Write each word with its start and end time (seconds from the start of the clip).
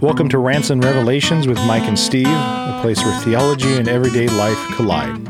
Welcome 0.00 0.30
to 0.30 0.38
Rants 0.38 0.70
and 0.70 0.82
Revelations 0.82 1.46
with 1.46 1.58
Mike 1.66 1.82
and 1.82 1.98
Steve, 1.98 2.26
a 2.26 2.78
place 2.80 3.04
where 3.04 3.20
theology 3.20 3.74
and 3.74 3.86
everyday 3.86 4.28
life 4.28 4.56
collide. 4.74 5.22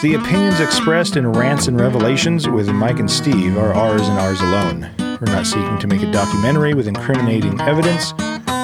The 0.00 0.14
opinions 0.18 0.60
expressed 0.60 1.18
in 1.18 1.30
Rants 1.30 1.68
and 1.68 1.78
Revelations 1.78 2.48
with 2.48 2.70
Mike 2.70 3.00
and 3.00 3.10
Steve 3.10 3.58
are 3.58 3.74
ours 3.74 4.08
and 4.08 4.18
ours 4.18 4.40
alone. 4.40 4.90
We're 4.98 5.34
not 5.34 5.44
seeking 5.44 5.78
to 5.78 5.86
make 5.86 6.00
a 6.00 6.10
documentary 6.10 6.72
with 6.72 6.88
incriminating 6.88 7.60
evidence. 7.60 8.14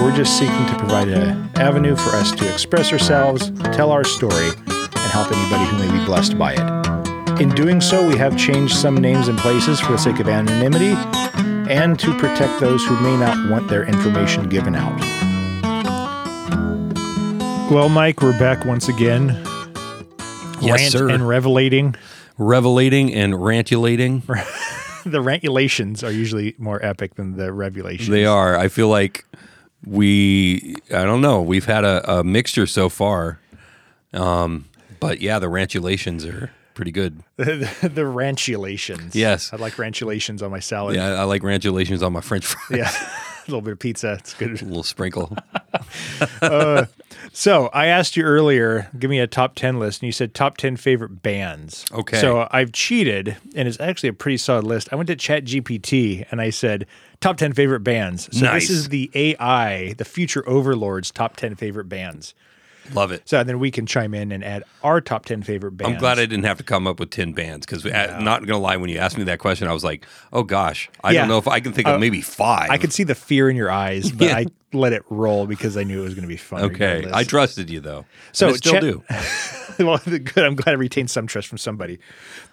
We're 0.00 0.16
just 0.16 0.38
seeking 0.38 0.66
to 0.66 0.77
provide 0.79 1.09
an 1.09 1.50
avenue 1.56 1.95
for 1.95 2.16
us 2.16 2.32
to 2.32 2.50
express 2.50 2.90
ourselves, 2.90 3.50
tell 3.74 3.92
our 3.92 4.04
story, 4.04 4.48
and 4.66 5.12
help 5.12 5.30
anybody 5.30 5.66
who 5.66 5.76
may 5.76 5.98
be 5.98 6.06
blessed 6.06 6.38
by 6.38 6.54
it. 6.54 7.40
In 7.42 7.50
doing 7.50 7.82
so, 7.82 8.08
we 8.08 8.16
have 8.16 8.38
changed 8.38 8.76
some 8.76 8.96
names 8.96 9.29
and 9.29 9.38
places 9.38 9.79
for 9.79 9.92
the 9.92 9.98
sake 9.98 10.20
of 10.20 10.29
anonymity 10.29 10.95
and 11.68 11.98
to 11.98 12.16
protect 12.18 12.60
those 12.60 12.82
who 12.82 12.98
may 13.00 13.16
not 13.18 13.50
want 13.50 13.68
their 13.68 13.84
information 13.84 14.48
given 14.48 14.74
out. 14.74 15.18
Well, 17.71 17.90
Mike, 17.90 18.22
we're 18.22 18.39
back 18.39 18.64
once 18.64 18.89
again. 18.89 19.29
Yes, 20.61 20.81
Rant 20.81 20.93
sir. 20.93 21.11
and 21.11 21.29
revelating. 21.29 21.96
Revelating 22.39 23.13
and 23.14 23.35
rantulating. 23.35 24.22
The 25.07 25.21
rantulations 25.22 26.04
are 26.04 26.11
usually 26.11 26.54
more 26.59 26.85
epic 26.85 27.14
than 27.14 27.39
the 27.39 27.50
revelations. 27.50 28.09
They 28.09 28.26
are. 28.26 28.59
I 28.59 28.68
feel 28.68 28.89
like 28.89 29.25
we, 29.86 30.75
I 30.90 31.04
don't 31.04 31.23
know, 31.23 31.40
we've 31.40 31.64
had 31.64 31.85
a, 31.85 32.19
a 32.19 32.25
mixture 32.25 32.67
so 32.67 32.91
far. 32.91 33.41
Um, 34.12 34.67
but 35.00 35.23
yeah, 35.23 35.39
the 35.39 35.48
rantulations 35.48 36.27
are 36.27 36.50
pretty 36.75 36.91
good. 36.91 37.23
the, 37.37 37.91
the 37.95 38.05
rantulations. 38.05 39.14
Yes. 39.17 39.50
I 39.50 39.56
like 39.56 39.78
rantulations 39.78 40.42
on 40.42 40.50
my 40.50 40.61
salad. 40.61 40.97
Yeah, 40.97 41.14
I 41.14 41.23
like 41.25 41.42
rantulations 41.42 42.03
on 42.03 42.12
my 42.12 42.20
french 42.20 42.45
fries. 42.45 42.78
Yeah. 42.78 43.11
a 43.48 43.50
little 43.50 43.62
bit 43.62 43.72
of 43.72 43.78
pizza. 43.78 44.12
It's 44.20 44.34
good. 44.34 44.61
A 44.62 44.64
little 44.64 44.83
sprinkle. 44.83 45.36
Uh, 46.42 46.86
so 47.33 47.66
I 47.72 47.86
asked 47.86 48.17
you 48.17 48.25
earlier, 48.25 48.89
give 48.98 49.11
me 49.11 49.19
a 49.20 49.27
top 49.27 49.55
10 49.55 49.78
list, 49.78 50.03
and 50.03 50.06
you 50.06 50.12
said 50.12 50.34
top 50.34 50.56
10 50.56 50.77
favorite 50.77 51.23
bands. 51.23 51.84
Okay. 51.92 52.20
So 52.20 52.48
I've 52.50 52.73
cheated, 52.73 53.36
and 53.55 53.67
it's 53.69 53.78
actually 53.81 54.11
a 54.11 54.12
pretty 54.12 54.36
solid 54.39 54.64
list. 54.64 54.89
I 54.92 54.97
went 54.97 55.06
to 55.08 55.17
Chat 55.17 55.45
GPT 55.45 56.27
and 56.31 56.41
I 56.41 56.50
said, 56.50 56.86
top 57.20 57.36
10 57.36 57.53
favorite 57.55 57.81
bands. 57.81 58.28
So 58.36 58.47
Nice. 58.47 58.69
this 58.69 58.70
is 58.70 58.89
the 58.89 59.11
AI, 59.14 59.95
the 59.95 60.05
future 60.05 60.48
overlords, 60.48 61.11
top 61.11 61.36
10 61.36 61.55
favorite 61.56 61.89
bands. 61.89 62.34
Love 62.94 63.12
it. 63.12 63.28
So 63.28 63.42
then 63.44 63.58
we 63.58 63.70
can 63.70 63.86
chime 63.86 64.14
in 64.14 64.33
and 64.33 64.42
add 64.44 64.64
our 64.83 65.00
top 65.00 65.25
10 65.25 65.42
favorite 65.42 65.72
bands. 65.72 65.94
I'm 65.94 65.98
glad 66.00 66.19
I 66.19 66.27
didn't 66.27 66.44
have 66.44 66.58
to 66.58 66.64
come 66.64 66.86
up 66.86 66.98
with 67.00 67.11
10 67.11 67.33
bands 67.33 67.67
because, 67.67 67.84
not 67.84 68.41
going 68.41 68.48
to 68.48 68.56
lie, 68.58 68.77
when 68.77 68.91
you 68.91 68.98
asked 68.98 69.19
me 69.19 69.25
that 69.25 69.39
question, 69.39 69.69
I 69.69 69.72
was 69.72 69.84
like, 69.84 70.06
oh 70.33 70.42
gosh, 70.42 70.89
I 71.05 71.12
Yeah. 71.12 71.20
don't 71.20 71.28
know 71.28 71.39
if 71.39 71.48
I 71.48 71.61
can 71.61 71.72
think 71.72 71.86
of 71.89 71.95
Uh, 71.95 71.98
maybe 71.98 72.20
five. 72.20 72.70
I 72.70 72.78
could 72.78 72.92
see 72.92 73.05
the 73.05 73.14
fear 73.14 73.48
in 73.50 73.56
your 73.56 73.70
eyes, 73.70 74.11
but 74.11 74.28
Yeah. 74.28 74.36
I 74.36 74.47
let 74.72 74.92
it 74.92 75.03
roll 75.08 75.47
because 75.47 75.77
I 75.77 75.83
knew 75.84 76.00
it 76.00 76.05
was 76.05 76.14
going 76.14 76.22
to 76.22 76.28
be 76.28 76.36
fun. 76.36 76.62
Okay. 76.64 76.97
regardless. 76.97 77.14
I 77.14 77.25
trusted 77.25 77.70
you, 77.70 77.80
though. 77.80 78.05
So 78.33 78.53
still 78.53 78.72
Chat- 78.75 78.83
do. 78.83 79.02
well, 79.78 79.98
good. 80.05 80.39
I'm 80.45 80.55
glad 80.56 80.73
I 80.73 80.77
retained 80.77 81.11
some 81.11 81.27
trust 81.27 81.48
from 81.48 81.56
somebody. 81.58 81.98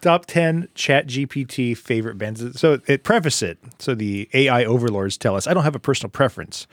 Top 0.02 0.26
10 0.26 0.70
Chat 0.76 1.08
GPT 1.08 1.78
favorite 1.78 2.18
bands. 2.18 2.60
So 2.60 2.80
it 2.88 3.04
preface 3.04 3.42
it. 3.42 3.58
So 3.80 3.96
the 3.96 4.30
AI 4.34 4.64
overlords 4.64 5.18
tell 5.18 5.36
us 5.36 5.46
I 5.48 5.54
don't 5.54 5.64
have 5.64 5.76
a 5.76 5.80
personal 5.80 6.10
preference, 6.10 6.68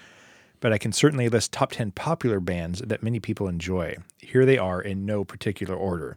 but 0.63 0.73
I 0.73 0.79
can 0.79 0.93
certainly 0.93 1.29
list 1.29 1.53
top 1.53 1.73
10 1.73 1.91
popular 1.91 2.41
bands 2.41 2.81
that 2.81 3.03
many 3.03 3.21
people 3.21 3.49
enjoy. 3.49 3.97
Here 4.19 4.47
they 4.47 4.57
are 4.57 4.81
in 4.81 5.05
no 5.05 5.25
particular 5.25 5.75
order. 5.75 6.17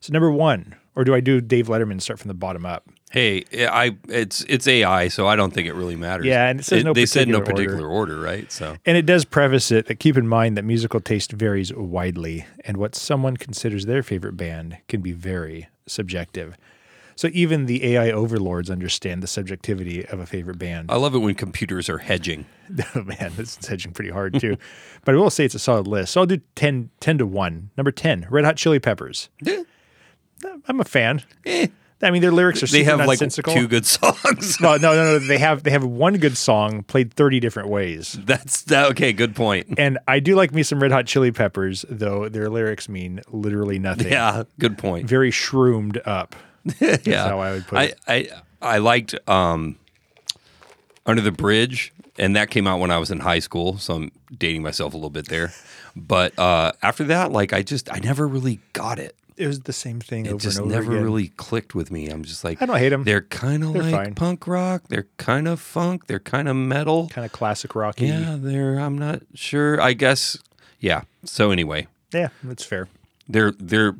So 0.00 0.12
number 0.12 0.30
one, 0.30 0.74
or 0.94 1.04
do 1.04 1.14
I 1.14 1.20
do 1.20 1.40
Dave 1.40 1.68
Letterman 1.68 2.02
start 2.02 2.18
from 2.18 2.28
the 2.28 2.34
bottom 2.34 2.66
up? 2.66 2.86
Hey, 3.10 3.44
I 3.54 3.96
it's 4.08 4.44
it's 4.48 4.66
AI, 4.66 5.08
so 5.08 5.28
I 5.28 5.36
don't 5.36 5.54
think 5.54 5.68
it 5.68 5.74
really 5.74 5.96
matters. 5.96 6.26
Yeah, 6.26 6.48
and 6.48 6.60
it 6.60 6.64
says 6.64 6.84
no 6.84 6.92
they 6.92 7.06
said 7.06 7.28
no 7.28 7.40
particular 7.40 7.68
particular 7.68 7.88
order, 7.88 8.20
right? 8.20 8.50
So 8.50 8.76
And 8.84 8.96
it 8.96 9.06
does 9.06 9.24
preface 9.24 9.70
it 9.70 9.86
that 9.86 10.00
keep 10.00 10.18
in 10.18 10.28
mind 10.28 10.58
that 10.58 10.64
musical 10.64 11.00
taste 11.00 11.32
varies 11.32 11.72
widely, 11.72 12.44
and 12.64 12.76
what 12.76 12.94
someone 12.94 13.36
considers 13.36 13.86
their 13.86 14.02
favorite 14.02 14.36
band 14.36 14.78
can 14.88 15.00
be 15.00 15.12
very 15.12 15.68
subjective. 15.86 16.56
So 17.16 17.28
even 17.32 17.66
the 17.66 17.84
AI 17.94 18.10
overlords 18.10 18.70
understand 18.70 19.22
the 19.22 19.26
subjectivity 19.26 20.04
of 20.06 20.20
a 20.20 20.26
favorite 20.26 20.58
band. 20.58 20.90
I 20.90 20.96
love 20.96 21.14
it 21.14 21.18
when 21.18 21.34
computers 21.34 21.88
are 21.88 21.98
hedging. 21.98 22.46
Oh 22.96 23.02
man, 23.02 23.32
this 23.36 23.58
is 23.58 23.66
hedging 23.66 23.92
pretty 23.92 24.10
hard 24.10 24.40
too. 24.40 24.56
but 25.04 25.14
I 25.14 25.18
will 25.18 25.28
say 25.28 25.44
it's 25.44 25.54
a 25.54 25.58
solid 25.58 25.86
list. 25.86 26.14
So 26.14 26.20
I'll 26.20 26.26
do 26.26 26.40
10, 26.54 26.88
10 27.00 27.18
to 27.18 27.26
1. 27.26 27.70
Number 27.76 27.92
10, 27.92 28.26
Red 28.30 28.46
Hot 28.46 28.56
Chili 28.56 28.78
Peppers. 28.78 29.28
I'm 30.66 30.80
a 30.80 30.84
fan. 30.84 31.22
Eh, 31.44 31.66
I 32.02 32.10
mean, 32.10 32.22
their 32.22 32.32
lyrics 32.32 32.62
are 32.62 32.66
they 32.66 32.84
have 32.84 33.06
like 33.06 33.18
two 33.18 33.66
good 33.66 33.86
songs. 33.86 34.60
no, 34.60 34.76
no, 34.76 34.94
no, 34.94 35.04
no. 35.04 35.18
They 35.18 35.38
have 35.38 35.62
they 35.62 35.70
have 35.70 35.84
one 35.84 36.14
good 36.18 36.36
song 36.36 36.82
played 36.82 37.14
30 37.14 37.40
different 37.40 37.68
ways. 37.68 38.18
That's 38.24 38.62
that. 38.62 38.90
Okay, 38.92 39.12
good 39.12 39.34
point. 39.34 39.78
And 39.84 39.98
I 40.08 40.20
do 40.20 40.34
like 40.34 40.52
me 40.54 40.62
some 40.62 40.82
Red 40.82 40.92
Hot 40.92 41.06
Chili 41.06 41.32
Peppers, 41.32 41.84
though 41.88 42.28
their 42.28 42.48
lyrics 42.48 42.88
mean 42.88 43.20
literally 43.30 43.78
nothing. 43.78 44.10
Yeah, 44.10 44.44
good 44.58 44.78
point. 44.78 45.06
Very 45.08 45.30
shroomed 45.30 46.00
up. 46.04 46.34
yeah, 46.80 46.96
That's 46.96 47.06
how 47.28 47.38
I 47.40 47.52
would 47.52 47.66
put 47.66 47.78
I, 47.78 47.82
it. 47.84 47.98
I 48.08 48.28
I 48.62 48.78
liked 48.78 49.14
um, 49.28 49.76
Under 51.06 51.20
the 51.22 51.32
Bridge, 51.32 51.92
and 52.18 52.34
that 52.36 52.50
came 52.50 52.66
out 52.66 52.80
when 52.80 52.90
I 52.90 52.98
was 52.98 53.10
in 53.10 53.20
high 53.20 53.40
school, 53.40 53.78
so 53.78 53.94
I'm 53.96 54.12
dating 54.36 54.62
myself 54.62 54.94
a 54.94 54.96
little 54.96 55.10
bit 55.10 55.28
there. 55.28 55.52
But 55.96 56.36
uh, 56.38 56.72
after 56.82 57.04
that, 57.04 57.30
like 57.32 57.52
I 57.52 57.62
just 57.62 57.92
I 57.92 57.98
never 57.98 58.26
really 58.26 58.60
got 58.72 58.98
it. 58.98 59.14
It 59.36 59.48
was 59.48 59.60
the 59.62 59.72
same 59.72 59.98
thing 60.00 60.26
It 60.26 60.32
over 60.32 60.38
just 60.40 60.58
and 60.58 60.66
over 60.66 60.74
never 60.76 60.92
again. 60.92 61.02
really 61.04 61.28
clicked 61.28 61.74
with 61.74 61.90
me. 61.90 62.08
I'm 62.08 62.22
just 62.22 62.44
like 62.44 62.62
I 62.62 62.66
don't 62.66 62.78
hate 62.78 62.90
them. 62.90 63.02
They're 63.04 63.20
kind 63.22 63.64
of 63.64 63.70
like 63.74 63.92
fine. 63.92 64.14
punk 64.14 64.46
rock. 64.46 64.84
They're 64.88 65.08
kind 65.18 65.48
of 65.48 65.58
funk. 65.60 66.06
They're 66.06 66.20
kind 66.20 66.48
of 66.48 66.54
metal. 66.56 67.08
kind 67.08 67.24
of 67.24 67.32
classic 67.32 67.74
rocky. 67.74 68.06
Yeah, 68.06 68.36
they're. 68.38 68.78
I'm 68.78 68.96
not 68.96 69.22
sure. 69.34 69.80
I 69.80 69.92
guess. 69.92 70.38
Yeah. 70.78 71.02
So 71.24 71.50
anyway, 71.50 71.88
yeah, 72.12 72.28
that's 72.44 72.64
fair. 72.64 72.88
they're 73.28 73.52
they're 73.58 73.96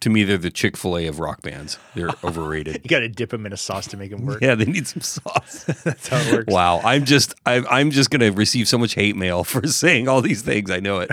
to 0.00 0.10
me 0.10 0.24
they're 0.24 0.38
the 0.38 0.50
Chick 0.50 0.76
Fil 0.76 0.96
A 0.98 1.06
of 1.06 1.18
rock 1.20 1.42
bands. 1.42 1.78
They're 1.94 2.08
overrated. 2.24 2.80
You 2.84 2.88
got 2.88 3.00
to 3.00 3.08
dip 3.08 3.30
them 3.30 3.46
in 3.46 3.52
a 3.52 3.56
sauce 3.56 3.86
to 3.88 3.96
make 3.96 4.10
them 4.10 4.24
work. 4.26 4.40
yeah, 4.42 4.54
they 4.54 4.64
need 4.64 4.86
some 4.86 5.02
sauce. 5.02 5.64
That's 5.84 6.08
how 6.08 6.18
it 6.18 6.32
works. 6.32 6.52
wow, 6.52 6.80
I'm 6.84 7.04
just 7.04 7.34
I, 7.46 7.62
I'm 7.70 7.90
just 7.90 8.10
gonna 8.10 8.32
receive 8.32 8.66
so 8.68 8.78
much 8.78 8.94
hate 8.94 9.16
mail 9.16 9.44
for 9.44 9.66
saying 9.66 10.08
all 10.08 10.20
these 10.22 10.42
things. 10.42 10.70
I 10.70 10.80
know 10.80 11.00
it. 11.00 11.10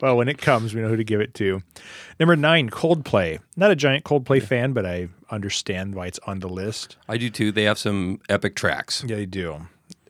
Well, 0.00 0.16
when 0.16 0.28
it 0.28 0.38
comes, 0.38 0.74
we 0.74 0.80
know 0.80 0.88
who 0.88 0.96
to 0.96 1.04
give 1.04 1.20
it 1.20 1.34
to. 1.34 1.62
Number 2.18 2.36
nine, 2.36 2.70
Coldplay. 2.70 3.38
Not 3.56 3.70
a 3.70 3.76
giant 3.76 4.04
Coldplay 4.04 4.42
fan, 4.42 4.72
but 4.72 4.84
I 4.86 5.08
understand 5.30 5.94
why 5.94 6.06
it's 6.06 6.18
on 6.26 6.40
the 6.40 6.48
list. 6.48 6.96
I 7.08 7.16
do 7.18 7.30
too. 7.30 7.52
They 7.52 7.64
have 7.64 7.78
some 7.78 8.20
epic 8.28 8.56
tracks. 8.56 9.04
Yeah, 9.06 9.16
they 9.16 9.26
do. 9.26 9.66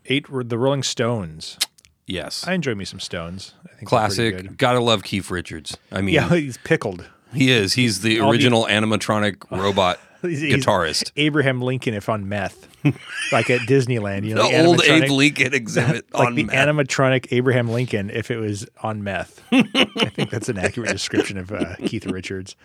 Eight, 0.07 0.31
were 0.31 0.45
the 0.45 0.59
Rolling 0.59 0.83
Stones. 0.83 1.59
Yes, 2.07 2.47
I 2.47 2.55
enjoy 2.55 2.75
me 2.75 2.87
some 2.87 3.01
Stones. 3.01 3.53
I 3.65 3.75
think 3.75 3.91
they're 3.91 3.99
pretty 4.01 4.15
classic. 4.17 4.37
good. 4.37 4.59
Gotta 4.59 4.81
love 4.81 5.03
Keith 5.03 5.31
Richards. 5.31 5.77
I 5.93 6.01
mean, 6.01 6.15
Yeah, 6.15 6.29
he's 6.31 6.57
pickled. 6.59 7.07
He 7.35 7.51
is. 7.51 7.75
He's 7.75 8.01
the 8.01 8.21
All 8.21 8.31
the- 8.31 8.37
original 8.37 8.67
animatronic 8.67 9.45
robot 9.51 9.99
He's- 10.23 10.41
he's 10.41 10.65
guitarist. 10.65 11.13
Abraham 11.17 11.61
Lincoln, 11.63 11.95
if 11.95 12.09
on 12.09 12.29
meth, 12.29 12.67
like 13.33 13.51
at 13.51 13.61
Disneyland. 13.63 14.25
You 14.25 14.35
know, 14.35 14.49
The 14.49 14.65
old 14.67 14.79
animatronic- 14.81 15.03
Abe 15.05 15.11
Lincoln 15.11 15.55
exhibit 15.55 16.07
like 16.15 16.27
on 16.29 16.35
the 16.35 16.45
meth. 16.45 16.55
animatronic 16.69 17.29
Abraham 17.31 17.69
Lincoln 17.69 18.11
if 18.11 18.31
it 18.31 18.39
was 18.39 18.67
on 18.83 19.05
meth. 19.05 19.41
I 19.53 19.63
think 20.15 20.31
that's 20.31 20.49
an 20.49 20.59
accurate 20.59 20.91
description 20.91 21.39
of 21.39 21.53
uh, 21.53 21.77
Keith 21.87 22.07
Richards. 22.07 22.57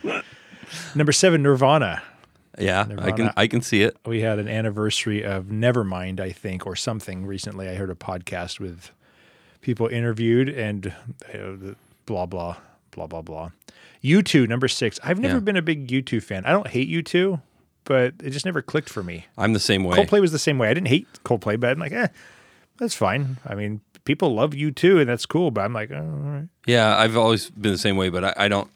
Number 0.96 1.12
seven, 1.12 1.44
Nirvana. 1.44 2.02
Yeah, 2.58 2.82
I 2.82 2.84
Nirvana. 2.86 3.14
can 3.16 3.32
I 3.36 3.48
can 3.48 3.62
see 3.62 3.82
it. 3.82 3.98
We 4.06 4.22
had 4.22 4.38
an 4.40 4.48
anniversary 4.48 5.24
of 5.24 5.46
Nevermind, 5.46 6.20
I 6.20 6.32
think, 6.32 6.66
or 6.68 6.76
something 6.76 7.26
recently. 7.26 7.68
I 7.68 7.76
heard 7.76 7.90
a 7.90 7.96
podcast 7.96 8.60
with 8.60 8.92
people 9.62 9.88
interviewed 9.88 10.50
and 10.50 10.94
uh, 11.34 11.74
blah, 12.06 12.26
blah, 12.28 12.58
blah, 12.92 13.08
blah, 13.08 13.22
blah. 13.22 13.50
U2, 14.04 14.48
number 14.48 14.68
six. 14.68 15.00
I've 15.04 15.20
never 15.20 15.36
Yeah. 15.36 15.40
been 15.42 15.56
a 15.58 15.62
big 15.62 15.88
U2 15.90 16.22
fan. 16.22 16.46
I 16.46 16.52
don't 16.52 16.68
hate 16.68 16.90
U2, 16.90 17.42
but 17.86 18.14
it 18.24 18.32
just 18.32 18.46
never 18.46 18.62
clicked 18.62 18.90
for 18.90 19.04
me. 19.04 19.26
I'm 19.38 19.54
the 19.54 19.60
same 19.60 19.84
way. 19.84 19.98
Coldplay 19.98 20.20
was 20.22 20.32
the 20.32 20.40
same 20.40 20.58
way. 20.58 20.70
I 20.70 20.74
didn't 20.74 20.88
hate 20.90 21.08
Coldplay, 21.24 21.60
but 21.60 21.70
I'm 21.72 21.80
like, 21.80 21.92
eh, 21.94 22.08
that's 22.78 22.96
fine. 22.96 23.38
I 23.46 23.56
mean, 23.56 23.82
people 24.06 24.34
love 24.36 24.52
U2, 24.52 25.00
and 25.00 25.10
that's 25.10 25.26
cool. 25.26 25.52
But 25.52 25.62
I'm 25.62 25.74
like, 25.74 25.92
oh, 25.92 25.96
all 25.98 26.04
right. 26.04 26.48
Yeah, 26.66 26.98
I've 26.98 27.16
always 27.18 27.50
been 27.52 27.72
the 27.72 27.78
same 27.78 27.96
way, 27.98 28.10
but 28.10 28.24
I, 28.26 28.34
I 28.38 28.48
don't. 28.48 28.70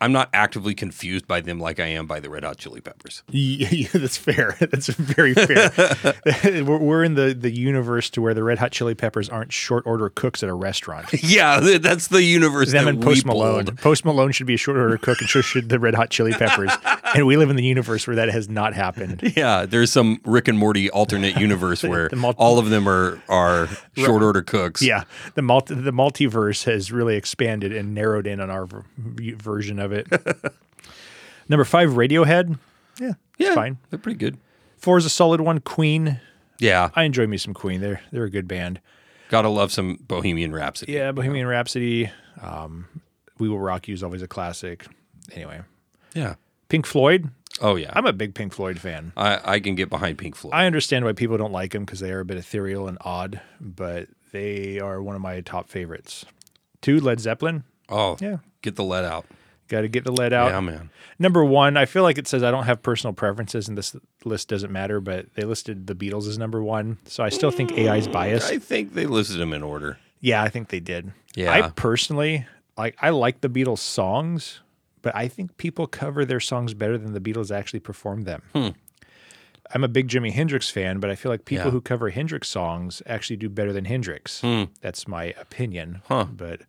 I'm 0.00 0.12
not 0.12 0.28
actively 0.34 0.74
confused 0.74 1.26
by 1.26 1.40
them 1.40 1.58
like 1.58 1.80
I 1.80 1.86
am 1.86 2.06
by 2.06 2.20
the 2.20 2.28
Red 2.28 2.44
Hot 2.44 2.58
Chili 2.58 2.80
Peppers. 2.80 3.22
Yeah, 3.30 3.88
that's 3.92 4.16
fair. 4.16 4.56
That's 4.60 4.88
very 4.88 5.34
fair. 5.34 5.70
we're, 6.64 7.02
in 7.04 7.14
the, 7.14 7.34
the 7.34 7.50
universe 7.50 8.10
to 8.10 8.20
where 8.22 8.34
the 8.34 8.42
Red 8.42 8.58
Hot 8.58 8.72
Chili 8.72 8.94
Peppers 8.94 9.28
aren't 9.28 9.52
short 9.52 9.86
order 9.86 10.08
cooks 10.10 10.42
at 10.42 10.48
a 10.48 10.54
restaurant. 10.54 11.06
Yeah, 11.22 11.60
that's 11.78 12.08
the 12.08 12.22
universe 12.22 12.72
Them 12.72 12.84
that 12.84 12.90
and 12.90 12.98
we 12.98 13.04
Post 13.04 13.26
Malone. 13.26 13.64
pulled. 13.66 13.78
Post 13.78 14.04
Malone 14.04 14.32
should 14.32 14.46
be 14.46 14.54
a 14.54 14.58
short 14.58 14.76
order 14.76 14.96
cook, 14.98 15.20
and 15.20 15.28
so 15.30 15.40
should 15.40 15.68
the 15.68 15.78
Red 15.78 15.94
Hot 15.94 16.10
Chili 16.10 16.32
Peppers. 16.32 16.70
and 17.14 17.26
we 17.26 17.36
live 17.36 17.50
in 17.50 17.56
the 17.56 17.64
universe 17.64 18.06
where 18.06 18.16
that 18.16 18.28
has 18.30 18.48
not 18.48 18.74
happened. 18.74 19.32
Yeah, 19.36 19.66
there's 19.66 19.90
some 19.92 20.20
Rick 20.24 20.48
and 20.48 20.58
Morty 20.58 20.90
alternate 20.90 21.36
universe 21.36 21.82
where 21.82 22.10
multi- 22.14 22.38
all 22.38 22.58
of 22.58 22.70
them 22.70 22.88
are 22.88 23.20
are 23.28 23.68
short 23.96 24.22
order 24.22 24.42
cooks. 24.42 24.82
Yeah, 24.82 25.04
the 25.34 25.42
multi, 25.42 25.74
the 25.74 25.92
multiverse 25.92 26.64
has 26.64 26.92
really 26.92 27.16
expanded 27.16 27.72
and 27.72 27.94
narrowed 27.94 28.26
in 28.26 28.40
on 28.40 28.50
our 28.50 28.66
v- 28.98 29.32
version 29.32 29.69
of 29.78 29.92
it. 29.92 30.06
Number 31.48 31.64
five, 31.64 31.90
Radiohead. 31.90 32.58
Yeah, 33.00 33.12
yeah, 33.38 33.46
it's 33.48 33.54
fine. 33.54 33.78
They're 33.90 33.98
pretty 33.98 34.18
good. 34.18 34.38
Four 34.76 34.98
is 34.98 35.04
a 35.04 35.10
solid 35.10 35.40
one. 35.40 35.60
Queen. 35.60 36.20
Yeah, 36.58 36.90
I 36.94 37.04
enjoy 37.04 37.26
me 37.26 37.36
some 37.38 37.54
Queen. 37.54 37.80
They're 37.80 38.00
they're 38.12 38.24
a 38.24 38.30
good 38.30 38.48
band. 38.48 38.80
Gotta 39.28 39.48
love 39.48 39.70
some 39.72 39.98
Bohemian 40.02 40.52
Rhapsody. 40.52 40.92
Yeah, 40.92 41.12
Bohemian 41.12 41.46
Rhapsody. 41.46 42.10
Um, 42.42 42.86
we 43.38 43.48
Will 43.48 43.58
Rock 43.60 43.86
You 43.88 43.94
is 43.94 44.02
always 44.02 44.22
a 44.22 44.28
classic. 44.28 44.86
Anyway, 45.32 45.60
Yeah. 46.14 46.34
Pink 46.68 46.84
Floyd. 46.86 47.30
Oh 47.60 47.76
yeah. 47.76 47.90
I'm 47.94 48.06
a 48.06 48.12
big 48.12 48.34
Pink 48.34 48.52
Floyd 48.52 48.78
fan. 48.80 49.12
I, 49.16 49.38
I 49.54 49.60
can 49.60 49.74
get 49.76 49.88
behind 49.90 50.18
Pink 50.18 50.34
Floyd. 50.34 50.54
I 50.54 50.66
understand 50.66 51.04
why 51.04 51.12
people 51.12 51.36
don't 51.36 51.52
like 51.52 51.72
them 51.72 51.84
because 51.84 52.00
they 52.00 52.10
are 52.12 52.20
a 52.20 52.24
bit 52.24 52.36
ethereal 52.38 52.88
and 52.88 52.98
odd, 53.02 53.40
but 53.60 54.08
they 54.32 54.78
are 54.80 55.00
one 55.02 55.14
of 55.16 55.22
my 55.22 55.40
top 55.42 55.68
favorites. 55.68 56.24
Two, 56.80 56.98
Led 57.00 57.20
Zeppelin. 57.20 57.64
oh 57.88 58.16
Yeah. 58.20 58.38
Get 58.62 58.76
the 58.76 58.84
lead 58.84 59.04
out. 59.04 59.26
Got 59.70 59.82
to 59.82 59.88
get 59.88 60.04
the 60.04 60.12
lead 60.12 60.32
out. 60.34 60.50
Yeah, 60.50 60.60
man. 60.60 60.90
Number 61.18 61.42
one, 61.44 61.76
I 61.78 61.86
feel 61.86 62.02
like 62.02 62.18
it 62.18 62.26
says 62.28 62.42
I 62.42 62.50
don't 62.50 62.64
have 62.64 62.82
personal 62.82 63.14
preferences, 63.14 63.68
and 63.68 63.78
this 63.78 63.96
list 64.24 64.48
doesn't 64.48 64.70
matter, 64.72 65.00
but 65.00 65.26
they 65.36 65.44
listed 65.44 65.86
the 65.86 65.94
Beatles 65.94 66.26
as 66.28 66.36
number 66.38 66.62
one. 66.62 66.98
So 67.06 67.22
I 67.24 67.28
still 67.28 67.50
think 67.50 67.72
AI 67.78 67.96
is 67.96 68.08
biased. 68.08 68.50
I 68.52 68.58
think 68.58 68.94
they 68.94 69.06
listed 69.06 69.38
them 69.38 69.52
in 69.52 69.62
order. 69.62 69.96
Yeah, 70.20 70.42
I 70.42 70.48
think 70.50 70.68
they 70.68 70.80
did. 70.80 71.12
Yeah. 71.34 71.52
I 71.52 71.70
personally 71.70 72.46
like 72.76 72.96
I 73.00 73.10
like 73.10 73.40
the 73.42 73.48
Beatles 73.48 73.78
songs, 73.78 74.60
but 75.02 75.14
I 75.14 75.28
think 75.28 75.56
people 75.56 75.86
cover 75.86 76.24
their 76.24 76.40
songs 76.40 76.74
better 76.74 76.98
than 76.98 77.12
the 77.12 77.20
Beatles 77.20 77.50
actually 77.56 77.80
perform 77.80 78.22
them. 78.22 78.42
I'm 79.72 79.84
a 79.84 79.88
big 79.88 80.08
Jimi 80.08 80.32
Hendrix 80.32 80.68
fan, 80.68 80.98
but 80.98 81.10
I 81.10 81.14
feel 81.14 81.30
like 81.30 81.44
people 81.44 81.62
Hmm. 81.64 81.68
Yeah. 81.68 81.72
who 81.72 81.80
cover 81.80 82.10
Hendrix 82.10 82.48
songs 82.48 83.02
actually 83.06 83.36
do 83.36 83.48
better 83.48 83.72
than 83.72 83.84
Hendrix. 83.84 84.42
That's 84.80 85.06
my 85.06 85.26
opinion. 85.40 86.02
Hmm. 86.06 86.12
Huh. 86.12 86.24
But 86.36 86.62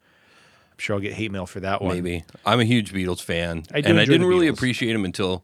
sure 0.81 0.95
I'll 0.95 1.01
get 1.01 1.13
hate 1.13 1.31
mail 1.31 1.45
for 1.45 1.59
that 1.61 1.81
one. 1.81 1.95
Maybe. 1.95 2.23
I'm 2.45 2.59
a 2.59 2.65
huge 2.65 2.91
Beatles 2.93 3.21
fan. 3.21 3.63
I 3.73 3.81
do 3.81 3.89
and 3.89 3.99
I 3.99 4.05
didn't 4.05 4.25
really 4.27 4.47
Beatles. 4.47 4.53
appreciate 4.53 4.93
them 4.93 5.05
until 5.05 5.43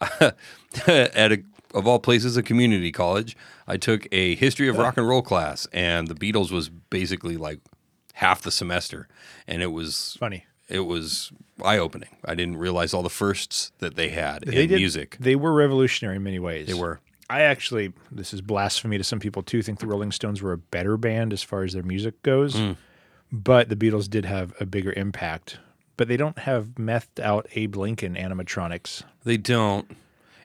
at 0.20 1.32
a 1.32 1.42
of 1.72 1.86
all 1.86 2.00
places 2.00 2.36
a 2.36 2.42
community 2.42 2.90
college, 2.90 3.36
I 3.68 3.76
took 3.76 4.06
a 4.12 4.34
history 4.34 4.68
of 4.68 4.76
rock 4.76 4.96
and 4.96 5.06
roll 5.06 5.22
class 5.22 5.66
and 5.72 6.08
the 6.08 6.14
Beatles 6.14 6.50
was 6.50 6.68
basically 6.68 7.36
like 7.36 7.60
half 8.14 8.42
the 8.42 8.50
semester 8.50 9.06
and 9.46 9.62
it 9.62 9.68
was 9.68 10.16
Funny. 10.18 10.46
it 10.68 10.80
was 10.80 11.30
eye 11.62 11.78
opening. 11.78 12.08
I 12.24 12.34
didn't 12.34 12.56
realize 12.56 12.92
all 12.92 13.02
the 13.04 13.08
firsts 13.10 13.70
that 13.78 13.94
they 13.94 14.08
had 14.08 14.42
They 14.44 14.62
in 14.64 14.68
did, 14.70 14.76
music. 14.78 15.16
They 15.20 15.36
were 15.36 15.52
revolutionary 15.52 16.16
in 16.16 16.24
many 16.24 16.38
ways. 16.40 16.66
They 16.66 16.74
were. 16.74 16.98
I 17.28 17.42
actually, 17.42 17.92
this 18.10 18.34
is 18.34 18.40
blasphemy 18.40 18.98
to 18.98 19.04
some 19.04 19.20
people 19.20 19.44
too, 19.44 19.62
think 19.62 19.78
the 19.78 19.86
Rolling 19.86 20.10
Stones 20.10 20.42
were 20.42 20.52
a 20.52 20.58
better 20.58 20.96
band 20.96 21.32
as 21.32 21.44
far 21.44 21.62
as 21.62 21.72
their 21.72 21.84
music 21.84 22.20
goes. 22.22 22.56
Hmm. 22.56 22.72
But 23.32 23.68
the 23.68 23.76
Beatles 23.76 24.08
did 24.08 24.24
have 24.24 24.52
a 24.60 24.66
bigger 24.66 24.92
impact. 24.92 25.58
But 25.96 26.08
they 26.08 26.16
don't 26.16 26.38
have 26.40 26.68
methed 26.78 27.20
out 27.22 27.46
Abe 27.54 27.76
Lincoln 27.76 28.14
animatronics. 28.16 29.02
They 29.24 29.36
don't. 29.36 29.96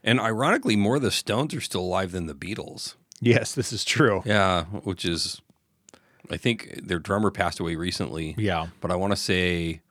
And 0.04 0.20
ironically, 0.20 0.76
more 0.76 0.98
of 0.98 1.02
the 1.02 1.12
Stones 1.12 1.54
are 1.56 1.62
still 1.62 1.82
alive 1.82 2.12
than 2.12 2.28
the 2.28 2.36
Beatles. 2.36 2.96
Yes, 3.22 3.56
this 3.56 3.72
is 3.74 3.84
true. 3.86 4.22
Yeah, 4.26 4.66
which 4.66 5.06
is, 5.06 5.42
I 6.30 6.38
think 6.38 6.82
their 6.86 7.00
drummer 7.00 7.32
passed 7.32 7.60
away 7.60 7.76
recently. 7.76 8.36
Yeah. 8.38 8.68
but 8.82 8.92
I 8.92 8.96
want 8.98 9.14
to 9.14 9.18
say 9.18 9.82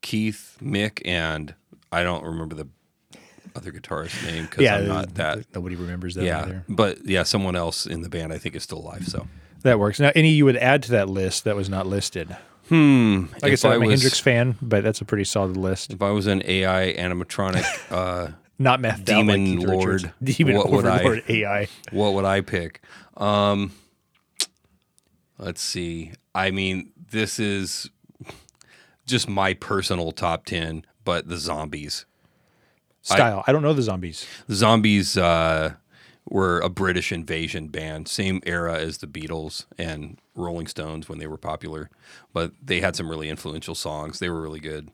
Keith, 0.00 0.56
Mick, 0.62 1.02
and 1.04 1.54
I 1.92 2.02
don't 2.02 2.24
remember 2.24 2.54
the 2.54 2.68
other 3.56 3.72
guitarist's 3.72 4.24
name 4.24 4.44
because 4.44 4.62
Yeah, 4.62 4.76
I'm 4.76 4.88
not 4.88 5.14
that. 5.16 5.44
nobody 5.54 5.74
remembers 5.74 6.14
that 6.14 6.24
Yeah, 6.24 6.42
either. 6.44 6.64
but 6.68 7.04
yeah, 7.04 7.24
someone 7.24 7.56
else 7.56 7.84
in 7.86 8.02
the 8.02 8.08
band 8.08 8.32
I 8.32 8.38
think 8.38 8.54
is 8.54 8.62
still 8.62 8.78
alive. 8.78 9.06
So, 9.08 9.26
That 9.62 9.78
works. 9.78 9.98
Now, 10.00 10.12
any 10.14 10.30
you 10.30 10.44
would 10.44 10.56
add 10.56 10.82
to 10.84 10.92
that 10.92 11.08
list 11.08 11.44
that 11.44 11.56
was 11.56 11.68
not 11.68 11.86
listed? 11.86 12.36
hmm, 12.68 13.24
Like 13.42 13.52
I 13.52 13.54
said, 13.54 13.72
I'm 13.72 13.82
a 13.82 13.86
was, 13.86 14.00
Hendrix 14.00 14.20
fan, 14.20 14.56
but 14.62 14.84
that's 14.84 15.00
a 15.00 15.04
pretty 15.04 15.24
solid 15.24 15.56
list. 15.56 15.92
if 15.92 16.02
I 16.02 16.10
was 16.10 16.26
an 16.26 16.42
AI 16.44 16.94
animatronic, 16.98 17.64
uh, 17.90 18.32
Not 18.58 18.80
methed 18.80 19.04
Demon 19.04 19.26
like 19.52 19.58
Keith 19.60 19.68
Richards. 19.68 20.02
Lord. 20.04 20.14
Demon 20.22 20.56
What 20.56 20.70
would 20.70 20.86
I- 20.86 21.22
AI. 21.28 21.68
what 21.92 22.12
would 22.14 22.24
I 22.24 22.40
pick? 22.42 22.82
Um, 23.16 23.72
let's 25.38 25.60
see. 25.62 26.12
I 26.34 26.50
mean, 26.50 26.92
this 27.10 27.38
is 27.40 27.90
just 29.06 29.28
my 29.28 29.54
personal 29.54 30.12
top 30.12 30.44
ten, 30.44 30.84
but 31.04 31.28
the 31.28 31.36
zombies. 31.38 32.04
Style. 33.02 33.42
I, 33.46 33.52
don't 33.52 33.62
know 33.62 33.72
the 33.72 33.80
zombies. 33.82 34.26
The 34.48 34.54
Zombies 34.54 35.16
uh, 35.16 35.72
were 36.30 36.60
a 36.60 36.68
British 36.68 37.10
invasion 37.12 37.68
band, 37.68 38.08
same 38.08 38.40
era 38.44 38.78
as 38.78 38.98
the 38.98 39.06
Beatles 39.06 39.66
and 39.78 40.18
Rolling 40.34 40.66
Stones 40.66 41.08
when 41.08 41.18
they 41.18 41.26
were 41.26 41.36
popular, 41.38 41.90
but 42.32 42.52
they 42.62 42.80
had 42.80 42.96
some 42.96 43.08
really 43.08 43.28
influential 43.28 43.74
songs. 43.74 44.18
They 44.18 44.28
were 44.28 44.40
really 44.40 44.60
good. 44.60 44.90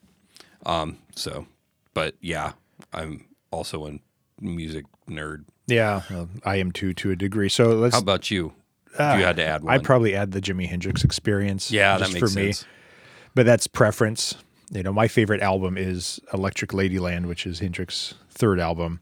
Um, 0.64 0.98
so, 1.14 1.46
but 1.92 2.14
yeah, 2.20 2.52
I'm 2.92 3.26
also 3.50 3.86
a 3.86 3.98
music 4.40 4.84
nerd. 5.08 5.44
Yeah, 5.66 6.02
I 6.44 6.56
am 6.56 6.72
too 6.72 6.92
to 6.94 7.10
a 7.10 7.16
degree. 7.16 7.48
So 7.48 7.70
let's 7.74 7.94
How 7.94 8.00
about 8.00 8.30
you? 8.30 8.52
if 8.92 9.18
you 9.18 9.24
had 9.24 9.36
to 9.36 9.44
add 9.44 9.64
one. 9.64 9.74
I'd 9.74 9.82
probably 9.82 10.14
add 10.14 10.30
the 10.32 10.40
Jimi 10.40 10.68
Hendrix 10.68 11.02
experience. 11.02 11.70
yeah, 11.70 11.98
just 11.98 12.12
that 12.12 12.20
makes 12.20 12.32
for 12.32 12.38
me. 12.38 12.52
sense. 12.52 12.66
But 13.34 13.44
that's 13.46 13.66
preference. 13.66 14.36
You 14.70 14.82
know, 14.82 14.92
my 14.92 15.08
favorite 15.08 15.42
album 15.42 15.76
is 15.76 16.20
Electric 16.32 16.70
Ladyland, 16.70 17.26
which 17.26 17.44
is 17.46 17.58
Hendrix's 17.58 18.14
third 18.30 18.60
album. 18.60 19.00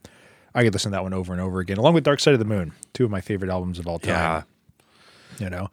I 0.54 0.62
could 0.64 0.72
listen 0.72 0.90
to 0.92 0.96
that 0.96 1.02
one 1.02 1.14
over 1.14 1.32
and 1.32 1.40
over 1.40 1.60
again, 1.60 1.78
along 1.78 1.94
with 1.94 2.04
Dark 2.04 2.20
Side 2.20 2.34
of 2.34 2.38
the 2.38 2.44
Moon, 2.44 2.72
two 2.92 3.04
of 3.04 3.10
my 3.10 3.20
favorite 3.20 3.50
albums 3.50 3.78
of 3.78 3.86
all 3.86 3.98
time. 3.98 4.10
Yeah. 4.10 4.42
You 5.38 5.48
know, 5.50 5.70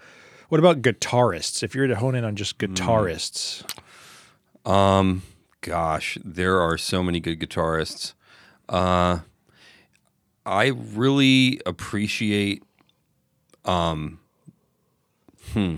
what 0.48 0.60
about 0.60 0.82
guitarists? 0.82 1.62
If 1.64 1.76
you 1.76 1.82
were 1.82 1.88
to 1.88 1.96
hone 1.98 2.16
in 2.16 2.24
on 2.24 2.36
just 2.36 2.58
guitarists, 2.58 3.64
Um, 4.66 5.24
gosh, 5.62 6.18
there 6.24 6.60
are 6.62 6.78
so 6.78 7.04
many 7.04 7.20
good 7.20 7.40
guitarists. 7.40 8.14
Uh, 8.70 9.20
I 10.46 10.68
really 10.68 11.62
appreciate. 11.66 12.64
Um, 13.66 14.20
hmm. 15.54 15.76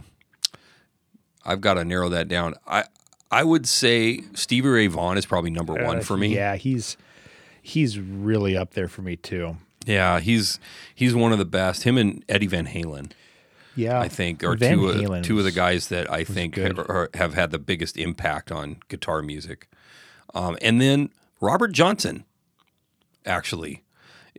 I've 1.43 1.61
got 1.61 1.73
to 1.75 1.83
narrow 1.83 2.09
that 2.09 2.27
down. 2.27 2.53
I 2.67 2.83
I 3.31 3.43
would 3.43 3.67
say 3.67 4.21
Stevie 4.35 4.67
Ray 4.69 4.87
Vaughan 4.87 5.17
is 5.17 5.25
probably 5.25 5.49
number 5.49 5.73
one 5.73 5.99
Uh, 5.99 6.01
for 6.01 6.17
me. 6.17 6.35
yeah, 6.35 6.55
he's 6.55 6.97
he's 7.61 7.99
really 7.99 8.55
up 8.57 8.73
there 8.73 8.87
for 8.87 9.01
me 9.01 9.15
too. 9.15 9.57
Yeah, 9.85 10.19
he's 10.19 10.59
he's 10.93 11.15
one 11.15 11.31
of 11.31 11.37
the 11.39 11.45
best. 11.45 11.83
Him 11.83 11.97
and 11.97 12.23
Eddie 12.29 12.47
Van 12.47 12.67
Halen. 12.67 13.11
Yeah, 13.75 13.99
I 14.01 14.09
think, 14.09 14.43
are 14.43 14.55
Van 14.57 14.77
two 14.77 14.89
of, 15.13 15.23
two 15.23 15.37
of 15.39 15.45
the 15.45 15.51
guys 15.51 15.87
that 15.87 16.11
I 16.11 16.25
think 16.25 16.55
have, 16.57 16.77
are, 16.77 17.09
have 17.13 17.33
had 17.35 17.51
the 17.51 17.57
biggest 17.57 17.97
impact 17.97 18.51
on 18.51 18.77
guitar 18.89 19.21
music. 19.21 19.69
Um, 20.35 20.57
and 20.61 20.81
then 20.81 21.09
Robert 21.39 21.71
Johnson, 21.71 22.25
actually, 23.25 23.83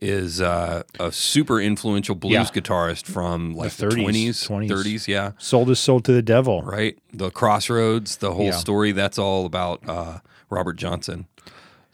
is 0.00 0.40
uh, 0.40 0.82
a 1.00 1.10
super 1.12 1.60
influential 1.60 2.14
blues 2.14 2.32
Yeah. 2.32 2.44
guitarist 2.44 3.06
from 3.06 3.54
like 3.54 3.72
the 3.72 3.86
30s, 3.86 4.04
20s, 4.04 4.48
20s. 4.48 4.68
30s, 4.70 5.08
yeah, 5.08 5.32
sold 5.38 5.68
his 5.68 5.78
soul 5.78 6.00
to 6.00 6.12
the 6.12 6.22
devil. 6.22 6.62
right. 6.62 6.98
The 7.12 7.30
Crossroads, 7.30 8.16
the 8.18 8.34
whole 8.34 8.46
Yeah. 8.46 8.50
story. 8.52 8.92
That's 8.92 9.18
all 9.18 9.46
about 9.46 9.80
uh, 9.88 10.18
Robert 10.50 10.74
Johnson. 10.74 11.26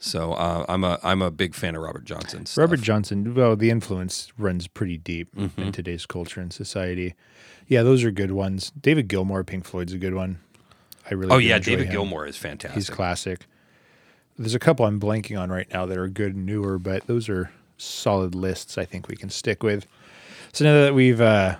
So 0.01 0.31
uh, 0.33 0.65
I'm 0.69 0.83
a 0.85 0.97
I'm 1.03 1.21
a 1.21 1.29
big 1.29 1.53
fan 1.53 1.75
of 1.75 1.81
Robert 1.81 2.05
Johnson. 2.05 2.45
stuff. 2.45 2.61
Robert 2.61 2.81
Johnson, 2.81 3.35
well, 3.35 3.55
the 3.57 3.69
influence 3.69 4.31
runs 4.37 4.67
pretty 4.67 4.97
deep 4.97 5.35
Mm-hmm. 5.35 5.61
in 5.61 5.71
today's 5.73 6.05
culture 6.05 6.39
and 6.41 6.53
society. 6.53 7.15
Yeah, 7.67 7.83
those 7.83 8.03
are 8.05 8.11
good 8.11 8.31
ones. 8.31 8.71
David 8.79 9.07
Gilmour, 9.09 9.43
Pink 9.45 9.65
Floyd's 9.65 9.93
a 9.93 9.97
good 9.97 10.13
one. 10.15 10.39
I 11.09 11.13
really 11.15 11.31
Oh 11.33 11.37
yeah, 11.37 11.59
David 11.59 11.87
him. 11.87 11.93
Gilmour 11.93 12.25
is 12.27 12.37
fantastic. 12.37 12.75
He's 12.75 12.89
classic. 12.89 13.45
There's 14.37 14.55
a 14.55 14.59
couple 14.59 14.85
I'm 14.85 14.99
blanking 15.01 15.39
on 15.39 15.49
right 15.51 15.67
now 15.73 15.85
that 15.85 15.97
are 15.97 16.07
good 16.07 16.33
and 16.33 16.45
newer, 16.45 16.79
but 16.79 17.05
those 17.07 17.27
are 17.27 17.51
solid 17.77 18.33
lists 18.35 18.77
I 18.77 18.85
think 18.85 19.09
we 19.09 19.17
can 19.17 19.29
stick 19.29 19.63
with. 19.63 19.85
So 20.53 20.63
now 20.63 20.73
that 20.85 20.93
we've 20.95 21.19
uh, 21.19 21.57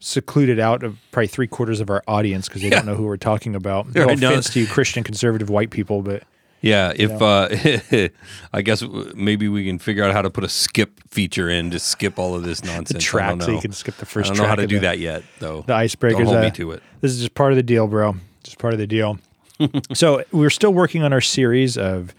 secluded 0.00 0.58
out 0.58 0.82
of 0.82 0.98
probably 1.12 1.28
three 1.28 1.46
quarters 1.46 1.80
of 1.80 1.90
our 1.90 2.02
audience 2.08 2.48
because 2.48 2.62
they 2.62 2.70
don't 2.70 2.86
know 2.86 2.94
who 2.96 3.04
we're 3.04 3.16
talking 3.16 3.54
about. 3.54 3.86
No 3.94 4.08
offense 4.08 4.50
to 4.54 4.60
you 4.60 4.66
Christian 4.66 5.04
conservative 5.04 5.48
white 5.48 5.70
people, 5.70 6.02
but 6.02 6.24
Yeah, 6.60 6.92
if 6.96 7.10
uh, 7.22 7.48
I 8.52 8.62
guess 8.62 8.82
maybe 9.14 9.48
we 9.48 9.64
can 9.64 9.78
figure 9.78 10.02
out 10.04 10.12
how 10.12 10.22
to 10.22 10.30
put 10.30 10.42
a 10.44 10.48
skip 10.48 11.00
feature 11.08 11.48
in 11.48 11.70
to 11.70 11.78
skip 11.78 12.18
all 12.18 12.34
of 12.34 12.42
this 12.42 12.64
nonsense. 12.64 13.04
track 13.04 13.30
don't 13.30 13.40
so 13.42 13.48
you 13.48 13.54
know. 13.56 13.60
can 13.60 13.72
skip 13.72 13.96
the 13.96 14.06
first. 14.06 14.30
I 14.30 14.34
don't 14.34 14.42
know 14.42 14.48
how 14.48 14.54
to 14.56 14.66
do 14.66 14.76
the- 14.76 14.80
that 14.86 14.98
yet, 14.98 15.22
though. 15.38 15.62
the 15.62 15.74
icebreakers. 15.74 16.12
Don't 16.12 16.24
hold 16.24 16.36
uh, 16.38 16.42
me 16.42 16.50
to 16.52 16.72
it. 16.72 16.82
This 17.00 17.12
is 17.12 17.20
just 17.20 17.34
part 17.34 17.52
of 17.52 17.56
the 17.56 17.62
deal, 17.62 17.86
bro. 17.86 18.16
Just 18.42 18.58
part 18.58 18.72
of 18.74 18.78
the 18.80 18.86
deal. 18.88 19.18
so 19.94 20.24
we're 20.32 20.50
still 20.50 20.72
working 20.72 21.02
on 21.04 21.12
our 21.12 21.20
series 21.20 21.76
of 21.78 22.14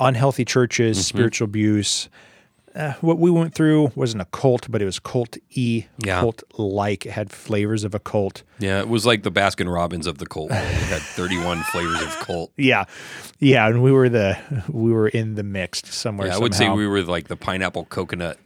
unhealthy 0.00 0.44
churches, 0.44 0.98
Mm-hmm. 0.98 1.02
spiritual 1.16 1.44
abuse. 1.46 2.08
Uh, 2.74 2.92
what 3.02 3.18
we 3.20 3.30
went 3.30 3.54
through 3.54 3.92
wasn't 3.94 4.20
a 4.20 4.24
cult, 4.26 4.68
but 4.68 4.82
it 4.82 4.84
was 4.84 4.98
cult 4.98 5.36
e, 5.50 5.84
Yeah. 6.04 6.18
cult 6.20 6.42
like. 6.58 7.06
It 7.06 7.12
had 7.12 7.30
flavors 7.30 7.84
of 7.84 7.94
a 7.94 8.00
cult. 8.00 8.42
Yeah, 8.58 8.80
it 8.80 8.88
was 8.88 9.06
like 9.06 9.22
the 9.22 9.30
Baskin 9.30 9.72
Robbins 9.72 10.08
of 10.08 10.18
the 10.18 10.26
cult. 10.26 10.50
It 10.50 10.54
had 10.56 11.00
31 11.02 11.62
flavors 11.72 12.02
of 12.02 12.18
cult. 12.18 12.50
Yeah, 12.56 12.84
yeah, 13.38 13.68
and 13.68 13.80
we 13.80 13.92
were 13.92 14.08
the 14.08 14.36
we 14.68 14.90
were 14.92 15.06
in 15.08 15.36
the 15.36 15.44
mixed 15.44 15.86
somewhere. 15.86 16.26
Yeah, 16.28 16.34
I 16.34 16.38
would 16.38 16.54
say 16.54 16.68
we 16.68 16.88
were 16.88 17.02
like 17.02 17.28
the 17.28 17.36
pineapple 17.36 17.84
coconut, 17.84 18.38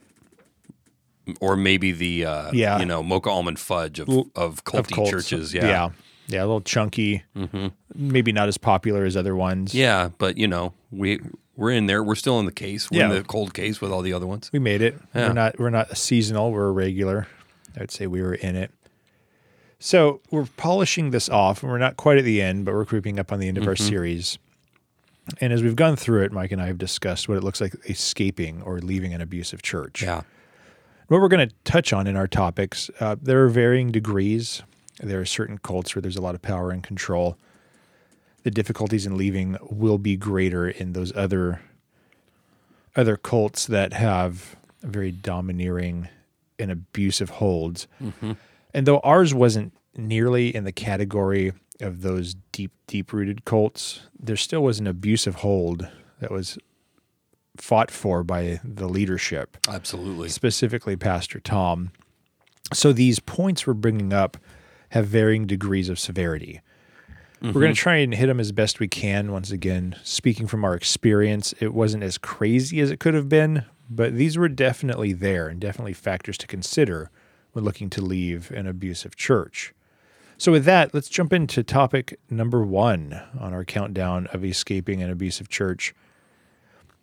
or 1.41 1.57
maybe 1.57 1.93
the 1.93 2.25
uh, 2.27 2.51
Yeah. 2.53 2.79
you 2.81 2.87
know 2.87 3.03
mocha 3.03 3.31
almond 3.31 3.59
fudge 3.59 3.99
of 3.99 4.09
of 4.37 4.65
culty 4.65 5.03
of 5.03 5.11
churches. 5.11 5.55
Yeah. 5.55 5.67
yeah, 5.67 5.89
yeah, 6.29 6.41
a 6.41 6.47
little 6.47 6.61
chunky. 6.61 7.23
Maybe 7.95 8.33
not 8.33 8.49
as 8.49 8.59
popular 8.59 9.05
as 9.07 9.17
other 9.17 9.35
ones. 9.35 9.75
Yeah, 9.75 10.11
but 10.19 10.37
you 10.37 10.47
know 10.49 10.75
we 10.91 11.19
we're 11.59 11.73
in 11.73 11.87
there. 11.87 12.05
We're 12.05 12.15
still 12.15 12.39
in 12.39 12.47
the 12.47 12.53
case. 12.53 12.89
We're 12.91 13.05
in 13.05 13.11
the 13.11 13.25
cold 13.25 13.53
case 13.53 13.81
with 13.81 13.91
all 13.91 14.01
the 14.01 14.13
other 14.13 14.27
ones. 14.27 14.49
We 14.53 14.61
made 14.61 14.81
it. 14.81 14.95
Yeah. 15.15 15.29
We're 15.29 15.35
not 15.35 15.59
we're 15.59 15.71
not 15.71 15.95
seasonal, 15.99 16.53
we're 16.53 16.69
a 16.69 16.73
regular. 16.73 17.27
I 17.77 17.81
would 17.81 17.91
say 17.91 18.07
we 18.07 18.23
were 18.23 18.35
in 18.35 18.57
it. 18.57 18.71
So 19.81 20.21
we're 20.31 20.47
polishing 20.57 21.11
this 21.11 21.29
off, 21.29 21.63
and 21.63 21.71
we're 21.71 21.79
not 21.79 21.97
quite 21.97 22.17
at 22.17 22.25
the 22.25 22.41
end, 22.41 22.65
but 22.65 22.75
we're 22.75 22.85
creeping 22.85 23.19
up 23.19 23.33
on 23.33 23.41
the 23.41 23.49
end 23.49 23.59
of 23.59 23.67
our 23.67 23.77
series. 23.77 24.39
And 25.41 25.53
as 25.53 25.63
we've 25.63 25.77
gone 25.77 25.95
through 25.95 26.23
it, 26.23 26.33
Mike 26.33 26.53
and 26.53 26.63
I 26.63 26.67
have 26.67 26.79
discussed 26.79 27.29
what 27.29 27.37
it 27.37 27.45
looks 27.45 27.61
like 27.61 27.75
escaping 27.89 28.63
or 28.63 28.79
leaving 28.79 29.13
an 29.13 29.21
abusive 29.21 29.63
church. 29.63 30.03
Yeah. 30.03 30.23
What 31.09 31.21
we're 31.21 31.29
going 31.29 31.49
to 31.49 31.55
touch 31.65 31.93
on 31.93 32.07
in 32.07 32.17
our 32.17 32.27
topics, 32.27 32.91
uh, 32.99 33.17
there 33.21 33.45
are 33.45 33.49
varying 33.49 33.93
degrees. 33.93 34.63
There 35.01 35.21
are 35.21 35.27
certain 35.27 35.59
cults 35.59 35.95
where 35.95 36.03
there's 36.03 36.17
a 36.17 36.23
lot 36.23 36.35
of 36.35 36.43
power 36.43 36.71
and 36.71 36.83
control. 36.83 37.37
The 38.45 38.51
difficulties 38.51 39.07
in 39.07 39.17
leaving 39.17 39.57
will 39.69 39.99
be 39.99 40.17
greater 40.17 40.69
in 40.69 40.93
those 40.93 41.15
other 41.17 41.61
other 42.97 43.17
cults 43.17 43.67
that 43.67 43.93
have 43.93 44.57
very 44.83 45.13
domineering 45.13 46.09
and 46.59 46.71
abusive 46.71 47.31
holds. 47.31 47.87
Mm-hmm. 48.03 48.33
And 48.75 48.87
though 48.87 48.99
ours 49.01 49.33
wasn't 49.33 49.73
nearly 49.97 50.55
in 50.55 50.65
the 50.65 50.73
category 50.73 51.53
of 51.81 52.03
those 52.03 52.35
deep, 52.53 52.73
deep 52.87 53.13
rooted 53.13 53.45
cults, 53.45 54.01
there 54.19 54.37
still 54.37 54.63
was 54.63 54.81
an 54.81 54.87
abusive 54.87 55.37
hold 55.37 55.89
that 56.21 56.31
was 56.31 56.59
fought 57.57 57.91
for 57.91 58.23
by 58.23 58.61
the 58.65 58.89
leadership 58.89 59.57
Absolutely. 59.69 60.29
specifically 60.29 60.97
Pastor 60.97 61.41
Tom. 61.41 61.91
So 62.73 62.93
these 62.93 63.19
points 63.19 63.67
we're 63.67 63.75
bringing 63.75 64.13
up 64.13 64.37
have 64.91 65.07
varying 65.07 65.47
degrees 65.47 65.89
of 65.89 65.99
severity. 65.99 66.61
We're 67.41 67.53
going 67.53 67.75
to 67.75 67.81
try 67.81 67.97
and 67.97 68.13
hit 68.13 68.27
them 68.27 68.41
as 68.41 68.53
best 68.53 68.81
we 68.81 68.89
can. 68.89 69.31
Once 69.31 69.51
again, 69.51 69.97
speaking 70.03 70.47
from 70.47 70.65
our 70.65 70.75
experience, 70.75 71.55
it 71.61 71.73
wasn't 71.73 72.03
as 72.03 72.19
crazy 72.19 72.81
as 72.81 72.91
it 72.91 72.99
could 72.99 73.15
have 73.15 73.29
been, 73.29 73.65
but 73.89 74.17
these 74.17 74.37
were 74.37 74.49
definitely 74.49 75.13
there 75.13 75.49
and 75.49 75.61
definitely 75.61 75.93
factors 75.93 76.37
to 76.39 76.47
consider 76.47 77.11
when 77.53 77.65
looking 77.65 77.91
to 77.91 78.01
leave 78.01 78.51
an 78.51 78.67
abusive 78.67 79.17
church. 79.17 79.73
So, 80.37 80.53
with 80.53 80.65
that, 80.67 80.95
let's 80.95 81.09
jump 81.09 81.33
into 81.33 81.65
topic 81.65 82.19
number 82.31 82.65
one 82.65 83.21
on 83.39 83.53
our 83.53 83.65
countdown 83.65 84.29
of 84.33 84.45
escaping 84.45 85.03
an 85.03 85.11
abusive 85.11 85.49
church. 85.49 85.95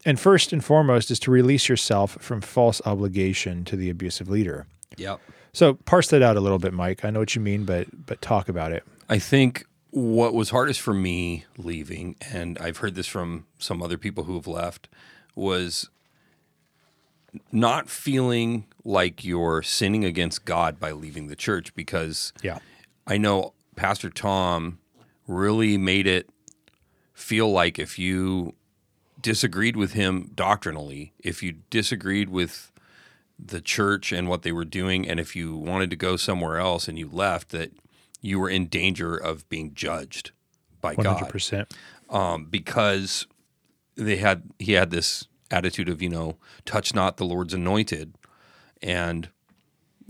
And 0.05 0.19
first 0.19 0.53
and 0.53 0.63
foremost 0.63 1.11
is 1.11 1.19
to 1.21 1.31
release 1.31 1.67
yourself 1.67 2.17
from 2.21 2.39
false 2.39 2.81
obligation 2.85 3.65
to 3.65 3.75
the 3.75 3.89
abusive 3.89 4.29
leader. 4.29 4.67
Yep. 4.97 5.19
So 5.51 5.73
parse 5.73 6.09
that 6.09 6.21
out 6.21 6.37
a 6.37 6.41
little 6.41 6.59
bit, 6.59 6.73
Mike. 6.73 7.03
I 7.03 7.09
know 7.09 7.19
what 7.19 7.35
you 7.35 7.41
mean, 7.41 7.65
but 7.65 7.87
but 8.05 8.21
talk 8.21 8.47
about 8.47 8.71
it. 8.71 8.83
I 9.09 9.19
think 9.19 9.65
what 9.95 10.33
was 10.33 10.49
hardest 10.49 10.81
for 10.81 10.93
me 10.93 11.45
leaving, 11.57 12.17
and 12.29 12.57
I've 12.57 12.79
heard 12.79 12.95
this 12.95 13.07
from 13.07 13.45
some 13.59 13.81
other 13.81 13.97
people 13.97 14.25
who 14.25 14.35
have 14.35 14.45
left, 14.45 14.89
was 15.35 15.89
not 17.49 17.89
feeling 17.89 18.65
like 18.83 19.23
you're 19.23 19.63
sinning 19.63 20.03
against 20.03 20.43
God 20.43 20.81
by 20.81 20.91
leaving 20.91 21.27
the 21.27 21.35
church 21.35 21.73
because 21.75 22.33
Yeah. 22.43 22.59
I 23.07 23.17
know 23.17 23.53
Pastor 23.77 24.09
Tom 24.09 24.79
really 25.27 25.77
made 25.77 26.07
it 26.07 26.29
feel 27.13 27.49
like 27.49 27.79
if 27.79 27.97
you 27.97 28.53
disagreed 29.21 29.77
with 29.77 29.93
him 29.93 30.29
doctrinally, 30.35 31.13
if 31.19 31.41
you 31.41 31.59
disagreed 31.69 32.27
with 32.27 32.69
the 33.39 33.61
church 33.61 34.11
and 34.11 34.27
what 34.27 34.41
they 34.41 34.51
were 34.51 34.65
doing, 34.65 35.07
and 35.07 35.21
if 35.21 35.37
you 35.37 35.55
wanted 35.55 35.89
to 35.89 35.95
go 35.95 36.17
somewhere 36.17 36.57
else 36.57 36.89
and 36.89 36.99
you 36.99 37.07
left, 37.09 37.49
that 37.49 37.71
you 38.25 38.39
were 38.39 38.49
in 38.49 38.67
danger 38.67 39.15
of 39.15 39.47
being 39.49 39.73
judged 39.73 40.31
by 40.81 40.93
One 40.93 41.05
hundred 41.05 41.21
God 41.21 41.29
percent. 41.29 41.73
um, 42.09 42.45
because 42.45 43.27
they 43.95 44.17
had 44.17 44.43
he 44.59 44.73
had 44.73 44.89
this 44.91 45.27
attitude 45.51 45.87
of 45.89 46.01
you 46.01 46.09
know 46.09 46.37
touch 46.65 46.93
not 46.93 47.17
the 47.17 47.25
Lord's 47.25 47.53
anointed, 47.53 48.15
and 48.81 49.29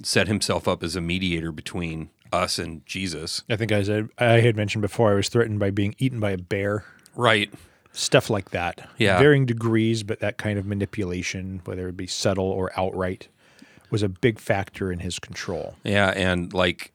set 0.04 0.28
himself 0.28 0.68
up 0.68 0.84
as 0.84 0.96
a 0.96 1.02
mediator 1.02 1.52
between 1.52 2.10
us 2.32 2.58
and 2.60 2.86
Jesus. 2.86 3.44
I 3.50 3.56
think 3.56 3.72
I 3.72 4.04
I 4.18 4.40
had 4.42 4.56
mentioned 4.56 4.82
before 4.82 5.12
I 5.12 5.16
was 5.16 5.30
threatened 5.30 5.60
by 5.60 5.72
being 5.72 5.96
eaten 5.98 6.20
by 6.20 6.32
a 6.32 6.38
bear. 6.38 6.84
Right. 7.16 7.54
Stuff 7.94 8.30
like 8.30 8.50
that. 8.50 8.90
Yeah. 8.98 9.18
Varying 9.20 9.46
degrees, 9.46 10.04
but 10.04 10.20
that 10.20 10.38
kind 10.38 10.60
of 10.60 10.66
manipulation, 10.66 11.62
whether 11.64 11.88
it 11.88 11.96
be 11.96 12.08
subtle 12.08 12.50
or 12.50 12.78
outright, 12.78 13.30
was 13.90 14.04
a 14.04 14.10
big 14.10 14.38
factor 14.38 14.92
in 14.92 15.00
his 15.00 15.18
control. 15.18 15.76
Yeah, 15.86 16.10
and 16.10 16.54
like 16.54 16.92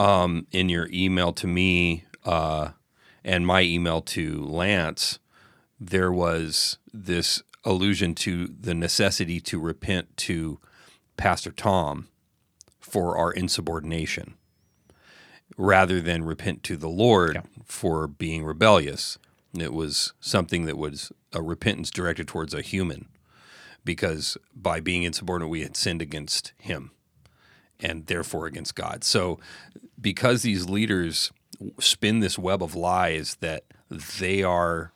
um, 0.00 0.46
in 0.50 0.70
your 0.70 0.88
email 0.92 1.30
to 1.34 1.46
me 1.46 2.04
uh, 2.24 2.70
and 3.22 3.46
my 3.46 3.60
email 3.60 4.00
to 4.00 4.42
Lance, 4.42 5.18
there 5.78 6.10
was 6.10 6.78
this 6.92 7.42
allusion 7.64 8.14
to 8.14 8.48
the 8.48 8.72
necessity 8.74 9.40
to 9.40 9.60
repent 9.60 10.16
to 10.16 10.58
Pastor 11.18 11.50
Tom 11.50 12.08
for 12.80 13.18
our 13.18 13.30
insubordination 13.30 14.34
rather 15.58 16.00
than 16.00 16.24
repent 16.24 16.62
to 16.62 16.76
the 16.78 16.88
Lord 16.88 17.34
Yeah. 17.34 17.42
for 17.66 18.06
being 18.06 18.42
rebellious. 18.42 19.18
It 19.52 19.74
was 19.74 20.14
something 20.18 20.64
that 20.64 20.78
was 20.78 21.12
a 21.34 21.42
repentance 21.42 21.90
directed 21.90 22.26
towards 22.26 22.54
a 22.54 22.62
human 22.62 23.06
because 23.84 24.38
by 24.54 24.80
being 24.80 25.02
insubordinate, 25.02 25.50
we 25.50 25.62
had 25.62 25.76
sinned 25.76 26.00
against 26.00 26.52
him 26.56 26.92
and 27.82 28.06
therefore 28.06 28.46
against 28.46 28.74
God. 28.74 29.04
So, 29.04 29.38
because 30.00 30.42
these 30.42 30.68
leaders 30.68 31.32
spin 31.78 32.20
this 32.20 32.38
web 32.38 32.62
of 32.62 32.74
lies 32.74 33.36
that 33.40 33.64
they 34.18 34.42
are 34.42 34.92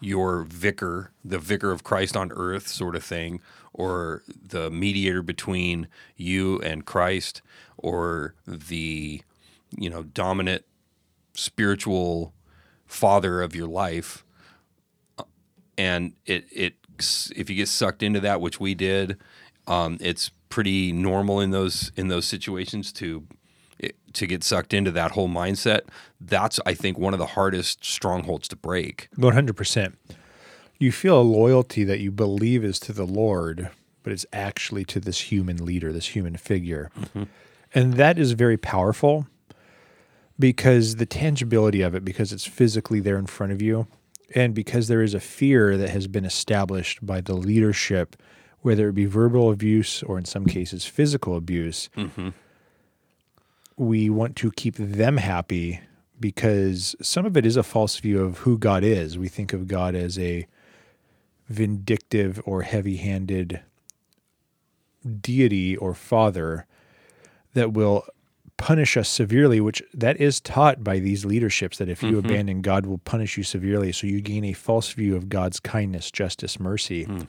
your 0.00 0.42
vicar, 0.42 1.12
the 1.24 1.38
vicar 1.38 1.70
of 1.70 1.84
Christ 1.84 2.16
on 2.16 2.32
earth, 2.32 2.66
sort 2.66 2.96
of 2.96 3.04
thing, 3.04 3.40
or 3.72 4.22
the 4.26 4.70
mediator 4.70 5.22
between 5.22 5.88
you 6.16 6.58
and 6.60 6.84
Christ, 6.84 7.42
or 7.76 8.34
the 8.46 9.22
you 9.76 9.90
know 9.90 10.02
dominant 10.02 10.64
spiritual 11.34 12.32
father 12.86 13.42
of 13.42 13.54
your 13.54 13.68
life, 13.68 14.24
and 15.76 16.14
it 16.26 16.46
it 16.50 16.74
if 17.36 17.48
you 17.48 17.56
get 17.56 17.68
sucked 17.68 18.02
into 18.02 18.20
that, 18.20 18.40
which 18.40 18.58
we 18.58 18.74
did, 18.74 19.18
um, 19.66 19.98
it's 20.00 20.30
pretty 20.48 20.92
normal 20.92 21.40
in 21.40 21.50
those 21.50 21.92
in 21.96 22.08
those 22.08 22.26
situations 22.26 22.92
to 22.92 23.26
to 24.14 24.26
get 24.26 24.44
sucked 24.44 24.74
into 24.74 24.90
that 24.90 25.12
whole 25.12 25.28
mindset. 25.28 25.82
That's 26.20 26.60
I 26.66 26.74
think 26.74 26.98
one 26.98 27.12
of 27.12 27.18
the 27.18 27.26
hardest 27.26 27.84
strongholds 27.84 28.48
to 28.48 28.56
break. 28.56 29.08
One 29.16 29.34
hundred 29.34 29.56
percent. 29.56 29.98
You 30.78 30.92
feel 30.92 31.20
a 31.20 31.22
loyalty 31.22 31.84
that 31.84 32.00
you 32.00 32.10
believe 32.10 32.64
is 32.64 32.80
to 32.80 32.92
the 32.92 33.04
Lord, 33.04 33.70
but 34.02 34.12
it's 34.12 34.24
actually 34.32 34.84
to 34.86 35.00
this 35.00 35.32
human 35.32 35.64
leader, 35.64 35.92
this 35.92 36.16
human 36.16 36.36
figure. 36.36 36.90
Mm-hmm. 36.98 37.24
And 37.74 37.94
that 37.94 38.18
is 38.18 38.32
very 38.32 38.56
powerful 38.56 39.26
because 40.38 40.96
the 40.96 41.06
tangibility 41.06 41.82
of 41.82 41.94
it, 41.94 42.04
because 42.04 42.32
it's 42.32 42.46
physically 42.46 42.98
there 42.98 43.18
in 43.18 43.26
front 43.26 43.52
of 43.52 43.60
you, 43.60 43.86
and 44.34 44.54
because 44.54 44.88
there 44.88 45.02
is 45.02 45.12
a 45.12 45.20
fear 45.20 45.76
that 45.76 45.90
has 45.90 46.06
been 46.06 46.24
established 46.24 47.04
by 47.04 47.20
the 47.20 47.34
leadership, 47.34 48.16
whether 48.60 48.88
it 48.88 48.94
be 48.94 49.04
verbal 49.04 49.50
abuse 49.50 50.02
or 50.02 50.16
in 50.16 50.24
some 50.24 50.46
cases 50.46 50.86
physical 50.86 51.36
abuse, 51.36 51.90
mm-hmm. 51.96 52.30
We 53.80 54.10
want 54.10 54.36
to 54.36 54.50
keep 54.52 54.76
them 54.76 55.16
happy 55.16 55.80
because 56.20 56.94
some 57.00 57.24
of 57.24 57.34
it 57.34 57.46
is 57.46 57.56
a 57.56 57.62
false 57.62 57.98
view 57.98 58.22
of 58.22 58.38
who 58.40 58.58
God 58.58 58.84
is. 58.84 59.16
We 59.16 59.28
think 59.28 59.54
of 59.54 59.66
God 59.66 59.94
as 59.94 60.18
a 60.18 60.46
vindictive 61.48 62.42
or 62.44 62.60
heavy 62.60 62.98
handed 62.98 63.62
deity 65.22 65.78
or 65.78 65.94
father 65.94 66.66
that 67.54 67.72
will 67.72 68.04
punish 68.58 68.98
us 68.98 69.08
severely, 69.08 69.62
which 69.62 69.82
that 69.94 70.20
is 70.20 70.42
taught 70.42 70.84
by 70.84 70.98
these 70.98 71.24
leaderships 71.24 71.78
that 71.78 71.88
if 71.88 72.02
you 72.02 72.18
mm-hmm. 72.18 72.26
abandon 72.26 72.60
God 72.60 72.84
will 72.84 72.98
punish 72.98 73.38
you 73.38 73.42
severely. 73.42 73.92
So 73.92 74.06
you 74.06 74.20
gain 74.20 74.44
a 74.44 74.52
false 74.52 74.92
view 74.92 75.16
of 75.16 75.30
God's 75.30 75.58
kindness, 75.58 76.10
justice, 76.10 76.60
mercy, 76.60 77.06
mm. 77.06 77.26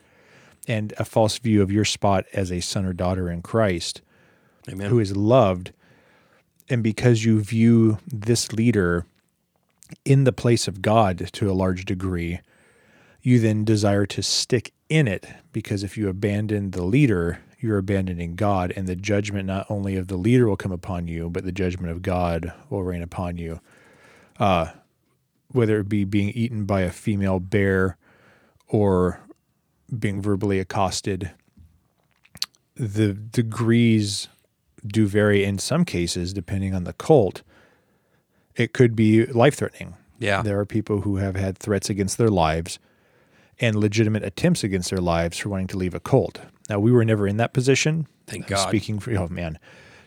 and 0.67 0.93
a 0.97 1.05
false 1.05 1.37
view 1.37 1.61
of 1.61 1.71
your 1.71 1.85
spot 1.85 2.25
as 2.33 2.51
a 2.51 2.59
son 2.59 2.85
or 2.85 2.91
daughter 2.91 3.29
in 3.29 3.41
Christ 3.41 4.01
Amen. 4.69 4.89
who 4.89 4.99
is 4.99 5.15
loved. 5.15 5.71
And 6.71 6.81
because 6.81 7.25
you 7.25 7.41
view 7.41 7.97
this 8.07 8.53
leader 8.53 9.05
in 10.05 10.23
the 10.23 10.31
place 10.31 10.69
of 10.69 10.81
God 10.81 11.29
to 11.33 11.51
a 11.51 11.53
large 11.53 11.83
degree, 11.83 12.39
you 13.21 13.39
then 13.39 13.65
desire 13.65 14.05
to 14.05 14.23
stick 14.23 14.71
in 14.87 15.05
it 15.05 15.27
because 15.51 15.83
if 15.83 15.97
you 15.97 16.07
abandon 16.07 16.71
the 16.71 16.83
leader, 16.83 17.39
you're 17.59 17.77
abandoning 17.77 18.37
God, 18.37 18.71
and 18.73 18.87
the 18.87 18.95
judgment 18.95 19.47
not 19.47 19.69
only 19.69 19.97
of 19.97 20.07
the 20.07 20.15
leader 20.15 20.47
will 20.47 20.55
come 20.55 20.71
upon 20.71 21.09
you, 21.09 21.29
but 21.29 21.43
the 21.43 21.51
judgment 21.51 21.91
of 21.91 22.01
God 22.01 22.53
will 22.69 22.83
reign 22.83 23.01
upon 23.01 23.37
you. 23.37 23.59
Uh, 24.39 24.71
whether 25.49 25.81
it 25.81 25.89
be 25.89 26.05
being 26.05 26.29
eaten 26.29 26.63
by 26.63 26.81
a 26.81 26.89
female 26.89 27.41
bear 27.41 27.97
or 28.69 29.19
being 29.99 30.21
verbally 30.21 30.57
accosted, 30.57 31.31
the 32.75 33.11
degrees 33.11 34.29
do 34.85 35.07
vary 35.07 35.43
in 35.43 35.57
some 35.59 35.85
cases 35.85 36.33
depending 36.33 36.73
on 36.73 36.83
the 36.83 36.93
cult. 36.93 37.43
It 38.55 38.73
could 38.73 38.95
be 38.95 39.25
life 39.25 39.55
threatening. 39.55 39.95
Yeah. 40.19 40.41
There 40.41 40.59
are 40.59 40.65
people 40.65 41.01
who 41.01 41.17
have 41.17 41.35
had 41.35 41.57
threats 41.57 41.89
against 41.89 42.17
their 42.17 42.29
lives 42.29 42.79
and 43.59 43.75
legitimate 43.75 44.23
attempts 44.23 44.63
against 44.63 44.89
their 44.89 45.01
lives 45.01 45.37
for 45.37 45.49
wanting 45.49 45.67
to 45.67 45.77
leave 45.77 45.93
a 45.93 45.99
cult. 45.99 46.41
Now, 46.69 46.79
we 46.79 46.91
were 46.91 47.05
never 47.05 47.27
in 47.27 47.37
that 47.37 47.53
position. 47.53 48.07
Thank 48.27 48.47
God. 48.47 48.67
Speaking 48.67 48.99
for, 48.99 49.15
oh 49.17 49.27
man. 49.27 49.59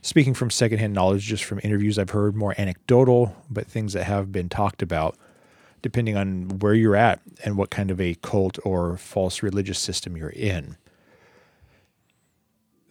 speaking 0.03 0.35
from 0.35 0.51
secondhand 0.51 0.93
knowledge, 0.93 1.25
just 1.25 1.45
from 1.45 1.61
interviews 1.63 1.99
I've 1.99 2.11
heard, 2.11 2.37
more 2.37 2.55
anecdotal, 2.59 3.35
but 3.49 3.67
things 3.67 3.95
that 3.95 4.05
have 4.05 4.31
been 4.31 4.49
talked 4.49 4.83
about, 4.83 5.17
depending 5.81 6.17
on 6.17 6.59
where 6.61 6.75
you're 6.75 6.97
at 6.97 7.21
and 7.43 7.57
what 7.57 7.71
kind 7.71 7.91
of 7.91 8.01
a 8.01 8.15
cult 8.17 8.59
or 8.65 8.97
false 8.99 9.43
religious 9.43 9.79
system 9.79 10.17
you're 10.17 10.29
in. 10.29 10.77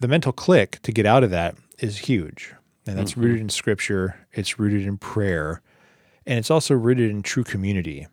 The 0.04 0.08
mental 0.08 0.32
click 0.32 0.80
to 0.82 0.92
get 0.92 1.06
out 1.06 1.24
of 1.24 1.30
that 1.30 1.56
is 1.78 1.96
huge. 1.96 2.52
And 2.86 2.98
that's 2.98 3.16
rooted 3.16 3.40
in 3.40 3.48
scripture, 3.48 4.26
it's 4.34 4.58
rooted 4.58 4.86
in 4.86 4.98
prayer, 4.98 5.62
and 6.26 6.38
it's 6.38 6.50
also 6.50 6.74
rooted 6.74 7.10
in 7.10 7.22
true 7.22 7.42
community. 7.42 8.06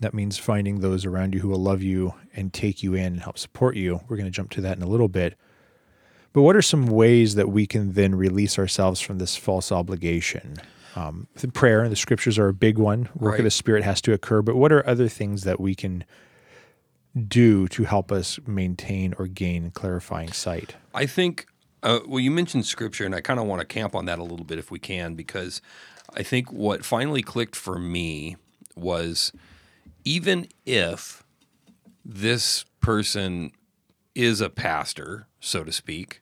That 0.00 0.12
means 0.12 0.36
finding 0.36 0.80
those 0.80 1.06
around 1.06 1.32
you 1.32 1.40
who 1.40 1.48
will 1.48 1.62
love 1.62 1.82
you 1.82 2.12
and 2.36 2.52
take 2.52 2.82
you 2.82 2.92
in 2.92 3.14
and 3.14 3.20
help 3.22 3.38
support 3.38 3.76
you. 3.76 4.02
We're 4.08 4.18
going 4.18 4.26
to 4.26 4.30
jump 4.30 4.50
to 4.50 4.60
that 4.60 4.76
in 4.76 4.82
a 4.82 4.86
little 4.86 5.08
bit. 5.08 5.38
But 6.34 6.42
what 6.42 6.54
are 6.54 6.60
some 6.60 6.84
ways 6.84 7.34
that 7.36 7.48
we 7.48 7.66
can 7.66 7.94
then 7.94 8.14
release 8.14 8.58
ourselves 8.58 9.00
from 9.00 9.16
this 9.16 9.36
false 9.36 9.72
obligation? 9.72 10.58
Um, 10.96 11.28
the 11.36 11.48
prayer 11.48 11.80
and 11.82 11.92
the 11.92 11.96
scriptures 11.96 12.38
are 12.38 12.48
a 12.48 12.52
big 12.52 12.76
one. 12.76 13.08
Work 13.14 13.38
of 13.38 13.44
the 13.44 13.50
Spirit 13.50 13.84
has 13.84 14.02
to 14.02 14.12
occur. 14.12 14.42
But 14.42 14.56
what 14.56 14.70
are 14.70 14.86
other 14.86 15.08
things 15.08 15.44
that 15.44 15.58
we 15.58 15.74
can 15.74 16.04
do 17.16 17.68
to 17.68 17.84
help 17.84 18.10
us 18.10 18.38
maintain 18.46 19.14
or 19.18 19.26
gain 19.26 19.70
clarifying 19.70 20.32
sight? 20.32 20.74
I 20.94 21.06
think, 21.06 21.46
uh, 21.82 22.00
well, 22.06 22.20
you 22.20 22.30
mentioned 22.30 22.66
scripture, 22.66 23.04
and 23.04 23.14
I 23.14 23.20
kind 23.20 23.38
of 23.38 23.46
want 23.46 23.60
to 23.60 23.66
camp 23.66 23.94
on 23.94 24.06
that 24.06 24.18
a 24.18 24.22
little 24.22 24.44
bit 24.44 24.58
if 24.58 24.70
we 24.70 24.78
can, 24.78 25.14
because 25.14 25.62
I 26.14 26.22
think 26.22 26.52
what 26.52 26.84
finally 26.84 27.22
clicked 27.22 27.56
for 27.56 27.78
me 27.78 28.36
was 28.76 29.32
even 30.04 30.48
if 30.66 31.22
this 32.04 32.64
person 32.80 33.52
is 34.14 34.40
a 34.40 34.50
pastor, 34.50 35.26
so 35.40 35.64
to 35.64 35.72
speak, 35.72 36.20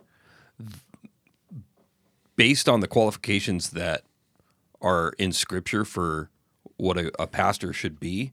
based 2.36 2.68
on 2.68 2.80
the 2.80 2.88
qualifications 2.88 3.70
that 3.70 4.02
are 4.80 5.12
in 5.18 5.32
scripture 5.32 5.84
for 5.84 6.30
what 6.76 6.98
a, 6.98 7.10
a 7.20 7.26
pastor 7.26 7.72
should 7.72 7.98
be, 8.00 8.32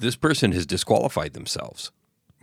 this 0.00 0.16
person 0.16 0.52
has 0.52 0.66
disqualified 0.66 1.32
themselves. 1.32 1.90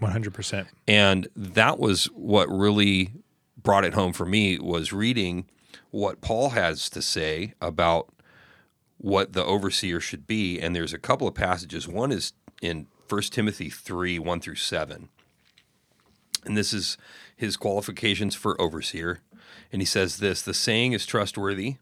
100%. 0.01 0.67
And 0.87 1.27
that 1.35 1.79
was 1.79 2.05
what 2.05 2.49
really 2.49 3.13
brought 3.57 3.85
it 3.85 3.93
home 3.93 4.13
for 4.13 4.25
me 4.25 4.59
was 4.59 4.93
reading 4.93 5.45
what 5.91 6.21
Paul 6.21 6.51
has 6.51 6.89
to 6.89 7.01
say 7.01 7.53
about 7.61 8.09
what 8.97 9.33
the 9.33 9.43
overseer 9.43 9.99
should 9.99 10.27
be. 10.27 10.59
And 10.59 10.75
there's 10.75 10.93
a 10.93 10.99
couple 10.99 11.27
of 11.27 11.35
passages. 11.35 11.87
One 11.87 12.11
is 12.11 12.33
in 12.61 12.87
1 13.09 13.21
Timothy 13.23 13.69
3 13.69 14.19
1 14.19 14.39
through 14.39 14.55
7. 14.55 15.09
And 16.45 16.57
this 16.57 16.73
is 16.73 16.97
his 17.35 17.57
qualifications 17.57 18.35
for 18.35 18.59
overseer. 18.61 19.21
And 19.71 19.81
he 19.81 19.85
says 19.85 20.17
this 20.17 20.41
The 20.41 20.53
saying 20.53 20.93
is 20.93 21.05
trustworthy. 21.05 21.77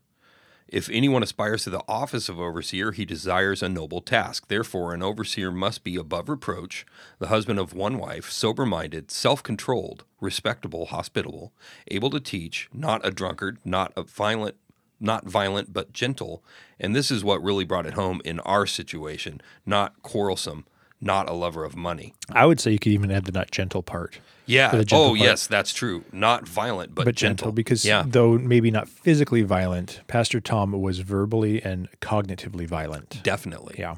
If 0.67 0.89
anyone 0.89 1.23
aspires 1.23 1.63
to 1.63 1.69
the 1.69 1.83
office 1.87 2.29
of 2.29 2.39
overseer, 2.39 2.91
he 2.91 3.05
desires 3.05 3.61
a 3.61 3.69
noble 3.69 4.01
task. 4.01 4.47
Therefore, 4.47 4.93
an 4.93 5.03
overseer 5.03 5.51
must 5.51 5.83
be 5.83 5.95
above 5.95 6.29
reproach, 6.29 6.85
the 7.19 7.27
husband 7.27 7.59
of 7.59 7.73
one 7.73 7.97
wife, 7.97 8.31
sober 8.31 8.65
minded, 8.65 9.11
self 9.11 9.43
controlled, 9.43 10.03
respectable, 10.19 10.87
hospitable, 10.87 11.51
able 11.89 12.09
to 12.09 12.19
teach, 12.19 12.69
not 12.73 13.05
a 13.05 13.11
drunkard, 13.11 13.59
not 13.63 13.93
a 13.95 14.03
violent, 14.03 14.55
not 14.99 15.25
violent, 15.25 15.73
but 15.73 15.93
gentle. 15.93 16.43
And 16.79 16.95
this 16.95 17.11
is 17.11 17.23
what 17.23 17.43
really 17.43 17.65
brought 17.65 17.85
it 17.85 17.93
home 17.93 18.21
in 18.23 18.39
our 18.41 18.65
situation 18.65 19.41
not 19.65 20.01
quarrelsome, 20.01 20.65
not 21.03 21.29
a 21.29 21.33
lover 21.33 21.63
of 21.65 21.75
money. 21.75 22.13
I 22.31 22.45
would 22.45 22.59
say 22.59 22.71
you 22.71 22.79
could 22.79 22.91
even 22.91 23.11
add 23.11 23.25
the 23.25 23.31
not 23.31 23.51
gentle 23.51 23.83
part. 23.83 24.19
Yeah. 24.45 24.71
Gentle 24.71 24.99
Oh, 24.99 25.07
part. 25.09 25.19
yes, 25.19 25.47
that's 25.47 25.73
true. 25.73 26.03
Not 26.11 26.47
violent, 26.47 26.93
but, 26.95 27.05
but 27.05 27.15
gentle, 27.15 27.51
because 27.51 27.85
yeah. 27.85 28.03
though 28.05 28.37
maybe 28.37 28.71
not 28.71 28.89
physically 28.89 29.41
violent, 29.43 30.01
Pastor 30.07 30.39
Tom 30.41 30.71
was 30.73 30.99
verbally 30.99 31.61
and 31.63 31.87
cognitively 32.01 32.67
violent. 32.67 33.21
Definitely. 33.23 33.75
Yeah, 33.79 33.95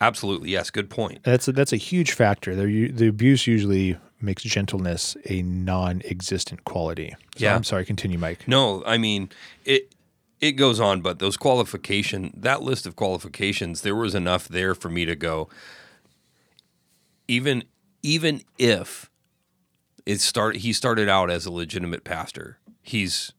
Absolutely. 0.00 0.50
Yes. 0.50 0.70
Good 0.70 0.90
point. 0.90 1.20
that's 1.22 1.48
a, 1.48 1.52
that's 1.52 1.72
a 1.72 1.76
huge 1.78 2.12
factor. 2.12 2.54
The 2.54 2.88
the 2.90 3.06
abuse 3.08 3.46
usually 3.46 3.96
makes 4.20 4.42
gentleness 4.42 5.16
a 5.26 5.42
non-existent 5.42 6.64
quality. 6.64 7.14
So 7.36 7.44
Yeah. 7.44 7.54
I'm 7.54 7.64
sorry. 7.64 7.84
Continue, 7.84 8.18
Mike. 8.18 8.46
No, 8.48 8.82
I 8.86 8.98
mean 8.98 9.30
it. 9.64 9.92
It 10.38 10.52
goes 10.52 10.78
on, 10.80 11.00
but 11.00 11.18
those 11.18 11.38
qualification, 11.38 12.30
that 12.36 12.60
list 12.60 12.86
of 12.86 12.94
qualifications, 12.94 13.80
there 13.80 13.94
was 13.96 14.14
enough 14.14 14.48
there 14.48 14.74
for 14.74 14.90
me 14.90 15.06
to 15.06 15.16
go. 15.16 15.48
Even 17.28 17.64
even 18.02 18.42
if 18.58 19.10
it 20.04 20.20
start, 20.20 20.56
he 20.56 20.72
started 20.72 21.08
out 21.08 21.30
as 21.30 21.44
a 21.44 21.52
legitimate 21.52 22.04
pastor. 22.04 22.58
He's 22.82 23.32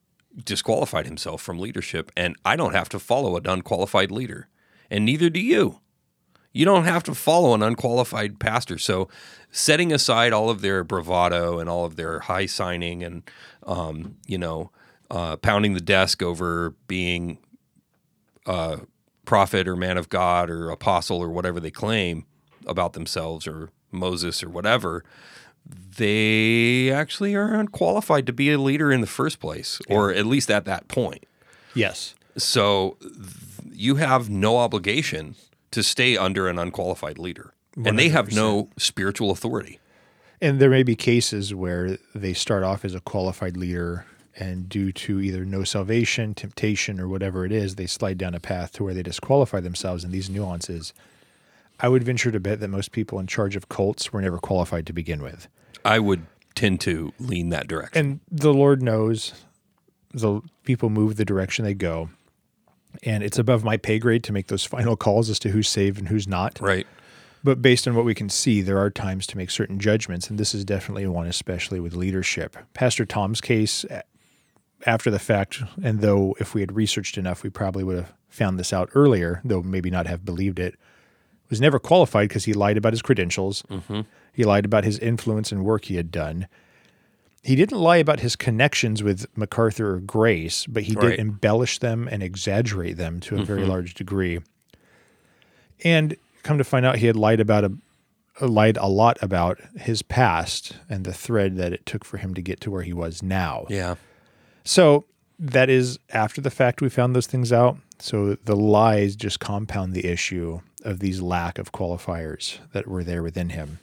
disqualified 0.44 1.06
himself 1.06 1.42
from 1.42 1.58
leadership, 1.58 2.12
and 2.18 2.36
I 2.44 2.56
don't 2.56 2.74
have 2.74 2.90
to 2.90 3.00
follow 3.00 3.38
an 3.38 3.48
unqualified 3.48 4.12
leader, 4.12 4.50
and 4.90 5.06
neither 5.06 5.30
do 5.30 5.40
you. 5.40 5.80
You 6.52 6.66
don't 6.66 6.86
have 6.86 7.04
to 7.04 7.14
follow 7.14 7.54
an 7.54 7.62
unqualified 7.62 8.40
pastor. 8.40 8.78
So, 8.78 9.10
setting 9.52 9.94
aside 9.94 10.34
all 10.34 10.50
of 10.50 10.62
their 10.62 10.84
bravado 10.84 11.60
and 11.60 11.70
all 11.70 11.86
of 11.86 11.96
their 11.96 12.22
high 12.22 12.48
signing 12.48 13.04
and, 13.04 13.24
um, 13.64 14.16
you 14.26 14.38
know, 14.38 14.72
uh, 15.12 15.38
pounding 15.38 15.74
the 15.74 15.82
desk 15.82 16.24
over 16.24 16.76
being 16.88 17.38
a 18.46 18.80
prophet 19.26 19.68
or 19.68 19.76
man 19.76 19.98
of 19.98 20.10
God 20.10 20.50
or 20.50 20.70
apostle 20.72 21.20
or 21.20 21.30
whatever 21.30 21.60
they 21.60 21.72
claim 21.72 22.26
about 22.66 22.94
themselves 22.94 23.46
or 23.46 23.70
Moses 23.92 24.44
or 24.44 24.50
whatever, 24.50 25.04
they 25.98 26.92
actually 26.92 27.36
are 27.36 27.56
unqualified 27.56 28.26
to 28.28 28.34
be 28.34 28.52
a 28.52 28.60
leader 28.60 28.92
in 28.92 29.02
the 29.02 29.08
first 29.08 29.40
place, 29.40 29.80
or 29.90 30.14
at 30.14 30.26
least 30.26 30.52
at 30.52 30.66
that 30.66 30.88
point. 30.88 31.26
Yes. 31.74 32.16
So 32.38 32.98
th- 33.02 33.14
you 33.72 33.96
have 33.96 34.30
no 34.30 34.58
obligation 34.58 35.36
to 35.72 35.84
stay 35.84 36.18
under 36.18 36.48
an 36.48 36.58
unqualified 36.58 37.18
leader, 37.18 37.54
and 37.84 37.98
they 37.98 38.10
have 38.10 38.34
no 38.34 38.70
spiritual 38.78 39.32
authority. 39.32 39.80
And 40.42 40.60
there 40.60 40.70
may 40.70 40.84
be 40.84 40.96
cases 40.96 41.54
where 41.54 41.98
they 42.14 42.34
start 42.34 42.64
off 42.64 42.86
as 42.86 42.94
a 42.94 43.00
qualified 43.00 43.58
leader, 43.58 44.06
and 44.36 44.70
due 44.70 44.92
to 44.92 45.20
either 45.20 45.46
no 45.46 45.64
salvation, 45.64 46.36
temptation, 46.36 47.00
or 47.00 47.08
whatever 47.08 47.44
it 47.44 47.52
is, 47.52 47.76
they 47.76 47.88
slide 47.88 48.20
down 48.20 48.36
a 48.36 48.40
path 48.40 48.72
to 48.74 48.84
where 48.84 48.94
they 48.94 49.04
disqualify 49.04 49.60
themselves 49.60 50.04
in 50.04 50.12
these 50.12 50.30
nuances. 50.30 50.94
I 51.80 51.90
would 51.90 52.04
venture 52.04 52.32
to 52.32 52.40
bet 52.40 52.60
that 52.60 52.70
most 52.70 52.92
people 52.92 53.20
in 53.20 53.28
charge 53.28 53.56
of 53.56 53.70
cults 53.70 54.12
were 54.12 54.22
never 54.22 54.38
qualified 54.40 54.88
to 54.88 54.94
begin 54.94 55.22
with. 55.22 55.48
I 55.86 56.00
would 56.00 56.26
tend 56.56 56.82
to 56.82 57.14
lean 57.20 57.50
that 57.50 57.68
direction. 57.68 58.00
And 58.06 58.20
the 58.32 58.54
Lord 58.54 58.82
knows 58.82 59.34
the 60.14 60.42
people 60.64 60.90
move 60.90 61.16
the 61.16 61.26
direction 61.26 61.66
they 61.66 61.74
go. 61.74 62.10
And 63.04 63.24
it's 63.24 63.38
above 63.38 63.64
my 63.64 63.78
pay 63.78 64.00
grade 64.00 64.24
to 64.24 64.34
make 64.34 64.48
those 64.48 64.66
final 64.66 64.96
calls 64.96 65.30
as 65.30 65.40
to 65.40 65.50
who's 65.50 65.70
saved 65.70 66.00
and 66.00 66.08
who's 66.08 66.28
not. 66.28 66.60
right. 66.60 66.88
But 67.44 67.62
based 67.62 67.88
on 67.88 67.96
what 67.96 68.04
we 68.04 68.16
can 68.16 68.30
see, 68.30 68.62
there 68.62 68.80
are 68.80 68.90
times 68.90 69.26
to 69.28 69.38
make 69.38 69.52
certain 69.52 69.80
judgments, 69.80 70.30
and 70.30 70.38
this 70.38 70.56
is 70.56 70.66
definitely 70.66 71.06
one, 71.08 71.28
especially 71.28 71.80
with 71.80 71.94
leadership. 71.94 72.58
Pastor 72.74 73.06
Tom's 73.06 73.40
case, 73.40 73.86
after 74.86 75.10
the 75.10 75.20
fact, 75.20 75.62
and 75.82 76.02
though 76.02 76.36
if 76.40 76.54
we 76.54 76.62
had 76.62 76.76
researched 76.76 77.18
enough, 77.18 77.44
we 77.44 77.50
probably 77.50 77.84
would 77.84 77.96
have 77.96 78.14
found 78.28 78.60
this 78.60 78.74
out 78.74 78.90
earlier, 78.96 79.40
though 79.46 79.62
maybe 79.62 79.90
not 79.90 80.08
have 80.08 80.26
believed 80.26 80.60
it, 80.60 80.76
was 81.50 81.62
never 81.62 81.80
qualified 81.80 82.30
because 82.30 82.46
he 82.46 82.54
lied 82.54 82.78
about 82.78 82.94
his 82.94 83.02
credentials. 83.02 83.64
Mm-hmm. 83.70 84.02
He 84.34 84.44
lied 84.44 84.66
about 84.66 84.84
his 84.84 85.00
influence 85.00 85.52
and 85.52 85.64
work 85.64 85.86
he 85.86 85.96
had 85.96 86.12
done. 86.12 86.48
He 87.44 87.56
didn't 87.56 87.80
lie 87.80 87.98
about 87.98 88.20
his 88.20 88.36
connections 88.36 89.02
with 89.02 89.26
MacArthur 89.38 89.96
or 89.96 90.00
Grace, 90.00 90.66
but 90.66 90.84
he 90.84 90.94
Right. 90.94 91.12
did 91.12 91.20
embellish 91.20 91.80
them 91.80 92.08
and 92.12 92.22
exaggerate 92.22 92.98
them 92.98 93.20
to 93.22 93.40
a 93.40 93.44
very 93.44 93.62
mm-hmm. 93.62 93.70
large 93.70 93.94
degree. 93.94 94.40
And 95.84 96.18
come 96.44 96.58
to 96.58 96.64
find 96.64 96.86
out, 96.86 96.98
he 96.98 97.08
had 97.08 97.16
lied 97.16 97.40
about 97.40 97.64
a 97.64 97.72
lied 98.46 98.78
a 98.78 98.88
lot 98.88 99.18
about 99.22 99.60
his 99.78 100.04
past 100.04 100.74
and 100.90 101.06
the 101.06 101.14
thread 101.14 101.58
that 101.58 101.74
it 101.74 101.86
took 101.88 102.06
for 102.06 102.18
him 102.18 102.36
to 102.36 102.42
get 102.42 102.62
to 102.62 102.70
where 102.70 102.84
he 102.84 102.94
was 102.94 103.24
now. 103.24 103.66
Yeah. 103.68 103.96
So 104.64 105.06
that 105.40 105.70
is 105.70 105.98
after 106.12 106.42
the 106.42 106.52
fact 106.52 106.82
we 106.82 106.90
found 106.90 107.16
those 107.16 107.28
things 107.28 107.52
out. 107.52 107.78
So 108.00 108.36
the 108.36 108.56
lies 108.56 109.16
just 109.16 109.40
compound 109.40 109.94
the 109.94 110.06
issue 110.06 110.62
of 110.88 111.00
these 111.00 111.22
lack 111.22 111.60
of 111.60 111.74
qualifiers 111.74 112.60
that 112.72 112.88
were 112.88 113.04
there 113.04 113.22
within 113.22 113.50
him. 113.50 113.80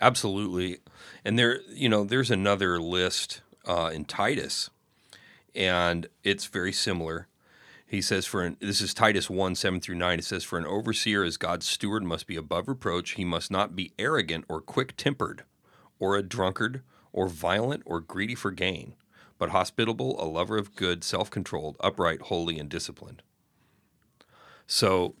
Absolutely. 0.00 0.78
And 1.26 1.38
there, 1.38 1.60
you 1.68 1.90
know, 1.90 2.04
there's 2.04 2.30
another 2.30 2.80
list 2.80 3.42
uh, 3.66 3.90
in 3.92 4.06
Titus, 4.06 4.70
and 5.54 6.08
it's 6.24 6.46
very 6.46 6.72
similar. 6.72 7.28
He 7.86 8.00
says, 8.00 8.24
for 8.24 8.42
an, 8.42 8.56
this 8.60 8.80
is 8.80 8.94
Titus 8.94 9.28
1 9.28 9.54
7 9.54 9.78
through 9.80 9.96
9. 9.96 10.18
It 10.20 10.24
says, 10.24 10.42
For 10.42 10.58
an 10.58 10.64
overseer 10.64 11.22
as 11.22 11.36
God's 11.36 11.66
steward 11.66 12.02
must 12.02 12.26
be 12.26 12.36
above 12.36 12.66
reproach. 12.66 13.12
He 13.12 13.24
must 13.24 13.50
not 13.50 13.76
be 13.76 13.92
arrogant 13.98 14.46
or 14.48 14.62
quick 14.62 14.96
tempered, 14.96 15.44
or 15.98 16.16
a 16.16 16.22
drunkard, 16.22 16.82
or 17.12 17.28
violent, 17.28 17.82
or 17.84 18.00
greedy 18.00 18.34
for 18.34 18.52
gain, 18.52 18.94
but 19.38 19.50
hospitable, 19.50 20.16
a 20.18 20.24
lover 20.24 20.56
of 20.56 20.74
good, 20.76 21.04
self 21.04 21.28
controlled, 21.28 21.76
upright, 21.80 22.22
holy, 22.22 22.58
and 22.58 22.70
disciplined. 22.70 23.22
So, 24.66 25.16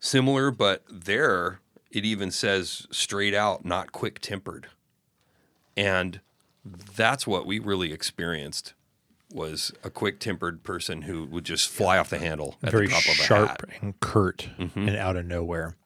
similar, 0.00 0.50
but 0.50 0.82
there 0.90 1.60
it 1.90 2.04
even 2.04 2.30
says 2.30 2.86
straight 2.90 3.34
out, 3.34 3.64
not 3.64 3.92
quick 3.92 4.20
tempered. 4.20 4.66
And 5.76 6.20
that's 6.64 7.26
what 7.26 7.46
we 7.46 7.58
really 7.58 7.92
experienced 7.92 8.74
was 9.32 9.72
a 9.84 9.90
quick-tempered 9.90 10.64
person 10.64 11.02
who 11.02 11.24
would 11.24 11.44
just 11.44 11.68
fly 11.68 11.96
off 11.98 12.10
the 12.10 12.18
handle 12.18 12.56
at 12.64 12.72
very 12.72 12.86
the 12.86 12.90
drop 12.90 13.04
of 13.04 13.10
a 13.10 13.14
sharp 13.14 13.48
hat. 13.48 13.60
Mm-hmm. 13.60 13.84
and 13.86 14.00
curt 14.00 14.48
and 14.74 14.90
out 14.96 15.16
of 15.16 15.24
nowhere. 15.24 15.76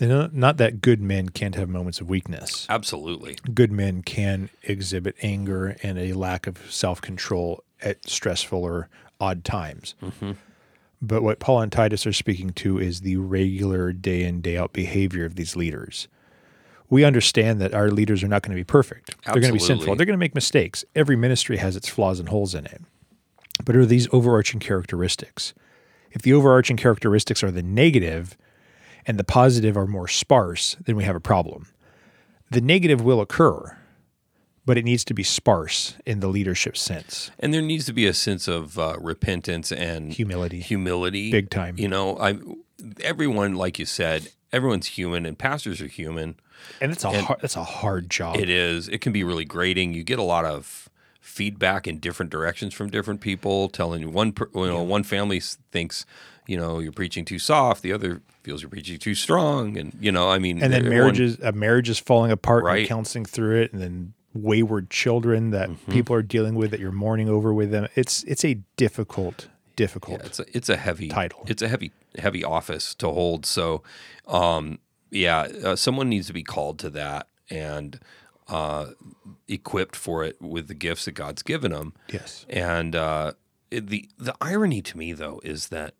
And 0.00 0.10
not- 0.10 0.34
not 0.34 0.56
that 0.58 0.82
good 0.82 1.00
men 1.00 1.30
can't 1.30 1.54
have 1.54 1.68
moments 1.68 2.00
of 2.00 2.08
weakness. 2.10 2.66
Absolutely. 2.68 3.38
Good 3.54 3.72
men 3.72 4.02
can 4.02 4.50
exhibit 4.62 5.16
anger 5.22 5.76
and 5.82 5.98
a 5.98 6.12
lack 6.12 6.46
of 6.46 6.70
self 6.70 7.00
control 7.00 7.64
at 7.80 8.08
stressful 8.08 8.62
or 8.62 8.88
odd 9.18 9.44
times. 9.44 9.94
Mm-hmm. 10.02 10.32
But 11.00 11.22
what 11.22 11.38
Paul 11.38 11.60
and 11.60 11.70
Titus 11.70 12.06
are 12.06 12.12
speaking 12.12 12.50
to 12.54 12.78
is 12.78 13.02
the 13.02 13.16
regular 13.16 13.92
day 13.92 14.24
in, 14.24 14.40
day 14.40 14.56
out 14.56 14.72
behavior 14.72 15.24
of 15.24 15.36
these 15.36 15.54
leaders. 15.54 16.08
We 16.90 17.04
understand 17.04 17.60
that 17.60 17.74
our 17.74 17.90
leaders 17.90 18.24
are 18.24 18.28
not 18.28 18.42
going 18.42 18.56
to 18.56 18.60
be 18.60 18.64
perfect. 18.64 19.14
They're 19.24 19.34
going 19.34 19.48
to 19.48 19.52
be 19.52 19.58
sinful. 19.58 19.94
They're 19.96 20.06
going 20.06 20.18
to 20.18 20.18
make 20.18 20.34
mistakes. 20.34 20.84
Every 20.94 21.16
ministry 21.16 21.58
has 21.58 21.76
its 21.76 21.88
flaws 21.88 22.18
and 22.18 22.30
holes 22.30 22.54
in 22.54 22.66
it. 22.66 22.80
But 23.64 23.76
are 23.76 23.86
these 23.86 24.08
overarching 24.12 24.60
characteristics? 24.60 25.52
If 26.10 26.22
the 26.22 26.32
overarching 26.32 26.76
characteristics 26.76 27.42
are 27.42 27.50
the 27.50 27.62
negative 27.62 28.36
and 29.06 29.18
the 29.18 29.24
positive 29.24 29.76
are 29.76 29.86
more 29.86 30.08
sparse, 30.08 30.76
then 30.84 30.96
we 30.96 31.04
have 31.04 31.16
a 31.16 31.20
problem. 31.20 31.68
The 32.50 32.60
negative 32.62 33.02
will 33.02 33.20
occur, 33.20 33.76
but 34.68 34.76
it 34.76 34.84
needs 34.84 35.02
to 35.02 35.14
be 35.14 35.22
sparse 35.22 35.94
in 36.04 36.20
the 36.20 36.28
leadership 36.28 36.76
sense. 36.76 37.30
And 37.40 37.54
there 37.54 37.62
needs 37.62 37.86
to 37.86 37.94
be 37.94 38.06
a 38.06 38.12
sense 38.12 38.46
of 38.46 38.78
uh, 38.78 38.98
repentance 39.00 39.72
and 39.72 40.12
Humility. 40.12 40.60
Humility, 40.60 41.30
Big 41.30 41.48
time. 41.48 41.78
You 41.78 41.88
know, 41.88 42.18
I 42.18 42.38
everyone, 43.00 43.54
like 43.54 43.78
you 43.78 43.86
said, 43.86 44.28
everyone's 44.52 44.88
human, 44.88 45.24
and 45.24 45.38
pastors 45.38 45.80
are 45.80 45.86
human. 45.86 46.36
And 46.82 46.92
it's 46.92 47.02
a 47.02 47.22
hard, 47.22 47.40
that's 47.40 47.56
a 47.56 47.64
hard 47.64 48.10
job. 48.10 48.36
It 48.36 48.50
is. 48.50 48.88
It 48.88 49.00
can 49.00 49.10
be 49.10 49.24
really 49.24 49.46
grating. 49.46 49.94
You 49.94 50.04
get 50.04 50.18
a 50.18 50.22
lot 50.22 50.44
of 50.44 50.90
feedback 51.18 51.88
in 51.88 51.98
different 51.98 52.30
directions 52.30 52.74
from 52.74 52.90
different 52.90 53.22
people, 53.22 53.70
telling 53.70 54.02
you 54.02 54.10
one, 54.10 54.34
you 54.54 54.66
know, 54.66 54.82
one 54.82 55.02
family 55.02 55.40
thinks, 55.40 56.04
you 56.46 56.58
know, 56.58 56.78
you're 56.78 56.92
preaching 56.92 57.24
too 57.24 57.38
soft. 57.38 57.80
The 57.80 57.94
other 57.94 58.20
feels 58.42 58.60
you're 58.60 58.68
preaching 58.68 58.98
too 58.98 59.14
strong, 59.14 59.78
and 59.78 59.96
you 59.98 60.12
know, 60.12 60.28
I 60.28 60.38
mean, 60.38 60.62
and 60.62 60.70
then 60.70 60.90
marriages 60.90 61.38
a 61.40 61.52
marriage 61.52 61.88
is 61.88 61.98
falling 61.98 62.32
apart 62.32 62.58
and 62.64 62.66
Right. 62.66 62.78
you're 62.80 62.88
counseling 62.88 63.24
through 63.24 63.62
it 63.62 63.72
and 63.72 63.80
then 63.80 64.12
wayward 64.42 64.90
children 64.90 65.50
that 65.50 65.68
Mm-hmm. 65.68 65.92
people 65.92 66.14
are 66.16 66.22
dealing 66.22 66.54
with 66.54 66.70
that 66.70 66.80
you're 66.80 66.92
mourning 66.92 67.28
over 67.28 67.52
with 67.52 67.70
them 67.70 67.88
it's 67.94 68.22
it's 68.24 68.44
a 68.44 68.54
difficult 68.76 69.48
difficult 69.76 70.20
It's 70.24 70.40
a, 70.40 70.44
it's 70.56 70.68
a 70.68 70.76
heavy 70.76 71.08
Title. 71.08 71.44
It's 71.46 71.62
a 71.62 71.68
heavy 71.68 71.92
heavy 72.18 72.42
office 72.42 72.94
to 72.96 73.06
hold. 73.10 73.46
So, 73.46 73.82
um, 74.26 74.80
yeah, 75.10 75.42
uh, 75.64 75.76
someone 75.76 76.08
needs 76.08 76.26
to 76.26 76.32
be 76.32 76.42
called 76.42 76.78
to 76.80 76.90
that 76.90 77.28
and 77.48 78.00
uh, 78.48 78.86
equipped 79.46 79.94
for 79.94 80.24
it 80.24 80.40
with 80.42 80.66
the 80.68 80.74
gifts 80.74 81.04
that 81.04 81.12
God's 81.12 81.42
given 81.42 81.70
them. 81.72 81.92
yes 82.12 82.44
And 82.48 82.96
uh, 82.96 83.32
it, 83.70 83.86
the 83.88 84.08
the 84.18 84.34
irony 84.40 84.82
to 84.82 84.98
me 84.98 85.12
though 85.12 85.40
is 85.44 85.68
that 85.68 85.94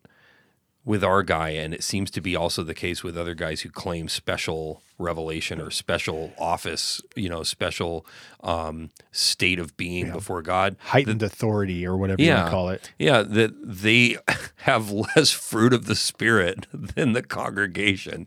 with 0.88 1.04
our 1.04 1.22
guy, 1.22 1.50
and 1.50 1.74
it 1.74 1.84
seems 1.84 2.10
to 2.10 2.20
be 2.22 2.34
also 2.34 2.62
the 2.64 2.74
case 2.74 3.04
with 3.04 3.16
other 3.16 3.34
guys 3.34 3.60
who 3.60 3.68
claim 3.68 4.08
special 4.08 4.82
revelation 4.98 5.60
or 5.60 5.70
special 5.70 6.32
office, 6.38 7.00
you 7.14 7.28
know, 7.28 7.42
special 7.42 8.06
um, 8.42 8.88
state 9.12 9.58
of 9.58 9.76
being 9.76 10.10
before 10.10 10.40
God. 10.40 10.76
heightened 10.80 11.22
authority 11.22 11.86
or 11.86 11.96
whatever 11.96 12.22
you 12.22 12.30
want 12.30 12.38
Yeah, 12.38 12.44
to 12.46 12.50
call 12.50 12.68
it 12.70 12.90
Yeah, 12.98 13.22
that 13.22 13.52
they 13.62 14.16
have 14.62 14.90
less 14.90 15.30
fruit 15.30 15.74
of 15.74 15.84
the 15.84 15.94
spirit 15.94 16.66
than 16.72 17.12
the 17.12 17.22
congregation. 17.22 18.26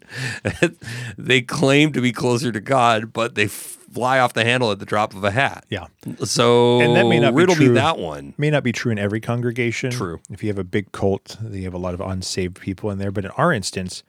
they 1.18 1.42
claim 1.42 1.92
to 1.94 2.00
be 2.02 2.12
closer 2.12 2.52
to 2.52 2.60
God, 2.62 3.12
but 3.12 3.34
they 3.34 3.48
fly 3.92 4.20
off 4.20 4.34
the 4.34 4.44
handle 4.44 4.72
at 4.72 4.80
the 4.80 4.86
drop 4.86 5.14
of 5.14 5.24
a 5.24 5.32
hat. 5.32 5.66
yeah 5.70 5.88
So 6.24 6.80
And 6.82 6.96
that 6.96 7.08
may 7.08 7.20
not 7.20 7.32
be 7.32 7.38
riddle 7.42 7.56
me 7.56 7.66
true. 7.66 7.74
that 7.76 7.98
one. 7.98 8.34
may 8.38 8.50
not 8.50 8.64
be 8.64 8.72
true 8.72 8.92
in 8.92 8.98
every 9.00 9.20
congregation 9.22 9.92
True. 9.92 10.20
if 10.30 10.42
you 10.44 10.50
have 10.50 10.58
a 10.60 10.64
big 10.64 10.92
cult 10.92 11.38
you 11.50 11.64
have 11.64 11.74
a 11.74 11.78
lot 11.78 11.94
of 11.94 12.02
unsaved 12.02 12.60
people 12.60 12.90
in 12.92 12.98
there 12.98 13.12
but 13.12 13.26
in 13.26 13.32
our 13.32 13.52
instance 13.54 14.04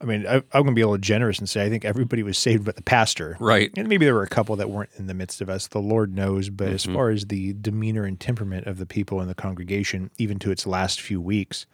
I 0.00 0.04
mean, 0.04 0.28
I, 0.28 0.34
I'm 0.36 0.42
going 0.52 0.66
to 0.66 0.72
be 0.74 0.80
a 0.82 0.86
little 0.86 0.98
generous 0.98 1.40
and 1.40 1.48
say 1.48 1.64
I 1.66 1.68
think 1.68 1.84
everybody 1.84 2.22
was 2.22 2.38
saved 2.38 2.64
but 2.64 2.76
the 2.76 2.82
pastor. 2.84 3.36
Right. 3.40 3.72
And 3.76 3.88
maybe 3.88 4.04
there 4.04 4.14
were 4.14 4.22
a 4.22 4.28
couple 4.28 4.54
that 4.54 4.70
weren't 4.70 4.90
in 4.96 5.08
the 5.08 5.12
midst 5.14 5.40
of 5.40 5.50
us. 5.50 5.66
The 5.66 5.80
Lord 5.80 6.14
knows. 6.14 6.50
But 6.50 6.66
Mm-hmm. 6.66 6.74
as 6.76 6.84
far 6.84 7.10
as 7.10 7.24
the 7.24 7.54
demeanor 7.54 8.04
and 8.04 8.20
temperament 8.20 8.68
of 8.68 8.78
the 8.78 8.86
people 8.86 9.20
in 9.20 9.26
the 9.26 9.34
congregation, 9.34 10.12
even 10.16 10.38
to 10.38 10.52
its 10.52 10.68
last 10.68 11.00
few 11.00 11.20
weeks, 11.20 11.66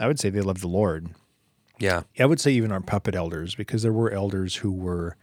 I 0.00 0.08
would 0.08 0.18
say 0.18 0.30
they 0.30 0.40
loved 0.40 0.62
the 0.62 0.66
Lord. 0.68 1.10
Yeah. 1.78 2.02
I 2.18 2.26
would 2.26 2.40
say 2.40 2.50
even 2.50 2.72
our 2.72 2.80
puppet 2.80 3.14
elders, 3.14 3.54
because 3.54 3.84
there 3.84 3.92
were 3.92 4.10
elders 4.10 4.56
who 4.56 4.72
were 4.72 5.16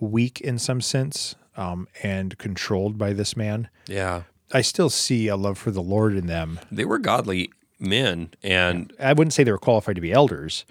weak 0.00 0.40
in 0.40 0.58
some 0.58 0.80
sense 0.80 1.34
um, 1.56 1.88
and 2.02 2.36
controlled 2.38 2.98
by 2.98 3.12
this 3.12 3.36
man. 3.36 3.68
Yeah. 3.86 4.22
I 4.52 4.60
still 4.62 4.90
see 4.90 5.28
a 5.28 5.36
love 5.36 5.58
for 5.58 5.70
the 5.70 5.82
Lord 5.82 6.14
in 6.14 6.26
them. 6.26 6.60
They 6.70 6.84
were 6.84 6.98
godly 6.98 7.50
men. 7.78 8.30
And 8.42 8.92
I 9.00 9.12
wouldn't 9.12 9.32
say 9.32 9.44
they 9.44 9.52
were 9.52 9.58
qualified 9.58 9.96
to 9.96 10.00
be 10.00 10.12
elders. 10.12 10.64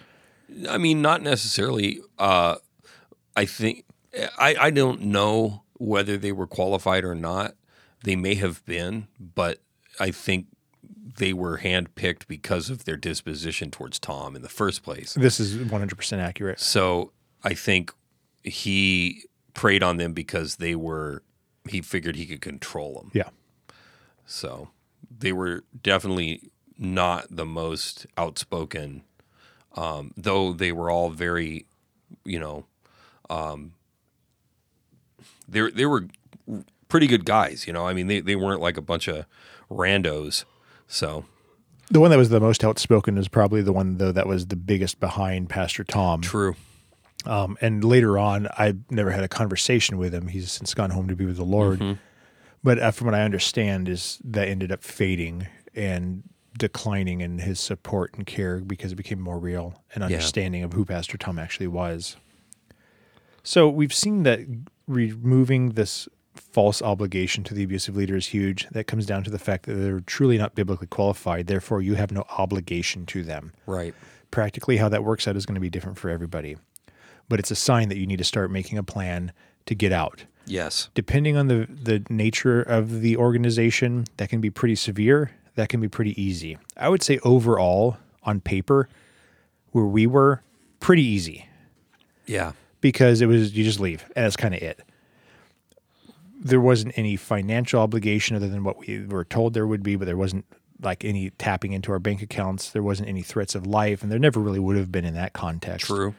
I 0.69 0.77
mean, 0.77 1.01
not 1.01 1.21
necessarily. 1.21 1.99
Uh, 2.17 2.55
I 3.35 3.45
think, 3.45 3.85
I, 4.38 4.55
I 4.59 4.69
don't 4.69 5.01
know 5.01 5.63
whether 5.73 6.17
they 6.17 6.31
were 6.31 6.47
qualified 6.47 7.03
or 7.03 7.15
not. 7.15 7.55
They 8.03 8.15
may 8.15 8.35
have 8.35 8.65
been, 8.65 9.07
but 9.19 9.59
I 9.99 10.11
think 10.11 10.47
they 11.17 11.33
were 11.33 11.59
handpicked 11.59 12.27
because 12.27 12.69
of 12.69 12.85
their 12.85 12.97
disposition 12.97 13.71
towards 13.71 13.99
Tom 13.99 14.35
in 14.35 14.41
the 14.41 14.49
first 14.49 14.83
place. 14.83 15.13
This 15.13 15.39
is 15.39 15.55
100% 15.55 16.17
accurate. 16.19 16.59
So 16.59 17.11
I 17.43 17.53
think 17.53 17.93
he 18.45 19.23
preyed 19.53 19.84
on 19.84 19.97
them 19.97 20.13
because 20.13 20.58
they 20.58 20.75
were, 20.75 21.23
he 21.69 21.81
figured 21.81 22.15
he 22.15 22.25
could 22.25 22.41
control 22.41 22.95
them. 22.95 23.12
Yeah. 23.13 23.29
So 24.25 24.69
they 25.17 25.31
were 25.34 25.63
definitely 25.81 26.51
not 26.77 27.27
the 27.29 27.45
most 27.45 28.05
outspoken, 28.17 29.03
um, 29.75 30.12
though 30.17 30.51
they 30.53 30.71
were 30.71 30.89
all 30.89 31.10
very, 31.10 31.65
you 32.23 32.39
know, 32.39 32.65
um, 33.29 33.73
they 35.47 35.69
they 35.71 35.86
were 35.86 36.08
pretty 36.88 37.08
good 37.08 37.25
guys. 37.25 37.65
You 37.67 37.73
know, 37.73 37.88
I 37.88 37.93
mean, 37.93 38.08
they 38.08 38.19
they 38.19 38.36
weren't 38.36 38.62
like 38.62 38.77
a 38.77 38.81
bunch 38.81 39.08
of 39.08 39.25
randos. 39.69 40.43
So 40.88 41.25
The 41.91 41.99
one 41.99 42.12
that 42.12 42.17
was 42.17 42.29
the 42.29 42.39
most 42.39 42.63
outspoken 42.63 43.17
is 43.17 43.27
probably 43.27 43.62
the 43.62 43.73
one, 43.73 43.97
though, 43.97 44.12
that 44.12 44.27
was 44.27 44.47
the 44.47 44.55
biggest 44.55 44.99
behind 44.99 45.49
Pastor 45.49 45.84
Tom. 45.84 46.21
true. 46.21 46.55
Um, 47.27 47.57
and 47.61 47.83
later 47.83 48.17
on, 48.17 48.47
I 48.57 48.75
never 48.89 49.11
had 49.11 49.23
a 49.23 49.27
conversation 49.27 49.97
with 49.97 50.13
him. 50.13 50.27
He's 50.27 50.51
since 50.51 50.73
gone 50.73 50.91
home 50.91 51.07
to 51.07 51.15
be 51.15 51.25
with 51.25 51.38
the 51.38 51.43
Lord. 51.43 51.97
But 52.63 52.79
uh, 52.79 52.91
from 52.91 53.05
what 53.05 53.13
I 53.15 53.21
understand, 53.21 53.88
is 53.89 54.19
that 54.23 54.47
ended 54.47 54.71
up 54.71 54.83
fading 54.83 55.47
and 55.75 56.23
declining 56.57 57.21
in 57.21 57.39
his 57.39 57.59
support 57.59 58.13
and 58.15 58.25
care 58.25 58.59
because 58.59 58.91
it 58.91 58.95
became 58.95 59.19
more 59.19 59.38
real 59.38 59.83
and 59.93 60.03
understanding 60.03 60.63
of 60.63 60.73
who 60.73 60.85
Pastor 60.85 61.17
Tom 61.17 61.38
actually 61.38 61.67
was. 61.67 62.15
So 63.43 63.69
we've 63.69 63.93
seen 63.93 64.23
that 64.23 64.39
removing 64.88 65.71
this 65.71 66.07
false 66.33 66.81
obligation 66.81 67.43
to 67.43 67.53
the 67.53 67.63
abusive 67.63 67.95
leader 67.95 68.15
is 68.15 68.27
huge. 68.27 68.67
That 68.71 68.85
comes 68.88 69.05
down 69.05 69.23
to 69.25 69.29
the 69.29 69.39
fact 69.39 69.65
that 69.65 69.75
they're 69.75 69.99
truly 70.01 70.38
not 70.38 70.55
biblically 70.55 70.88
qualified. 70.88 71.47
Therefore, 71.47 71.81
you 71.81 71.95
have 71.95 72.11
no 72.11 72.25
obligation 72.38 73.05
to 73.07 73.23
them 73.23 73.53
Right. 73.65 73.93
practically 74.31 74.77
how 74.77 74.89
that 74.89 75.03
works 75.03 75.27
out 75.27 75.35
is 75.35 75.45
going 75.45 75.55
to 75.55 75.61
be 75.61 75.69
different 75.69 75.97
for 75.97 76.09
everybody. 76.09 76.57
But 77.29 77.39
it's 77.39 77.51
a 77.51 77.55
sign 77.55 77.89
that 77.89 77.97
you 77.97 78.05
need 78.05 78.17
to 78.17 78.23
start 78.23 78.51
making 78.51 78.77
a 78.77 78.83
plan 78.83 79.31
to 79.65 79.75
get 79.75 79.91
out. 79.91 80.25
Yes. 80.45 80.89
Depending 80.93 81.35
on 81.38 81.47
the, 81.47 81.67
the 81.69 82.03
nature 82.09 82.61
of 82.61 83.01
the 83.01 83.17
organization, 83.17 84.05
that 84.17 84.29
can 84.29 84.41
be 84.41 84.51
pretty 84.51 84.75
severe, 84.75 85.31
that 85.55 85.69
can 85.69 85.81
be 85.81 85.88
pretty 85.88 86.19
easy. 86.21 86.57
I 86.77 86.89
would 86.89 87.01
say 87.01 87.17
overall, 87.23 87.97
on 88.23 88.41
paper, 88.41 88.88
where 89.71 89.85
we 89.85 90.05
were, 90.05 90.41
pretty 90.79 91.01
easy 91.03 91.47
Yeah. 92.27 92.51
because 92.79 93.21
it 93.21 93.25
was 93.25 93.55
you 93.55 93.63
just 93.63 93.79
leave 93.79 94.03
and 94.15 94.23
that's 94.23 94.35
kind 94.35 94.53
of 94.53 94.61
it. 94.61 94.81
There 96.39 96.61
wasn't 96.61 96.95
any 96.97 97.15
financial 97.15 97.81
obligation 97.81 98.35
other 98.35 98.47
than 98.47 98.63
what 98.63 98.85
we 98.85 99.03
were 99.05 99.25
told 99.25 99.53
there 99.55 99.65
would 99.65 99.81
be, 99.81 99.95
but 99.95 100.05
there 100.05 100.17
wasn't 100.17 100.45
like 100.81 101.03
any 101.03 101.31
tapping 101.31 101.73
into 101.73 101.91
our 101.91 101.97
bank 101.97 102.21
accounts. 102.21 102.69
There 102.69 102.83
wasn't 102.83 103.09
any 103.09 103.23
threats 103.23 103.55
of 103.55 103.65
life, 103.65 104.03
and 104.03 104.11
there 104.11 104.19
never 104.19 104.39
really 104.39 104.59
would 104.59 104.77
have 104.77 104.91
been 104.91 105.05
in 105.05 105.15
that 105.15 105.33
context. 105.33 105.88
True. 105.88 106.13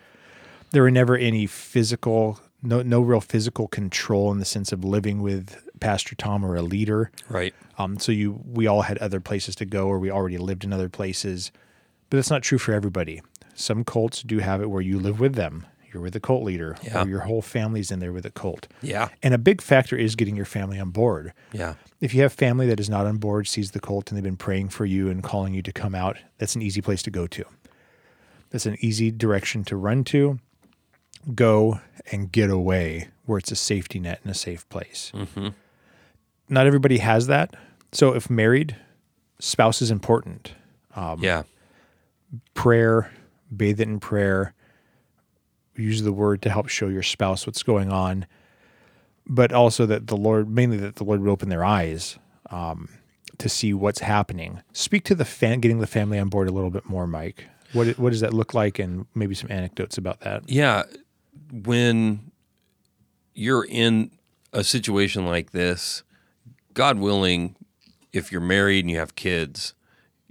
There 0.71 0.83
were 0.83 0.91
never 0.91 1.17
any 1.17 1.47
physical, 1.47 2.41
no 2.63 2.83
no 2.83 3.01
real 3.01 3.21
physical 3.21 3.69
control 3.69 4.33
in 4.33 4.39
the 4.39 4.45
sense 4.45 4.73
of 4.73 4.85
living 4.85 5.23
with 5.23 5.63
Pastor 5.81 6.15
Tom 6.15 6.45
or 6.45 6.57
a 6.57 6.63
leader. 6.63 7.11
Right. 7.29 7.55
Um, 7.79 7.99
so 7.99 8.13
you 8.13 8.41
we 8.45 8.67
all 8.67 8.83
had 8.83 8.99
other 8.99 9.21
places 9.21 9.55
to 9.57 9.65
go, 9.65 9.87
or 9.87 9.99
we 9.99 10.11
already 10.11 10.39
lived 10.39 10.65
in 10.65 10.73
other 10.73 10.89
places, 10.89 11.53
but 12.11 12.17
that's 12.19 12.31
not 12.31 12.43
true 12.43 12.59
for 12.59 12.73
everybody. 12.73 13.23
Some 13.55 13.85
cults 13.85 14.23
do 14.23 14.39
have 14.39 14.61
it 14.61 14.71
where 14.71 14.83
you 14.83 14.99
live 14.99 15.19
with 15.21 15.35
them. 15.35 15.67
You're 15.93 16.03
with 16.03 16.13
the 16.13 16.21
cult 16.21 16.43
leader, 16.43 16.77
Yeah. 16.83 17.05
or 17.05 17.09
your 17.09 17.21
whole 17.21 17.41
family's 17.41 17.91
in 17.91 18.01
there 18.01 18.13
with 18.13 18.27
a 18.27 18.31
cult. 18.31 18.67
Yeah. 18.83 19.09
And 19.23 19.33
a 19.33 19.39
big 19.39 19.63
factor 19.63 19.97
is 19.97 20.15
getting 20.15 20.37
your 20.37 20.45
family 20.45 20.79
on 20.79 20.91
board. 20.91 21.33
Yeah. 21.53 21.75
If 22.03 22.13
you 22.13 22.21
have 22.21 22.35
family 22.35 22.67
that 22.67 22.81
is 22.81 22.91
not 22.91 23.07
on 23.07 23.17
board, 23.17 23.49
sees 23.49 23.71
the 23.71 23.81
cult, 23.81 24.11
and 24.11 24.17
they've 24.17 24.23
been 24.25 24.37
praying 24.37 24.69
for 24.71 24.85
you 24.85 25.09
and 25.09 25.23
calling 25.23 25.55
you 25.55 25.63
to 25.63 25.73
come 25.73 25.95
out, 25.95 26.19
that's 26.37 26.55
an 26.55 26.61
easy 26.61 26.83
place 26.83 27.03
to 27.05 27.11
go 27.11 27.27
to. 27.29 27.45
That's 28.51 28.67
an 28.67 28.77
easy 28.81 29.11
direction 29.11 29.65
to 29.65 29.77
run 29.77 30.05
to, 30.05 30.39
go 31.35 31.81
and 32.13 32.31
get 32.31 32.51
away 32.51 33.09
where 33.25 33.39
it's 33.39 33.51
a 33.51 33.57
safety 33.57 33.99
net 33.99 34.21
and 34.23 34.31
a 34.31 34.35
safe 34.35 34.69
place. 34.69 35.13
not 36.49 36.67
everybody 36.67 36.99
has 36.99 37.27
that. 37.27 37.55
So 37.93 38.15
if 38.15 38.31
married, 38.31 38.77
spouse 39.39 39.83
is 39.83 39.91
important. 39.91 40.53
yeah. 41.21 41.43
Prayer, 42.55 43.11
bathe 43.55 43.81
it 43.81 43.89
in 43.89 44.01
prayer. 44.01 44.53
Use 45.77 46.03
the 46.03 46.13
word 46.13 46.43
to 46.43 46.51
help 46.51 46.69
show 46.69 46.89
your 46.89 47.03
spouse 47.03 47.47
what's 47.47 47.63
going 47.63 47.93
on, 47.93 48.27
but 49.27 49.53
also 49.53 49.87
that 49.87 50.07
the 50.07 50.17
Lord, 50.17 50.49
mainly 50.49 50.77
that 50.79 50.97
the 50.97 51.05
Lord 51.05 51.21
would 51.21 51.31
open 51.31 51.49
their 51.51 51.65
eyes 51.65 52.19
um, 52.51 52.89
to 53.39 53.49
see 53.49 53.75
what's 53.75 54.01
happening. 54.01 54.63
Speak 54.73 55.05
to 55.05 55.15
the 55.15 55.25
fan, 55.25 55.61
getting 55.61 55.81
the 55.81 55.87
family 55.87 56.19
on 56.19 56.29
board 56.29 56.49
a 56.49 56.53
little 56.53 56.71
bit 56.71 56.87
more, 56.89 57.07
Mike. 57.07 57.45
What 57.73 57.99
what 57.99 58.11
does 58.11 58.21
that 58.21 58.33
look 58.33 58.55
like, 58.55 58.79
and 58.79 59.07
maybe 59.15 59.35
some 59.35 59.51
anecdotes 59.51 59.99
about 59.99 60.21
that? 60.21 60.49
Yeah. 60.49 60.85
When 61.51 62.31
you're 63.35 63.65
in 63.69 64.11
a 64.53 64.65
situation 64.65 65.27
like 65.27 65.53
this, 65.53 66.03
God 66.75 66.99
willing, 66.99 67.57
if 68.13 68.33
you're 68.33 68.41
married 68.41 68.81
and 68.85 68.91
you 68.91 68.99
have 68.99 69.15
kids, 69.15 69.75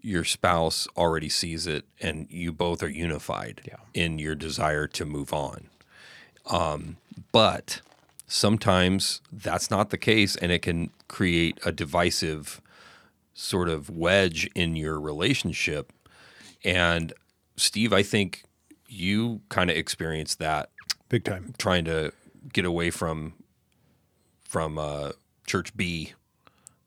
your 0.01 0.23
spouse 0.23 0.87
already 0.95 1.29
sees 1.29 1.65
it 1.67 1.85
and 1.99 2.27
you 2.29 2.51
both 2.51 2.83
are 2.83 2.89
unified 2.89 3.61
Yeah. 3.65 3.77
in 3.93 4.19
your 4.19 4.35
desire 4.35 4.87
to 4.87 5.05
move 5.05 5.33
on. 5.33 5.69
Um, 6.47 6.97
but 7.31 7.81
sometimes 8.27 9.21
that's 9.31 9.71
not 9.71 9.89
the 9.89 9.97
case 9.97 10.35
and 10.35 10.51
it 10.51 10.61
can 10.61 10.91
create 11.07 11.59
a 11.65 11.71
divisive 11.71 12.61
sort 13.33 13.67
of 13.69 13.89
wedge 13.89 14.49
in 14.55 14.75
your 14.75 14.99
relationship. 14.99 15.91
And 16.63 17.13
Steve, 17.57 17.91
I 17.93 18.03
think 18.03 18.43
you 18.87 19.41
kind 19.49 19.69
of 19.71 19.75
experienced 19.75 20.39
that 20.39 20.69
Big 21.15 21.23
time. 21.23 21.53
trying 21.57 21.85
to 21.85 22.11
get 22.51 22.65
away 22.65 22.89
from 22.89 23.35
from 24.43 24.77
uh, 24.77 25.13
church 25.47 25.73
B. 25.77 26.11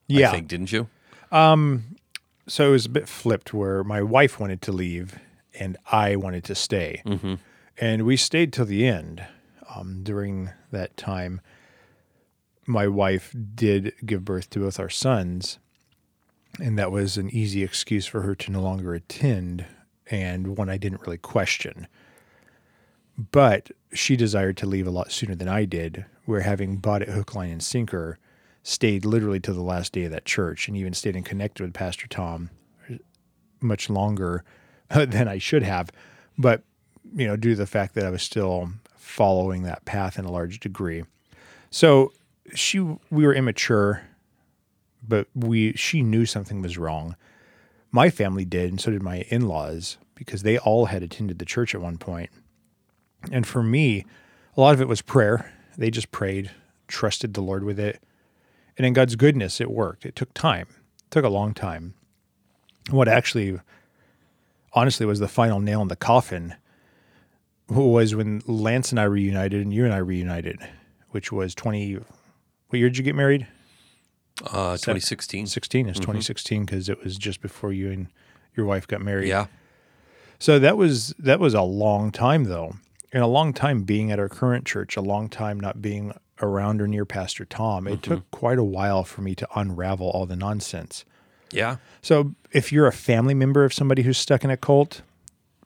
Yeah. 0.07 0.29
I 0.29 0.33
think 0.33 0.49
didn't 0.49 0.71
you? 0.71 0.87
so 2.47 2.69
it 2.69 2.73
was 2.73 2.85
a 2.85 2.91
bit 2.91 3.09
flipped 3.09 3.55
where 3.55 3.83
my 3.83 4.03
wife 4.03 4.39
wanted 4.39 4.61
to 4.63 4.73
leave 4.73 5.19
and 5.59 5.79
I 5.91 6.17
wanted 6.17 6.45
to 6.45 6.55
stay. 6.55 7.03
And 7.79 8.03
we 8.05 8.19
stayed 8.19 8.53
till 8.53 8.67
the 8.67 8.87
end. 8.87 9.25
Um, 9.75 10.03
during 10.03 10.51
that 10.73 10.99
time, 10.99 11.41
my 12.67 12.87
wife 12.87 13.35
did 13.55 13.95
give 14.05 14.27
birth 14.27 14.51
to 14.51 14.61
both 14.61 14.79
our 14.79 14.91
sons. 14.91 15.59
And 16.61 16.79
that 16.79 16.93
was 16.93 17.17
an 17.17 17.31
easy 17.31 17.63
excuse 17.63 18.05
for 18.05 18.21
her 18.21 18.35
to 18.35 18.53
no 18.53 18.61
longer 18.61 18.93
attend 18.93 19.65
and 20.11 20.59
one 20.59 20.69
I 20.69 20.77
didn't 20.77 21.01
really 21.01 21.17
question. 21.17 21.87
But 23.19 23.73
she 23.93 24.17
desired 24.17 24.57
to 24.59 24.67
leave 24.67 24.87
a 24.87 24.93
lot 24.93 25.11
sooner 25.11 25.35
than 25.35 25.49
I 25.49 25.65
did, 25.65 26.07
where 26.25 26.41
having 26.41 26.77
bought 26.77 27.03
it 27.03 27.09
hook, 27.09 27.35
line, 27.35 27.51
and 27.51 27.63
sinker, 27.63 28.19
stayed 28.63 29.05
literally 29.05 29.41
to 29.41 29.53
the 29.53 29.63
last 29.63 29.93
day 29.93 30.05
of 30.05 30.13
that 30.13 30.25
church 30.25 30.69
and 30.69 30.77
even 30.77 30.95
stayed 30.95 31.17
in 31.17 31.25
connected 31.25 31.65
with 31.65 31.75
Pastor 31.75 32.07
Tom 32.07 32.51
much 33.61 33.91
longer 33.91 34.45
than 34.89 35.27
I 35.27 35.39
should 35.39 35.65
have. 35.65 35.91
But, 36.37 36.63
you 37.15 37.27
know, 37.27 37.37
due 37.37 37.51
to 37.51 37.57
the 37.57 37.67
fact 37.67 37.95
that 37.95 38.07
I 38.07 38.11
was 38.11 38.23
still 38.23 38.71
following 38.97 39.63
that 39.63 39.85
path 39.85 40.19
in 40.19 40.25
a 40.25 40.31
large 40.31 40.61
degree. 40.61 41.03
So 41.71 42.13
she 42.55 42.79
we 42.79 43.27
were 43.27 43.35
immature, 43.35 44.03
but 45.07 45.27
we 45.35 45.73
she 45.73 46.03
knew 46.03 46.27
something 46.27 46.63
was 46.63 46.79
wrong. 46.79 47.17
My 47.91 48.11
family 48.11 48.45
did, 48.45 48.71
and 48.71 48.81
so 48.81 48.91
did 48.91 49.03
my 49.03 49.23
in-laws, 49.29 49.97
because 50.15 50.43
they 50.43 50.59
all 50.59 50.87
had 50.87 51.03
attended 51.03 51.39
the 51.39 51.47
church 51.47 51.75
at 51.75 51.81
one 51.81 51.97
point. 51.97 52.31
And 53.31 53.47
for 53.47 53.63
me, 53.63 54.05
a 54.57 54.61
lot 54.61 54.75
of 54.75 54.81
it 54.81 54.89
was 54.89 55.03
prayer. 55.03 55.53
They 55.77 55.91
just 55.91 56.11
prayed, 56.11 56.51
trusted 56.87 57.35
the 57.35 57.41
Lord 57.41 57.65
with 57.65 57.79
it. 57.79 58.03
And 58.77 58.87
in 58.87 58.93
God's 58.93 59.17
goodness, 59.17 59.61
it 59.61 59.71
worked. 59.71 60.07
It 60.07 60.15
took 60.17 60.33
time, 60.35 60.69
it 60.99 61.11
took 61.11 61.25
a 61.25 61.29
long 61.29 61.55
time. 61.55 61.95
What 62.91 63.09
actually, 63.09 63.61
honestly, 64.73 65.05
was 65.05 65.19
the 65.19 65.29
final 65.29 65.61
nail 65.61 65.83
in 65.83 65.89
the 65.89 65.97
coffin 65.97 66.55
was 67.69 68.15
when 68.15 68.43
Lance 68.47 68.91
and 68.91 68.99
I 68.99 69.05
reunited 69.05 69.61
and 69.61 69.75
you 69.75 69.85
and 69.85 69.93
I 69.93 69.99
reunited, 69.99 70.59
which 71.11 71.31
was 71.31 71.55
20. 71.55 71.95
What 72.69 72.79
year 72.79 72.89
did 72.89 72.99
you 72.99 73.05
get 73.05 73.15
married? 73.15 73.47
Uh, 74.43 74.73
2016. 74.77 75.47
16. 75.47 75.89
It's 75.89 75.99
2016 75.99 76.65
because 76.65 76.89
it 76.89 77.03
was 77.03 77.19
just 77.19 77.41
before 77.41 77.73
you 77.73 77.91
and 77.91 78.09
your 78.57 78.67
wife 78.67 78.87
got 78.87 79.01
married. 79.01 79.29
Yeah. 79.29 79.47
So 80.39 80.59
that 80.59 80.77
was 80.77 81.15
that 81.19 81.41
was 81.41 81.55
a 81.55 81.63
long 81.63 82.13
time 82.13 82.45
though, 82.45 82.77
and 83.13 83.23
a 83.23 83.27
long 83.27 83.53
time 83.53 83.83
being 83.83 84.11
at 84.11 84.19
our 84.19 84.29
current 84.29 84.67
church, 84.67 84.97
a 84.97 85.01
long 85.01 85.29
time 85.29 85.59
not 85.59 85.81
being 85.81 86.13
around 86.41 86.81
or 86.81 86.87
near 86.87 87.05
Pastor 87.05 87.45
Tom. 87.45 87.87
It 87.87 88.03
took 88.03 88.21
mm-hmm. 88.21 88.37
quite 88.37 88.59
a 88.59 88.65
while 88.65 89.05
for 89.05 89.23
me 89.23 89.35
to 89.35 89.49
unravel 89.55 90.09
all 90.11 90.27
the 90.27 90.37
nonsense. 90.37 91.05
Yeah. 91.51 91.77
So 92.03 92.35
if 92.53 92.73
you're 92.73 92.87
a 92.87 92.93
family 92.93 93.35
member 93.35 93.65
of 93.65 93.73
somebody 93.73 94.03
who's 94.03 94.19
stuck 94.19 94.45
in 94.45 94.51
a 94.51 94.57
cult, 94.57 95.03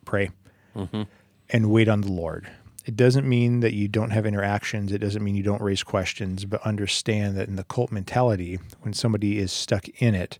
pray 0.04 0.30
mm-hmm. 0.76 1.02
and 1.50 1.70
wait 1.70 1.88
on 1.88 2.02
the 2.02 2.12
Lord. 2.12 2.48
It 2.84 2.96
doesn't 2.96 3.28
mean 3.28 3.60
that 3.60 3.74
you 3.74 3.86
don't 3.86 4.10
have 4.10 4.26
interactions. 4.26 4.92
It 4.92 4.98
doesn't 4.98 5.22
mean 5.22 5.36
you 5.36 5.42
don't 5.42 5.62
raise 5.62 5.82
questions, 5.82 6.44
but 6.44 6.60
understand 6.62 7.36
that 7.36 7.48
in 7.48 7.56
the 7.56 7.64
cult 7.64 7.92
mentality, 7.92 8.58
when 8.80 8.92
somebody 8.92 9.38
is 9.38 9.52
stuck 9.52 9.88
in 10.00 10.14
it, 10.14 10.38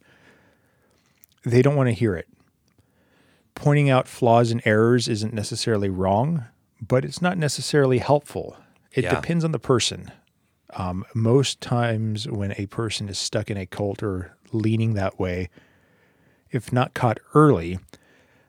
they 1.45 1.62
don't 1.62 1.77
want 1.77 1.88
to 1.88 1.95
hear 1.95 2.17
it. 2.17 2.29
Pointing 3.55 3.91
out 3.91 4.09
flaws 4.09 4.51
and 4.51 4.62
errors 4.65 5.09
isn't 5.09 5.35
necessarily 5.35 5.88
wrong, 5.88 6.47
but 6.87 7.05
it's 7.05 7.23
not 7.23 7.38
necessarily 7.38 7.99
helpful. 7.99 8.57
It 8.92 9.05
Yeah. 9.05 9.14
depends 9.14 9.45
on 9.45 9.53
the 9.53 9.59
person. 9.59 10.11
Um, 10.75 11.05
most 11.14 11.61
times, 11.61 12.27
when 12.29 12.53
a 12.59 12.66
person 12.66 13.09
is 13.09 13.18
stuck 13.18 13.51
in 13.51 13.57
a 13.57 13.66
cult 13.66 14.03
or 14.03 14.37
leaning 14.53 14.95
that 14.95 15.18
way, 15.21 15.49
if 16.51 16.73
not 16.73 16.92
caught 16.95 17.18
early, 17.35 17.79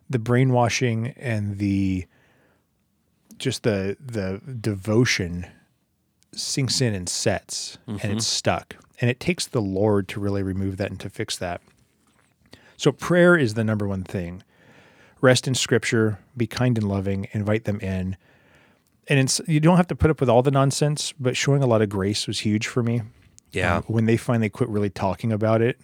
the 0.10 0.20
brainwashing 0.20 1.10
and 1.18 1.58
the 1.60 2.06
just 3.38 3.64
the 3.64 3.98
the 4.04 4.42
devotion 4.54 5.46
sinks 6.34 6.82
in 6.82 6.94
and 6.94 7.10
sets 7.10 7.78
and 7.88 8.12
it's 8.14 8.28
stuck 8.28 8.76
and 9.02 9.10
it 9.10 9.20
takes 9.20 9.48
the 9.48 9.62
lord 9.62 10.08
to 10.08 10.20
really 10.20 10.42
remove 10.44 10.78
that 10.78 10.92
and 10.92 11.00
to 11.00 11.10
fix 11.10 11.36
that 11.38 11.60
so 12.78 12.92
prayer 12.92 13.36
is 13.36 13.56
the 13.56 13.64
number 13.64 13.88
one 13.88 14.04
thing 14.04 14.42
rest 15.24 15.48
in 15.48 15.56
scripture 15.56 16.20
be 16.38 16.46
kind 16.46 16.78
and 16.78 16.88
loving 16.88 17.28
invite 17.32 17.64
them 17.66 17.80
in 17.80 18.16
and 19.08 19.20
it's, 19.20 19.42
you 19.48 19.60
don't 19.60 19.78
have 19.78 19.88
to 19.88 19.96
put 19.96 20.10
up 20.12 20.20
with 20.20 20.30
all 20.30 20.42
the 20.44 20.52
nonsense 20.52 21.14
but 21.20 21.36
showing 21.36 21.64
a 21.64 21.66
lot 21.68 21.82
of 21.82 21.90
grace 21.90 22.28
was 22.28 22.40
huge 22.42 22.68
for 22.68 22.84
me 22.84 23.02
Yeah. 23.52 23.78
um, 23.78 23.84
when 23.88 24.06
they 24.06 24.18
finally 24.18 24.50
quit 24.50 24.70
really 24.70 24.90
talking 24.92 25.32
about 25.32 25.62
it 25.62 25.80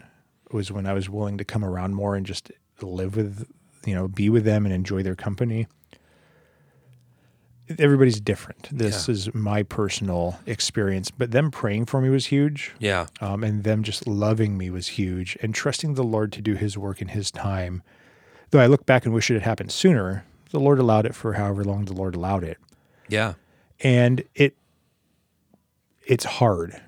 was 0.51 0.71
when 0.71 0.85
I 0.85 0.93
was 0.93 1.09
willing 1.09 1.37
to 1.37 1.45
come 1.45 1.63
around 1.63 1.93
more 1.95 2.15
and 2.15 2.25
just 2.25 2.51
live 2.81 3.15
with, 3.15 3.45
you 3.85 3.93
know, 3.93 4.07
be 4.07 4.29
with 4.29 4.45
them 4.45 4.65
and 4.65 4.73
enjoy 4.73 5.03
their 5.03 5.15
company. 5.15 5.67
Everybody's 7.77 8.19
different. 8.19 8.67
This 8.71 9.07
Yeah. 9.07 9.11
is 9.13 9.33
my 9.35 9.61
personal 9.61 10.39
experience, 10.47 11.11
but 11.11 11.29
them 11.29 11.51
praying 11.51 11.85
for 11.85 12.01
me 12.01 12.09
was 12.09 12.25
huge. 12.27 12.71
Yeah. 12.79 13.05
Um, 13.21 13.43
and 13.43 13.63
them 13.63 13.83
just 13.83 14.07
loving 14.07 14.57
me 14.57 14.71
was 14.71 14.87
huge 14.87 15.37
and 15.43 15.53
trusting 15.53 15.93
the 15.93 16.03
Lord 16.03 16.31
to 16.31 16.41
do 16.41 16.55
his 16.55 16.79
work 16.79 16.99
in 16.99 17.09
his 17.09 17.29
time. 17.29 17.83
Though 18.51 18.59
I 18.59 18.65
look 18.67 18.85
back 18.85 19.05
and 19.05 19.13
wish 19.13 19.29
it 19.29 19.35
had 19.35 19.43
happened 19.43 19.71
sooner, 19.71 20.25
the 20.51 20.59
Lord 20.59 20.79
allowed 20.79 21.05
it 21.05 21.13
for 21.15 21.33
however 21.33 21.63
long 21.63 21.85
the 21.85 21.93
Lord 21.93 22.15
allowed 22.15 22.43
it 22.43 22.57
Yeah. 23.07 23.33
and 23.81 24.23
it 24.35 24.55
it's 26.05 26.25
hard 26.25 26.81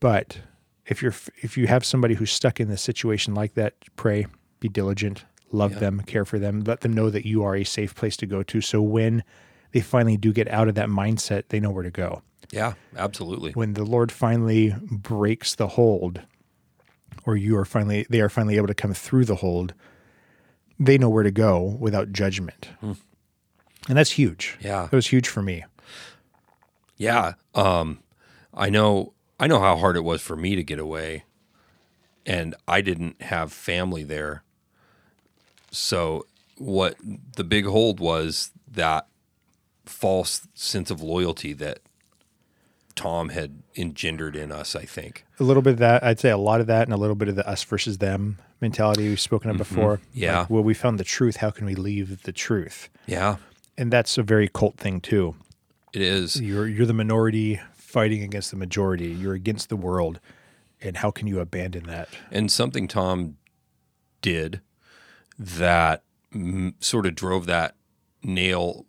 but 0.00 0.38
if 0.86 1.00
you're 1.02 1.14
if 1.38 1.56
you 1.56 1.66
have 1.66 1.84
somebody 1.84 2.14
who's 2.14 2.30
stuck 2.30 2.60
in 2.60 2.70
a 2.70 2.76
situation 2.76 3.34
like 3.34 3.54
that 3.54 3.74
pray 3.96 4.26
be 4.60 4.68
diligent 4.68 5.24
love 5.50 5.72
Yeah. 5.72 5.78
them 5.78 6.00
care 6.02 6.24
for 6.26 6.38
them 6.38 6.60
let 6.60 6.82
them 6.82 6.92
know 6.92 7.08
that 7.10 7.24
you 7.26 7.42
are 7.42 7.56
a 7.56 7.64
safe 7.64 7.94
place 7.94 8.16
to 8.18 8.26
go 8.26 8.42
to 8.42 8.60
so 8.60 8.82
when 8.82 9.24
they 9.72 9.80
finally 9.80 10.18
do 10.18 10.32
get 10.32 10.48
out 10.48 10.68
of 10.68 10.74
that 10.74 10.88
mindset 10.90 11.44
they 11.48 11.58
know 11.60 11.70
where 11.70 11.82
to 11.84 11.90
go 11.90 12.20
Yeah. 12.52 12.74
Absolutely. 12.96 13.52
when 13.52 13.72
the 13.72 13.84
lord 13.84 14.12
finally 14.12 14.74
breaks 14.90 15.54
the 15.54 15.68
hold 15.68 16.20
or 17.24 17.36
you 17.36 17.56
are 17.56 17.64
finally 17.64 18.06
they 18.10 18.20
are 18.20 18.28
finally 18.28 18.56
able 18.58 18.66
to 18.68 18.74
come 18.74 18.92
through 18.92 19.24
the 19.24 19.36
hold 19.36 19.72
they 20.80 20.98
know 20.98 21.08
where 21.10 21.22
to 21.22 21.30
go 21.30 21.76
without 21.78 22.10
judgment 22.12 22.68
and 22.82 22.96
that's 23.86 24.10
huge 24.12 24.56
Yeah. 24.60 24.82
that 24.90 24.96
was 24.96 25.06
huge 25.08 25.28
for 25.28 25.42
me 25.42 25.64
Yeah. 26.96 27.34
Um, 27.54 28.00
I 28.52 28.68
know. 28.68 29.14
I 29.38 29.46
know 29.46 29.58
how 29.60 29.76
hard 29.76 29.96
it 29.96 30.04
was 30.04 30.20
for 30.20 30.36
me 30.36 30.54
to 30.54 30.62
get 30.62 30.78
away, 30.78 31.24
and 32.26 32.54
I 32.68 32.82
didn't 32.82 33.22
have 33.22 33.52
family 33.54 34.04
there. 34.04 34.42
So 35.70 36.26
what 36.58 36.96
the 37.36 37.44
big 37.44 37.64
hold 37.64 38.00
was 38.00 38.50
that 38.70 39.06
false 39.86 40.46
sense 40.54 40.90
of 40.90 41.00
loyalty 41.00 41.54
that 41.54 41.78
Tom 42.94 43.30
had 43.30 43.59
engendered 43.76 44.36
in 44.36 44.50
us. 44.52 44.74
I 44.74 44.84
think. 44.84 45.24
a 45.38 45.44
little 45.44 45.62
bit 45.62 45.74
of 45.74 45.78
that. 45.78 46.02
I'd 46.04 46.20
say 46.20 46.30
a 46.30 46.38
lot 46.38 46.60
of 46.60 46.66
that, 46.66 46.84
and 46.86 46.92
a 46.92 46.96
little 46.96 47.16
bit 47.16 47.28
of 47.28 47.36
the 47.36 47.48
us 47.48 47.62
versus 47.64 47.98
them 47.98 48.38
mentality 48.60 49.08
we've 49.08 49.20
spoken 49.20 49.50
of 49.50 49.56
before. 49.56 49.96
Mm-hmm. 49.98 50.18
Yeah. 50.18 50.38
Like, 50.40 50.50
well, 50.50 50.62
we 50.62 50.74
found 50.74 50.98
the 50.98 51.04
truth. 51.04 51.36
How 51.36 51.50
can 51.50 51.64
we 51.66 51.74
leave 51.74 52.22
the 52.24 52.32
truth? 52.32 52.88
Yeah, 53.06 53.36
And 53.78 53.90
that's 53.90 54.18
a 54.18 54.22
very 54.22 54.48
cult 54.48 54.76
thing 54.76 55.00
too. 55.00 55.34
it 55.92 56.02
is. 56.02 56.40
You're 56.40 56.68
you're 56.68 56.86
the 56.86 56.92
minority 56.94 57.60
fighting 57.74 58.22
against 58.22 58.50
the 58.50 58.56
majority. 58.56 59.08
You're 59.08 59.34
against 59.34 59.68
the 59.68 59.76
world, 59.76 60.20
and 60.80 60.98
how 60.98 61.10
can 61.10 61.26
you 61.26 61.40
abandon 61.40 61.84
that? 61.84 62.08
And 62.30 62.50
something 62.52 62.86
Tom 62.88 63.36
did 64.22 64.60
that 65.38 66.02
mm, 66.34 66.74
sort 66.82 67.06
of 67.06 67.14
drove 67.14 67.46
that 67.46 67.74
nail 68.22 68.84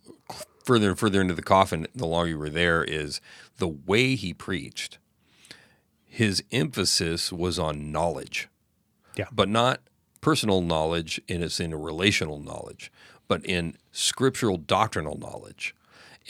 further 0.66 0.90
and 0.90 1.00
further 1.00 1.22
into 1.22 1.34
the 1.34 1.42
coffin 1.42 1.88
the 1.94 2.08
longer 2.08 2.32
you 2.32 2.38
were 2.38 2.50
there 2.50 2.84
is 2.84 3.22
the 3.58 3.68
way 3.68 4.16
he 4.16 4.34
preached. 4.34 4.98
His 6.06 6.44
emphasis 6.52 7.32
was 7.32 7.58
on 7.58 7.92
knowledge. 7.92 8.50
Yeah. 9.16 9.28
But 9.32 9.50
not 9.50 9.82
personal 10.22 10.62
knowledge 10.62 11.20
in 11.28 11.42
its 11.42 11.60
in 11.60 11.74
a 11.74 11.78
relational 11.78 12.40
knowledge, 12.40 12.92
but 13.28 13.46
in 13.46 13.76
scriptural 13.92 14.58
doctrinal 14.58 15.18
knowledge. 15.18 15.76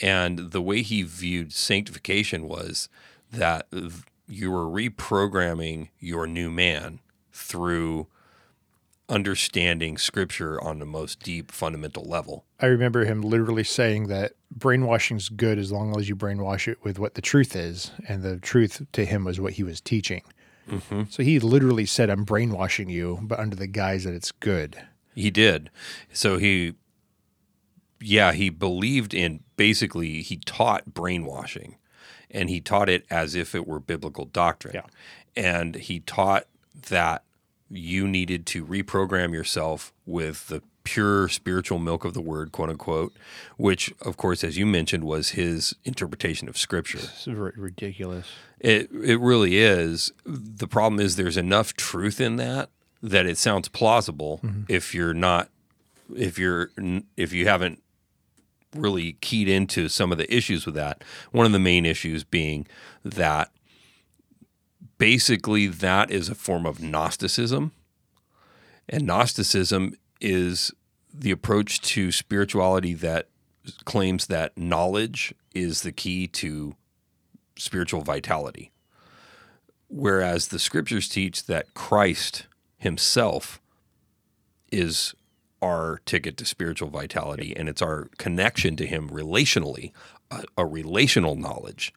And 0.00 0.50
the 0.52 0.62
way 0.62 0.82
he 0.82 1.02
viewed 1.02 1.52
sanctification 1.52 2.48
was 2.48 2.88
that 3.30 3.66
you 4.26 4.50
were 4.50 4.64
reprogramming 4.64 5.88
your 5.98 6.26
new 6.26 6.50
man 6.50 7.00
through 7.32 8.06
understanding 9.08 9.98
scripture 9.98 10.60
on 10.62 10.78
the 10.78 10.86
most 10.86 11.20
deep 11.20 11.50
fundamental 11.50 12.04
level. 12.04 12.44
I 12.60 12.66
remember 12.66 13.04
him 13.04 13.22
literally 13.22 13.64
saying 13.64 14.08
that 14.08 14.32
brainwashing's 14.50 15.28
good 15.28 15.58
as 15.58 15.72
long 15.72 15.98
as 15.98 16.08
you 16.08 16.16
brainwash 16.16 16.68
it 16.68 16.78
with 16.82 16.98
what 16.98 17.14
the 17.14 17.22
truth 17.22 17.54
is, 17.56 17.90
and 18.08 18.22
the 18.22 18.38
truth 18.38 18.86
to 18.92 19.04
him 19.04 19.24
was 19.24 19.40
what 19.40 19.54
he 19.54 19.62
was 19.62 19.80
teaching. 19.80 20.22
Mm-hmm. 20.68 21.02
So 21.10 21.22
he 21.22 21.40
literally 21.40 21.86
said, 21.86 22.08
"I'm 22.08 22.24
brainwashing 22.24 22.88
you," 22.88 23.18
but 23.22 23.40
under 23.40 23.56
the 23.56 23.66
guise 23.66 24.04
that 24.04 24.14
it's 24.14 24.32
good. 24.32 24.80
He 25.14 25.30
did. 25.30 25.70
So 26.12 26.38
he, 26.38 26.74
yeah, 28.00 28.32
he 28.32 28.48
believed 28.50 29.12
in 29.12 29.40
basically, 29.56 30.22
he 30.22 30.38
taught 30.38 30.94
brainwashing 30.94 31.76
and 32.30 32.48
he 32.48 32.60
taught 32.60 32.88
it 32.88 33.04
as 33.10 33.34
if 33.34 33.54
it 33.54 33.66
were 33.66 33.78
biblical 33.78 34.24
doctrine. 34.24 34.74
Yeah. 34.74 34.86
And 35.36 35.74
he 35.74 36.00
taught 36.00 36.46
that 36.88 37.24
you 37.72 38.06
needed 38.06 38.46
to 38.46 38.64
reprogram 38.64 39.32
yourself 39.32 39.92
with 40.06 40.48
the 40.48 40.62
pure 40.84 41.28
spiritual 41.28 41.78
milk 41.78 42.04
of 42.04 42.14
the 42.14 42.20
word, 42.20 42.52
quote 42.52 42.68
unquote, 42.68 43.12
which, 43.56 43.92
of 44.00 44.16
course, 44.16 44.42
as 44.44 44.58
you 44.58 44.66
mentioned, 44.66 45.04
was 45.04 45.30
his 45.30 45.74
interpretation 45.84 46.48
of 46.48 46.58
scripture. 46.58 46.98
It's 46.98 47.26
ridiculous. 47.26 48.26
It 48.60 48.90
it 48.92 49.18
really 49.20 49.58
is. 49.58 50.12
The 50.24 50.68
problem 50.68 51.00
is 51.00 51.16
there's 51.16 51.36
enough 51.36 51.74
truth 51.74 52.20
in 52.20 52.36
that 52.36 52.70
that 53.02 53.26
it 53.26 53.36
sounds 53.36 53.68
plausible 53.68 54.40
if 54.68 54.94
you're 54.94 55.14
not 55.14 55.48
if 56.16 56.38
you're 56.38 56.70
if 57.16 57.32
you 57.32 57.46
haven't 57.46 57.82
really 58.76 59.14
keyed 59.20 59.48
into 59.48 59.88
some 59.88 60.12
of 60.12 60.18
the 60.18 60.34
issues 60.34 60.64
with 60.64 60.74
that. 60.74 61.02
One 61.30 61.46
of 61.46 61.52
the 61.52 61.58
main 61.58 61.84
issues 61.84 62.24
being 62.24 62.66
that 63.04 63.50
basically 65.02 65.66
that 65.66 66.12
is 66.12 66.28
a 66.28 66.34
form 66.34 66.64
of 66.64 66.80
Gnosticism. 66.80 67.72
And 68.88 69.04
Gnosticism 69.04 69.94
is 70.20 70.72
the 71.12 71.32
approach 71.32 71.80
to 71.80 72.12
spirituality 72.12 72.94
that 72.94 73.26
claims 73.84 74.28
that 74.28 74.56
knowledge 74.56 75.34
is 75.56 75.82
the 75.82 75.90
key 75.90 76.28
to 76.28 76.76
spiritual 77.58 78.02
vitality. 78.02 78.70
Whereas 79.88 80.48
the 80.48 80.60
scriptures 80.60 81.08
teach 81.08 81.46
that 81.46 81.74
Christ 81.74 82.46
himself 82.78 83.60
is 84.70 85.16
our 85.60 86.00
ticket 86.06 86.36
to 86.36 86.44
spiritual 86.44 86.90
vitality 86.90 87.56
and 87.56 87.68
it's 87.68 87.82
our 87.82 88.08
connection 88.18 88.76
to 88.76 88.86
him 88.86 89.10
relationally, 89.10 89.90
a, 90.30 90.44
a 90.56 90.64
relational 90.64 91.34
knowledge 91.34 91.92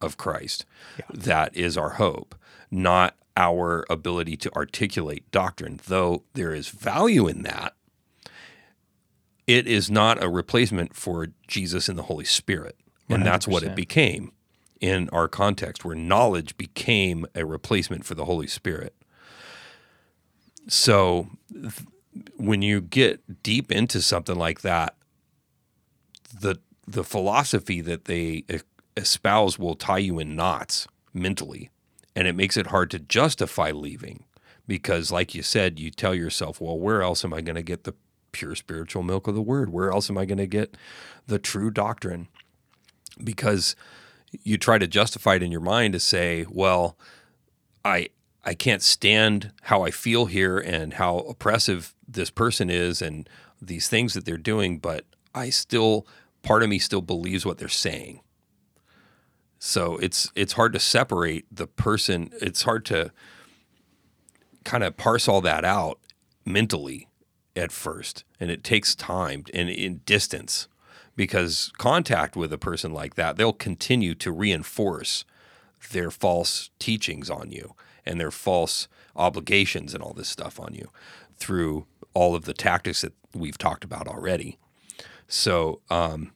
of 0.00 0.16
Christ 0.16 0.64
that 1.12 1.56
is 1.56 1.76
our 1.76 1.90
hope, 1.90 2.36
not 2.74 3.16
our 3.36 3.84
ability 3.90 4.36
to 4.36 4.54
articulate 4.54 5.30
doctrine, 5.30 5.80
though 5.86 6.24
there 6.34 6.54
is 6.54 6.68
value 6.68 7.26
in 7.26 7.42
that. 7.42 7.74
It 9.46 9.66
is 9.66 9.90
not 9.90 10.22
a 10.22 10.28
replacement 10.28 10.94
for 10.94 11.28
Jesus 11.46 11.88
and 11.88 11.98
the 11.98 12.04
Holy 12.04 12.24
Spirit. 12.24 12.76
And 13.08 13.26
that's 13.26 13.46
what 13.46 13.62
it 13.62 13.76
became 13.76 14.32
in 14.80 15.08
our 15.10 15.28
context, 15.28 15.84
where 15.84 15.94
knowledge 15.94 16.56
became 16.56 17.26
a 17.34 17.44
replacement 17.44 18.04
for 18.04 18.14
the 18.14 18.24
Holy 18.24 18.46
Spirit. 18.46 18.94
So 20.68 21.28
th- 21.52 21.82
when 22.36 22.62
you 22.62 22.80
get 22.80 23.42
deep 23.42 23.70
into 23.70 24.00
something 24.00 24.36
like 24.36 24.62
that, 24.62 24.96
the 26.38 26.58
the 26.86 27.04
philosophy 27.04 27.80
that 27.80 28.04
they 28.04 28.44
espouse 28.96 29.58
will 29.58 29.74
tie 29.74 29.98
you 29.98 30.18
in 30.18 30.36
knots 30.36 30.86
mentally, 31.12 31.70
and 32.16 32.28
it 32.28 32.34
makes 32.34 32.56
it 32.56 32.68
hard 32.68 32.90
to 32.92 32.98
justify 32.98 33.70
leaving 33.70 34.24
because, 34.66 35.10
like 35.10 35.34
you 35.34 35.42
said, 35.42 35.78
you 35.78 35.90
tell 35.90 36.14
yourself, 36.14 36.60
"Well, 36.60 36.78
where 36.78 37.02
else 37.02 37.24
am 37.24 37.34
I 37.34 37.40
going 37.40 37.56
to 37.56 37.62
get 37.62 37.84
the 37.84 37.94
pure 38.32 38.54
spiritual 38.54 39.02
milk 39.02 39.26
of 39.26 39.34
the 39.34 39.42
Word? 39.42 39.70
Where 39.70 39.90
else 39.90 40.10
am 40.10 40.18
I 40.18 40.24
going 40.24 40.38
to 40.38 40.46
get 40.46 40.76
the 41.26 41.38
true 41.38 41.70
doctrine?" 41.70 42.28
Because 43.22 43.76
you 44.42 44.58
try 44.58 44.78
to 44.78 44.86
justify 44.86 45.36
it 45.36 45.42
in 45.42 45.52
your 45.52 45.60
mind 45.60 45.92
to 45.92 46.00
say, 46.00 46.46
"Well, 46.48 46.96
I 47.84 48.08
I 48.44 48.54
can't 48.54 48.82
stand 48.82 49.52
how 49.62 49.82
I 49.82 49.90
feel 49.90 50.26
here 50.26 50.58
and 50.58 50.94
how 50.94 51.18
oppressive 51.18 51.94
this 52.06 52.30
person 52.30 52.68
is 52.68 53.00
and 53.00 53.28
these 53.60 53.88
things 53.88 54.12
that 54.14 54.24
they're 54.26 54.36
doing, 54.36 54.78
but 54.78 55.04
I 55.34 55.50
still 55.50 56.06
part 56.42 56.62
of 56.62 56.68
me 56.68 56.78
still 56.78 57.00
believes 57.00 57.46
what 57.46 57.58
they're 57.58 57.68
saying. 57.68 58.20
So 59.66 59.96
it's 59.96 60.30
it's 60.34 60.52
hard 60.52 60.74
to 60.74 60.78
separate 60.78 61.46
the 61.50 61.66
person. 61.66 62.28
It's 62.42 62.64
hard 62.64 62.84
to 62.84 63.10
kind 64.62 64.84
of 64.84 64.98
parse 64.98 65.26
all 65.26 65.40
that 65.40 65.64
out 65.64 65.98
mentally 66.44 67.08
at 67.56 67.72
first, 67.72 68.24
and 68.38 68.50
it 68.50 68.62
takes 68.62 68.94
time 68.94 69.44
and 69.54 69.70
in 69.70 70.02
distance 70.04 70.68
because 71.16 71.72
contact 71.78 72.36
with 72.36 72.52
a 72.52 72.58
person 72.58 72.92
like 72.92 73.14
that, 73.14 73.38
they'll 73.38 73.54
continue 73.54 74.14
to 74.16 74.30
reinforce 74.30 75.24
their 75.92 76.10
false 76.10 76.68
teachings 76.78 77.30
on 77.30 77.50
you 77.50 77.74
and 78.04 78.20
their 78.20 78.30
false 78.30 78.86
obligations 79.16 79.94
and 79.94 80.02
all 80.02 80.12
this 80.12 80.28
stuff 80.28 80.60
on 80.60 80.74
you 80.74 80.90
through 81.38 81.86
all 82.12 82.34
of 82.34 82.44
the 82.44 82.52
tactics 82.52 83.00
that 83.00 83.14
we've 83.34 83.56
talked 83.56 83.82
about 83.82 84.08
already. 84.08 84.58
So 85.26 85.80
um, 85.88 86.32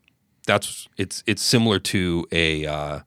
that's 0.47 0.89
it's 0.97 1.23
it's 1.27 1.43
similar 1.43 1.79
to 1.79 2.27
a 2.33 2.65
uh, 2.65 3.01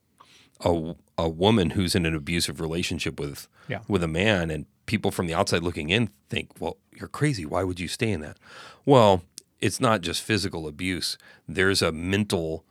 a 0.64 0.96
a 1.18 1.30
woman 1.30 1.72
who's 1.72 1.94
in 1.96 2.06
an 2.06 2.16
abusive 2.16 2.60
relationship 2.60 3.20
with 3.20 3.48
Yeah. 3.68 3.82
with 3.88 4.04
a 4.04 4.08
man, 4.08 4.50
and 4.52 4.66
people 4.86 5.12
from 5.12 5.28
the 5.28 5.34
outside 5.34 5.64
looking 5.64 5.90
in 5.90 6.10
think, 6.30 6.60
"Well, 6.60 6.78
you're 6.98 7.08
crazy. 7.10 7.46
Why 7.46 7.64
would 7.64 7.80
you 7.80 7.88
stay 7.88 8.12
in 8.12 8.22
that?" 8.22 8.38
Well, 8.86 9.24
it's 9.60 9.80
not 9.80 10.02
just 10.02 10.22
physical 10.24 10.68
abuse. 10.68 11.18
There's 11.48 11.82
a 11.82 11.92
mental 11.92 12.66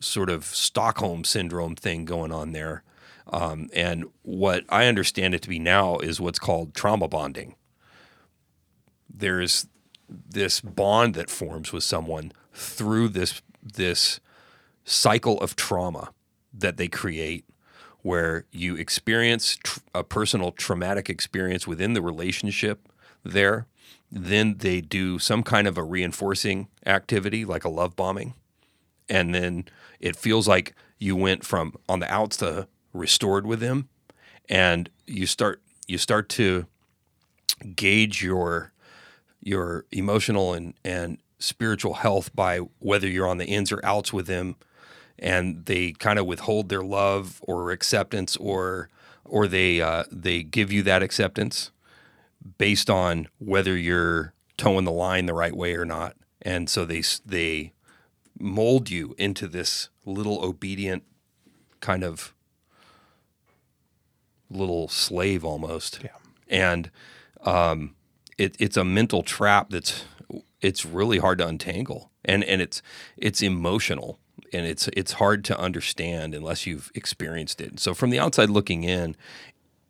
sort 0.00 0.30
of 0.30 0.44
Stockholm 0.46 1.24
syndrome 1.24 1.76
thing 1.76 2.04
going 2.04 2.32
on 2.32 2.52
there. 2.52 2.82
Um, 3.32 3.68
and 3.72 4.04
what 4.22 4.64
I 4.68 4.86
understand 4.86 5.34
it 5.34 5.42
to 5.42 5.48
be 5.48 5.58
now 5.60 5.98
is 5.98 6.20
what's 6.20 6.38
called 6.40 6.74
trauma 6.74 7.06
bonding. 7.08 7.54
There's 9.08 9.66
this 10.08 10.60
bond 10.60 11.14
that 11.14 11.30
forms 11.30 11.72
with 11.72 11.84
someone 11.84 12.32
through 12.52 13.08
this 13.10 13.40
this 13.62 14.18
cycle 14.84 15.40
of 15.40 15.54
trauma 15.54 16.12
that 16.52 16.76
they 16.76 16.88
create 16.88 17.44
where 18.02 18.44
you 18.50 18.74
experience 18.76 19.56
tr- 19.62 19.80
a 19.94 20.04
personal 20.04 20.50
traumatic 20.52 21.08
experience 21.08 21.66
within 21.66 21.92
the 21.92 22.02
relationship 22.02 22.88
there 23.24 23.66
then 24.12 24.56
they 24.58 24.82
do 24.82 25.18
some 25.18 25.42
kind 25.42 25.66
of 25.66 25.78
a 25.78 25.82
reinforcing 25.82 26.68
activity 26.84 27.46
like 27.46 27.64
a 27.64 27.70
love 27.70 27.96
bombing. 27.96 28.34
And 29.08 29.34
then 29.34 29.64
it 30.00 30.16
feels 30.16 30.46
like 30.46 30.74
you 30.98 31.16
went 31.16 31.44
from 31.44 31.74
on 31.88 32.00
the 32.00 32.12
outs 32.12 32.36
to 32.38 32.68
restored 32.92 33.46
with 33.46 33.60
them. 33.60 33.88
And 34.50 34.90
you 35.06 35.26
start 35.26 35.62
you 35.86 35.96
start 35.96 36.28
to 36.30 36.66
gauge 37.74 38.22
your 38.22 38.72
your 39.40 39.86
emotional 39.90 40.52
and 40.52 40.74
and 40.84 41.16
spiritual 41.38 41.94
health 41.94 42.34
by 42.36 42.58
whether 42.80 43.08
you're 43.08 43.26
on 43.26 43.38
the 43.38 43.46
ins 43.46 43.72
or 43.72 43.80
outs 43.84 44.12
with 44.12 44.26
them 44.26 44.56
and 45.22 45.64
they 45.66 45.92
kind 45.92 46.18
of 46.18 46.26
withhold 46.26 46.68
their 46.68 46.82
love 46.82 47.40
or 47.46 47.70
acceptance 47.70 48.36
or 48.36 48.90
or 49.24 49.46
they 49.46 49.80
uh, 49.80 50.02
they 50.10 50.42
give 50.42 50.70
you 50.72 50.82
that 50.82 51.02
acceptance 51.02 51.70
based 52.58 52.90
on 52.90 53.28
whether 53.38 53.76
you're 53.76 54.34
toeing 54.58 54.84
the 54.84 54.92
line 54.92 55.26
the 55.26 55.32
right 55.32 55.56
way 55.56 55.74
or 55.74 55.84
not. 55.84 56.16
And 56.42 56.68
so 56.68 56.84
they 56.84 57.02
they 57.24 57.72
mold 58.38 58.90
you 58.90 59.14
into 59.16 59.46
this 59.46 59.88
little 60.04 60.44
obedient 60.44 61.04
kind 61.80 62.02
of 62.02 62.34
little 64.50 64.88
slave 64.88 65.44
almost. 65.44 66.00
Yeah. 66.02 66.10
and 66.48 66.90
um, 67.42 67.94
it, 68.38 68.56
it's 68.58 68.76
a 68.76 68.84
mental 68.84 69.22
trap 69.22 69.70
that's 69.70 70.04
it's 70.60 70.84
really 70.84 71.18
hard 71.18 71.38
to 71.38 71.46
untangle. 71.46 72.10
And 72.24 72.42
and 72.42 72.60
it's 72.60 72.82
it's 73.16 73.40
emotional 73.40 74.18
and 74.52 74.66
it's 74.66 74.88
it's 74.88 75.12
hard 75.12 75.44
to 75.44 75.58
understand 75.58 76.34
unless 76.34 76.66
you've 76.66 76.90
experienced 76.94 77.60
it 77.60 77.80
so 77.80 77.94
from 77.94 78.10
the 78.10 78.18
outside 78.18 78.50
looking 78.50 78.84
in 78.84 79.16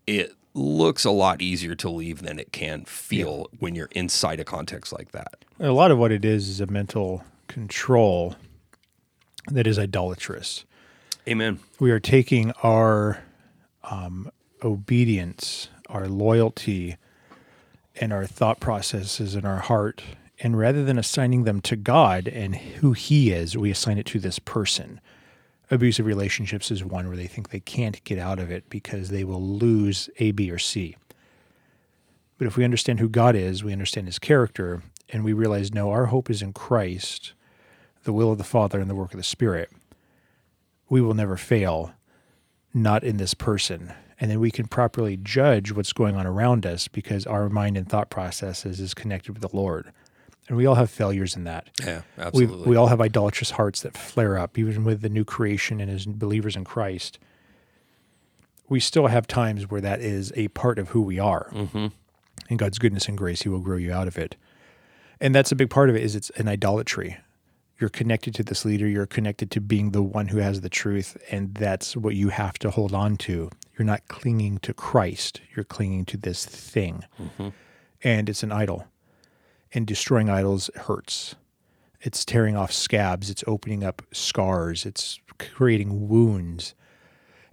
it 0.07 0.35
looks 0.55 1.05
a 1.05 1.11
lot 1.11 1.41
easier 1.41 1.75
to 1.75 1.89
leave 1.89 2.23
than 2.23 2.39
it 2.39 2.53
can 2.53 2.85
feel 2.85 3.49
when 3.59 3.75
you're 3.75 3.89
inside 3.93 4.41
a 4.41 4.45
context 4.45 4.93
like 4.93 5.13
that. 5.13 5.45
A 5.61 5.71
lot 5.71 5.91
of 5.91 5.99
what 5.99 6.13
it 6.13 6.25
is 6.25 6.49
is 6.49 6.61
a 6.61 6.67
mental 6.67 7.25
control 7.49 8.37
that 9.51 9.67
is 9.67 9.79
idolatrous. 9.79 10.65
Amen. 11.27 11.61
We 11.79 11.91
are 11.91 12.01
taking 12.01 12.53
our 12.63 13.23
um, 13.85 14.31
obedience, 14.63 15.69
our 15.89 16.09
loyalty, 16.09 16.97
and 18.01 18.13
our 18.13 18.27
thought 18.27 18.61
processes 18.61 19.35
in 19.35 19.45
our 19.45 19.59
heart, 19.59 20.03
and 20.43 20.59
rather 20.59 20.85
than 20.85 20.99
assigning 20.99 21.45
them 21.45 21.61
to 21.61 21.77
God 21.77 22.27
and 22.27 22.57
who 22.57 22.93
He 22.93 23.31
is, 23.31 23.57
we 23.57 23.71
assign 23.71 23.97
it 23.97 24.07
to 24.07 24.19
this 24.19 24.41
person. 24.41 25.01
Abusive 25.71 26.05
relationships 26.05 26.73
is 26.73 26.85
one 26.85 27.07
where 27.07 27.17
they 27.17 27.29
think 27.29 27.49
they 27.49 27.61
can't 27.61 28.03
get 28.03 28.19
out 28.19 28.41
of 28.41 28.51
it 28.51 28.69
because 28.69 29.09
they 29.09 29.23
will 29.23 29.41
lose 29.41 30.11
A, 30.19 30.33
B, 30.33 30.51
or 30.51 30.59
C. 30.59 30.97
But 32.39 32.49
if 32.49 32.57
we 32.57 32.65
understand 32.65 32.99
who 32.99 33.09
God 33.09 33.37
is, 33.37 33.63
we 33.63 33.73
understand 33.73 34.09
His 34.09 34.19
character, 34.19 34.83
and 35.11 35.23
we 35.23 35.33
realize 35.33 35.73
no, 35.73 35.91
our 35.91 36.07
hope 36.07 36.29
is 36.29 36.43
in 36.43 36.53
Christ, 36.53 37.35
the 38.03 38.13
will 38.13 38.33
of 38.33 38.39
the 38.39 38.45
Father, 38.45 38.81
and 38.81 38.91
the 38.91 38.97
work 38.97 39.13
of 39.13 39.19
the 39.19 39.23
Spirit, 39.23 39.71
we 40.89 41.01
will 41.01 41.15
never 41.15 41.37
fail, 41.37 41.93
not 42.75 43.05
in 43.05 43.17
this 43.17 43.33
person. 43.33 43.93
And 44.19 44.29
then 44.29 44.41
we 44.41 44.51
can 44.51 44.67
properly 44.67 45.17
judge 45.17 45.71
what's 45.71 45.93
going 45.93 46.17
on 46.17 46.27
around 46.27 46.67
us 46.67 46.89
because 46.89 47.27
our 47.27 47.49
mind 47.49 47.77
and 47.77 47.89
thought 47.89 48.11
processes 48.11 48.81
is 48.81 48.93
connected 48.93 49.33
with 49.33 49.43
the 49.43 49.57
Lord. 49.57 49.93
And 50.53 50.59
we 50.59 50.67
all 50.67 50.75
have 50.75 50.91
failures 50.91 51.35
in 51.35 51.45
that. 51.45 51.71
Yeah, 51.83 52.03
We, 52.19 52.25
absolutely. 52.25 52.69
we 52.69 52.77
all 52.77 52.89
have 52.89 53.01
idolatrous 53.01 53.53
hearts 53.53 53.81
that 53.81 53.97
flare 53.97 54.37
up, 54.37 54.59
even 54.59 54.85
with 54.85 55.01
the 55.01 55.09
new 55.09 55.25
creation 55.25 55.81
and 55.81 55.91
as 55.91 56.05
believers 56.05 56.57
in 56.57 56.65
Christ. 56.65 57.19
We 58.69 58.79
still 58.79 59.07
have 59.07 59.27
times 59.27 59.71
where 59.71 59.81
that 59.81 60.03
is 60.03 60.31
a 60.37 60.49
part 60.49 60.79
of 60.79 60.91
who 60.91 61.01
we 61.01 61.19
are. 61.19 61.49
Mm-hmm. 61.55 61.87
In 62.51 62.57
God's 62.59 62.79
goodness 62.79 63.09
and 63.09 63.17
grace, 63.17 63.41
He 63.41 63.49
will 63.49 63.61
grow 63.61 63.79
you 63.79 63.95
out 63.95 64.07
of 64.07 64.19
it. 64.19 64.37
And 65.23 65.35
that's 65.35 65.53
a 65.53 65.57
big 65.57 65.71
part 65.71 65.89
of 65.89 65.97
it. 65.97 66.03
Is 66.03 66.15
it's 66.15 66.29
an 66.37 66.49
idolatry. 66.49 67.17
You're 67.81 67.89
connected 67.89 68.35
to 68.35 68.43
this 68.43 68.67
leader. 68.67 68.87
You're 68.87 69.07
connected 69.07 69.51
to 69.53 69.61
being 69.63 69.93
the 69.93 70.03
one 70.03 70.29
who 70.29 70.37
has 70.37 70.61
the 70.61 70.69
truth, 70.69 71.17
and 71.31 71.55
that's 71.55 71.97
what 71.97 72.15
you 72.15 72.29
have 72.29 72.59
to 72.59 72.71
hold 72.71 72.93
on 72.93 73.17
to. 73.17 73.49
You're 73.79 73.87
not 73.87 74.07
clinging 74.09 74.59
to 74.59 74.75
Christ. 74.75 75.41
You're 75.57 75.65
clinging 75.65 76.05
to 76.05 76.19
this 76.19 76.45
thing, 76.45 77.07
and 78.05 78.29
it's 78.29 78.43
an 78.43 78.53
idol 78.53 78.87
and 79.75 79.87
destroying 79.87 80.29
idols 80.29 80.71
hurts. 80.77 81.35
It's 82.01 82.25
tearing 82.25 82.57
off 82.57 82.73
scabs, 82.73 83.31
it's 83.31 83.45
opening 83.47 83.85
up 83.85 84.03
scars, 84.13 84.85
it's 84.85 85.21
creating 85.39 86.09
wounds, 86.09 86.75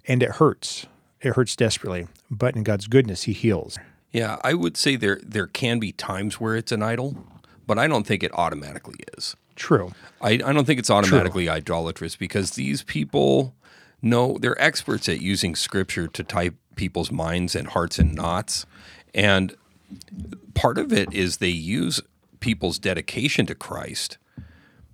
and 0.08 0.24
it 0.24 0.32
hurts. 0.32 0.88
It 1.22 1.36
hurts 1.36 1.56
desperately. 1.56 2.08
But 2.32 2.56
in 2.56 2.64
God's 2.64 2.88
goodness, 2.88 3.24
He 3.24 3.34
heals. 3.34 3.78
yeah, 4.12 4.38
I 4.44 4.54
would 4.54 4.76
say 4.78 4.96
there 4.96 5.20
there 5.24 5.48
can 5.48 5.80
be 5.80 5.92
times 5.92 6.40
where 6.40 6.56
it's 6.56 6.72
an 6.72 6.82
idol, 6.82 7.16
but 7.68 7.78
I 7.78 7.88
don't 7.88 8.08
think 8.08 8.24
it 8.24 8.32
automatically 8.34 8.96
is. 9.18 9.36
True. 9.56 9.92
I, 10.22 10.32
I 10.32 10.54
don't 10.54 10.66
think 10.66 10.80
it's 10.80 10.90
automatically 10.90 11.50
idolatrous 11.50 12.16
because 12.16 12.52
these 12.52 12.82
people 12.84 13.54
know 14.02 14.38
they're 14.40 14.60
experts 14.62 15.10
at 15.10 15.22
using 15.22 15.54
scripture 15.56 16.08
to 16.08 16.24
tie 16.24 16.52
people's 16.76 17.12
minds 17.12 17.56
and 17.56 17.68
hearts 17.68 18.00
in 18.00 18.16
knots. 18.16 18.66
And 19.14 19.54
part 20.54 20.78
of 20.78 20.94
it 20.94 21.14
is 21.14 21.38
they 21.38 21.50
use 21.50 22.00
people's 22.40 22.80
dedication 22.80 23.46
to 23.46 23.56
Christ 23.56 24.18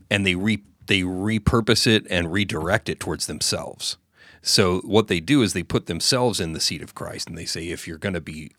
and 0.10 0.26
they 0.26 0.36
re, 0.36 0.64
they 0.86 1.02
repurpose 1.02 1.88
it 1.88 2.06
and 2.10 2.32
redirect 2.32 2.90
it 2.90 3.00
towards 3.00 3.28
themselves. 3.28 3.98
So 4.42 4.82
what 4.82 5.08
they 5.08 5.20
do 5.20 5.42
is 5.42 5.54
they 5.54 5.64
put 5.64 5.88
themselves 5.88 6.40
in 6.40 6.54
the 6.54 6.60
seat 6.60 6.84
of 6.84 6.94
Christ, 6.94 7.28
and 7.28 7.36
they 7.36 7.46
say, 7.46 7.70
if 7.70 7.88
you're 7.88 7.98
going 7.98 8.14
to 8.14 8.22
be 8.22 8.52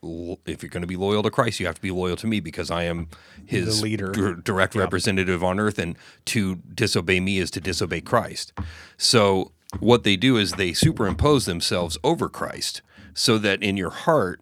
if 0.44 0.60
you're 0.60 0.70
going 0.70 0.80
to 0.80 0.86
be 0.86 0.96
loyal 0.96 1.22
to 1.22 1.30
Christ, 1.30 1.60
you 1.60 1.66
have 1.66 1.76
to 1.76 1.80
be 1.80 1.92
loyal 1.92 2.16
to 2.16 2.26
me 2.26 2.40
because 2.40 2.72
I 2.72 2.82
am 2.82 3.08
His 3.44 3.80
dir- 3.80 4.34
direct 4.34 4.74
representative 4.74 5.44
on 5.44 5.60
earth, 5.60 5.78
and 5.78 5.96
to 6.26 6.56
disobey 6.56 7.20
me 7.20 7.38
is 7.38 7.52
to 7.52 7.60
disobey 7.60 8.00
Christ. 8.00 8.52
So 8.96 9.52
what 9.78 10.02
they 10.02 10.16
do 10.16 10.36
is 10.36 10.52
they 10.52 10.72
superimpose 10.72 11.46
themselves 11.46 11.96
over 12.02 12.28
Christ, 12.28 12.82
so 13.14 13.38
that 13.38 13.62
in 13.62 13.76
your 13.76 13.90
heart 13.90 14.40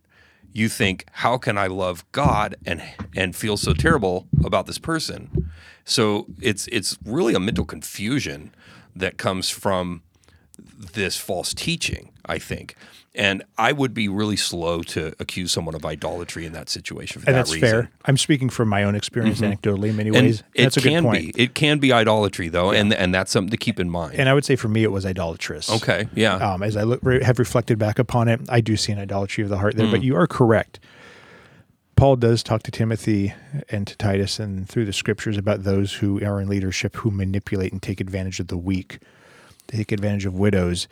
you 0.55 0.69
think, 0.69 1.05
how 1.11 1.37
can 1.37 1.59
I 1.59 1.67
love 1.67 2.11
God 2.13 2.57
and 2.65 2.83
and 3.15 3.37
feel 3.37 3.57
so 3.57 3.75
terrible 3.75 4.27
about 4.45 4.67
this 4.67 4.79
person? 4.79 5.51
So 5.85 6.27
it's 6.41 6.69
it's 6.69 6.97
really 7.05 7.35
a 7.35 7.41
mental 7.41 7.65
confusion 7.65 8.55
that 8.97 9.19
comes 9.19 9.51
from 9.51 10.03
this 10.95 11.17
false 11.17 11.53
teaching, 11.53 12.11
I 12.25 12.39
think. 12.39 12.77
And 13.17 13.45
I 13.57 13.71
would 13.71 13.95
be 13.95 14.09
really 14.09 14.35
slow 14.37 14.83
to 14.83 15.15
accuse 15.21 15.53
someone 15.53 15.77
of 15.77 15.85
idolatry 15.87 16.47
in 16.47 16.53
that 16.55 16.69
situation 16.69 17.21
for 17.23 17.29
And 17.29 17.37
that 17.37 17.41
that's 17.47 17.53
reason. 17.55 17.69
fair. 17.69 17.91
I'm 18.07 18.17
speaking 18.17 18.51
from 18.51 18.69
my 18.69 18.83
own 18.83 18.97
experience 18.97 19.41
anecdotally 19.41 19.91
in 19.91 19.97
many 19.97 20.09
And 20.09 20.17
ways. 20.27 20.41
it 20.53 20.65
that's 20.65 20.77
a 20.79 20.81
can 20.81 21.05
good 21.05 21.09
point. 21.11 21.35
be. 21.37 21.43
It 21.43 21.55
can 21.55 21.79
be 21.79 21.93
idolatry 21.93 22.49
though, 22.49 22.73
and 22.73 22.93
and 22.93 23.15
that's 23.15 23.31
something 23.31 23.51
to 23.51 23.57
keep 23.57 23.79
in 23.79 23.89
mind. 23.89 24.15
And 24.19 24.29
I 24.29 24.35
would 24.35 24.45
say 24.45 24.57
for 24.57 24.67
me, 24.69 24.83
it 24.83 24.91
was 24.91 25.07
idolatrous. 25.07 25.71
okay, 25.71 26.09
yeah. 26.15 26.35
Um, 26.35 26.63
as 26.65 26.77
I 26.77 26.83
look, 26.83 26.99
re- 27.05 27.23
have 27.23 27.39
reflected 27.39 27.79
back 27.79 28.01
upon 28.01 28.27
it, 28.27 28.41
I 28.49 28.61
do 28.61 28.77
see 28.77 28.91
an 28.91 28.99
idolatry 28.99 29.45
of 29.45 29.51
the 29.51 29.59
heart 29.59 29.77
there. 29.77 29.87
Hmm. 29.87 29.93
But 29.93 30.03
you 30.03 30.17
are 30.17 30.27
correct. 30.27 30.81
Paul 31.97 32.17
does 32.17 32.43
talk 32.43 32.65
to 32.65 32.73
Timothy 32.73 33.33
and 33.69 33.87
to 33.87 33.97
Titus 33.97 34.41
and 34.41 34.69
through 34.69 34.87
the 34.87 34.93
scriptures 34.93 35.37
about 35.37 35.63
those 35.63 35.93
who 35.95 36.21
are 36.25 36.41
in 36.41 36.49
leadership 36.49 36.97
who 36.97 37.13
manipulate 37.13 37.71
and 37.71 37.81
take 37.81 38.01
advantage 38.01 38.41
of 38.41 38.49
the 38.49 38.59
weak, 38.59 38.99
take 39.69 39.93
advantage 39.93 40.27
of 40.27 40.35
widows. 40.35 40.89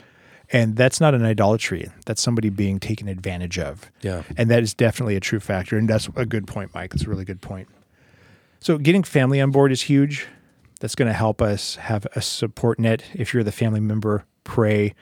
And 0.53 0.77
that's 0.77 1.01
not 1.01 1.15
an 1.15 1.25
idolatry. 1.25 1.91
That's 2.05 2.21
somebody 2.21 2.51
being 2.51 2.79
taken 2.79 3.09
advantage 3.09 3.59
of. 3.59 3.91
Yeah. 4.03 4.23
And 4.37 4.51
that 4.51 4.63
is 4.63 4.75
definitely 4.75 5.17
a 5.17 5.21
true 5.21 5.41
factor. 5.41 5.79
And 5.79 5.89
that's 5.89 6.09
a 6.15 6.27
good 6.27 6.47
point, 6.47 6.75
Mike. 6.75 6.91
That's 6.91 7.05
a 7.05 7.09
really 7.09 7.25
good 7.25 7.41
point. 7.41 7.69
So 8.61 8.77
getting 8.77 9.03
family 9.03 9.41
on 9.41 9.51
board 9.51 9.73
is 9.73 9.83
huge. 9.83 10.27
That's 10.79 10.95
going 10.95 11.09
to 11.09 11.15
help 11.15 11.41
us 11.41 11.77
have 11.77 12.07
a 12.15 12.21
support 12.21 12.79
net. 12.79 13.03
If 13.15 13.33
you're 13.33 13.43
the 13.43 13.51
family 13.51 13.81
member, 13.81 14.25
pray, 14.45 14.95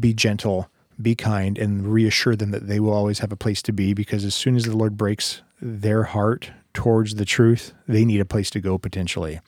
be 0.00 0.14
gentle, 0.14 0.70
be 1.00 1.14
kind, 1.14 1.58
and 1.58 1.86
reassure 1.86 2.34
them 2.34 2.50
that 2.52 2.66
they 2.66 2.80
will 2.80 2.92
always 2.92 3.18
have 3.18 3.30
a 3.30 3.36
place 3.36 3.60
to 3.62 3.72
be 3.72 3.92
because 3.92 4.24
as 4.24 4.34
soon 4.34 4.56
as 4.56 4.64
the 4.64 4.76
Lord 4.76 4.96
breaks 4.96 5.42
their 5.60 6.04
heart 6.04 6.50
towards 6.72 7.16
the 7.16 7.24
truth, 7.24 7.74
they 7.86 8.04
need 8.04 8.20
a 8.20 8.24
place 8.24 8.48
to 8.50 8.60
go 8.60 8.78
potentially. 8.78 9.40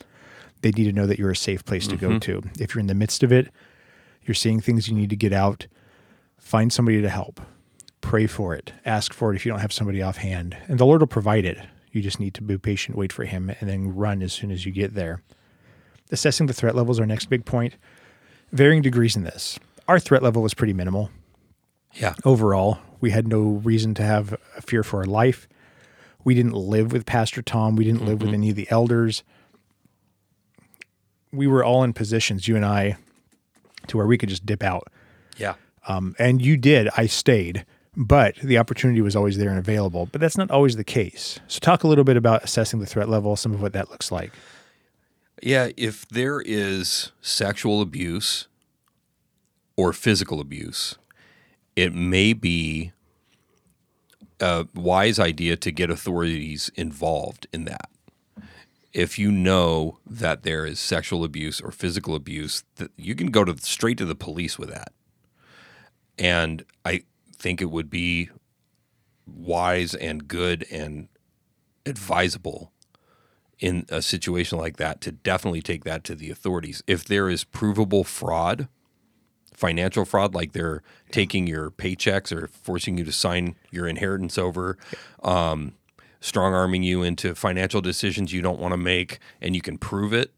They 0.63 0.71
need 0.71 0.85
to 0.85 0.93
know 0.93 1.07
that 1.07 1.19
you're 1.19 1.31
a 1.31 1.37
safe 1.37 1.65
place 1.65 1.87
to 1.89 1.97
go 1.97 2.11
mm-hmm. 2.11 2.19
to. 2.19 2.43
If 2.59 2.75
you're 2.75 2.81
in 2.81 2.87
the 2.87 2.95
midst 2.95 3.23
of 3.23 3.33
it, 3.33 3.49
you're 4.27 4.35
seeing 4.35 4.61
things 4.61 4.89
you 4.89 4.95
need 4.95 5.11
to 5.11 5.17
get 5.17 5.33
out, 5.33 5.67
find 6.39 6.73
somebody 6.73 7.01
to 7.01 7.09
help. 7.09 7.41
Pray 8.01 8.27
for 8.27 8.55
it. 8.55 8.73
Ask 8.85 9.13
for 9.13 9.33
it 9.33 9.37
if 9.37 9.47
you 9.47 9.51
don't 9.51 9.61
have 9.61 9.73
somebody 9.73 10.03
offhand. 10.03 10.57
And 10.69 10.79
the 10.79 10.87
Lord 10.87 11.01
will 11.01 11.07
provide 11.07 11.45
it. 11.45 11.59
You 11.93 12.03
just 12.03 12.21
need 12.21 12.35
to 12.35 12.43
be 12.43 12.59
patient, 12.59 12.97
wait 12.97 13.13
for 13.13 13.25
Him, 13.25 13.51
and 13.61 13.69
then 13.69 13.95
run 13.95 14.23
as 14.23 14.33
soon 14.33 14.51
as 14.51 14.67
you 14.67 14.73
get 14.73 14.95
there. 14.95 15.23
Assessing 16.11 16.47
the 16.47 16.53
threat 16.53 16.75
level 16.75 16.93
is 16.93 17.01
our 17.01 17.07
next 17.07 17.27
big 17.27 17.45
point. 17.45 17.75
Varying 18.53 18.83
degrees 18.83 19.17
in 19.17 19.25
this. 19.25 19.59
Our 19.89 19.99
threat 19.99 20.23
level 20.23 20.43
was 20.43 20.55
pretty 20.55 20.73
minimal 20.73 21.11
yeah. 21.95 22.15
overall. 22.25 22.79
We 23.01 23.11
had 23.11 23.29
no 23.29 23.41
reason 23.65 23.95
to 23.95 24.03
have 24.03 24.37
a 24.57 24.63
fear 24.63 24.83
for 24.83 25.01
our 25.01 25.07
life. 25.07 25.49
We 26.25 26.35
didn't 26.35 26.55
live 26.55 26.93
with 26.93 27.07
Pastor 27.07 27.43
Tom. 27.43 27.77
We 27.77 27.85
didn't 27.85 28.05
live 28.05 28.21
with 28.21 28.29
mm-hmm. 28.29 28.35
any 28.35 28.51
of 28.51 28.57
the 28.57 28.71
elders. 28.71 29.23
We 31.33 31.47
were 31.47 31.65
all 31.65 31.85
in 31.85 31.93
positions, 31.93 32.49
you 32.49 32.57
and 32.57 32.65
I, 32.65 32.97
to 33.89 33.97
where 33.97 34.07
we 34.07 34.19
could 34.19 34.29
just 34.29 34.47
dip 34.47 34.63
out. 34.63 34.89
Yeah. 35.37 35.55
Um, 35.89 36.15
and 36.19 36.43
you 36.43 36.57
did. 36.57 36.89
I 36.97 37.07
stayed, 37.07 37.65
but 37.97 38.37
the 38.37 38.59
opportunity 38.59 39.01
was 39.01 39.15
always 39.15 39.39
there 39.39 39.51
and 39.51 39.59
available. 39.59 40.07
But 40.07 40.21
that's 40.21 40.37
not 40.37 40.51
always 40.51 40.77
the 40.77 40.85
case. 40.85 41.39
So, 41.47 41.61
talk 41.61 41.85
a 41.85 41.89
little 41.89 42.05
bit 42.05 42.17
about 42.17 42.45
assessing 42.45 42.81
the 42.81 42.87
threat 42.87 43.09
level, 43.09 43.37
some 43.37 43.53
of 43.53 43.63
what 43.63 43.73
that 43.73 43.91
looks 43.91 44.11
like. 44.11 44.33
Yeah, 45.43 45.69
if 45.77 46.09
there 46.09 46.41
is 46.41 47.13
sexual 47.21 47.81
abuse 47.81 48.49
or 49.77 49.93
physical 49.93 50.41
abuse, 50.41 50.97
it 51.77 51.95
may 51.95 52.33
be 52.33 52.93
a 54.41 54.67
wise 54.75 55.19
idea 55.19 55.57
to 55.57 55.71
get 55.71 55.91
authorities 55.91 56.71
involved 56.75 57.47
in 57.53 57.65
that. 57.67 57.91
If 58.97 59.19
you 59.19 59.31
know 59.31 59.99
that 60.07 60.43
there 60.43 60.65
is 60.65 60.81
sexual 60.81 61.23
abuse 61.23 61.61
or 61.61 61.71
physical 61.71 62.15
abuse, 62.15 62.65
that 62.77 62.93
you 62.97 63.15
can 63.15 63.27
go 63.27 63.45
to 63.45 63.55
straight 63.59 63.99
to 63.99 64.07
the 64.07 64.15
police 64.15 64.59
with 64.59 64.71
that. 64.71 64.95
And 66.19 66.65
I 66.83 67.03
think 67.31 67.61
it 67.61 67.71
would 67.71 67.91
be 67.91 68.31
wise 69.27 69.95
and 69.95 70.27
good 70.27 70.65
and 70.71 71.09
advisable 71.85 72.73
in 73.59 73.85
a 73.91 74.01
situation 74.01 74.57
like 74.57 74.79
that 74.79 75.03
to 75.03 75.13
definitely 75.13 75.61
take 75.61 75.85
that 75.85 76.03
to 76.05 76.15
the 76.15 76.31
authorities. 76.31 76.83
If 76.87 77.05
there 77.05 77.29
is 77.29 77.45
provable 77.45 78.03
fraud, 78.03 78.67
financial 79.53 80.07
fraud, 80.07 80.35
like 80.35 80.53
they're 80.53 80.83
taking 81.11 81.47
your 81.47 81.71
paychecks 81.71 82.35
or 82.35 82.49
forcing 82.49 82.97
you 82.97 83.05
to 83.05 83.13
sign 83.13 83.57
your 83.71 83.87
inheritance 83.87 84.39
over, 84.39 84.79
um, 85.23 85.75
strong 86.21 86.55
arming 86.55 86.83
you 86.83 87.03
into 87.03 87.35
financial 87.35 87.81
decisions 87.81 88.33
you 88.33 88.43
don't 88.43 88.61
want 88.61 88.73
to 88.73 88.79
make, 88.79 89.19
and 89.41 89.55
you 89.55 89.63
can 89.63 89.79
prove 89.79 90.13
it, 90.13 90.33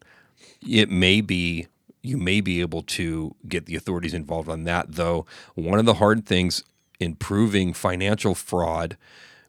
it 0.66 0.90
may 0.90 1.20
be 1.20 1.66
you 2.00 2.16
may 2.16 2.40
be 2.40 2.60
able 2.60 2.82
to 2.82 3.34
get 3.48 3.66
the 3.66 3.74
authorities 3.74 4.14
involved 4.14 4.48
on 4.48 4.64
that. 4.64 4.92
Though 4.92 5.26
one 5.54 5.78
of 5.78 5.84
the 5.84 5.94
hard 5.94 6.26
things 6.26 6.62
in 7.00 7.14
proving 7.16 7.72
financial 7.72 8.34
fraud 8.34 8.96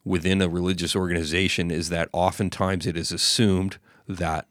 within 0.04 0.42
a 0.42 0.50
religious 0.50 0.96
organization 0.96 1.70
is 1.72 1.90
that 1.90 2.10
oftentimes 2.12 2.88
it 2.88 2.98
is 2.98 3.12
assumed 3.12 3.78
that 4.08 4.48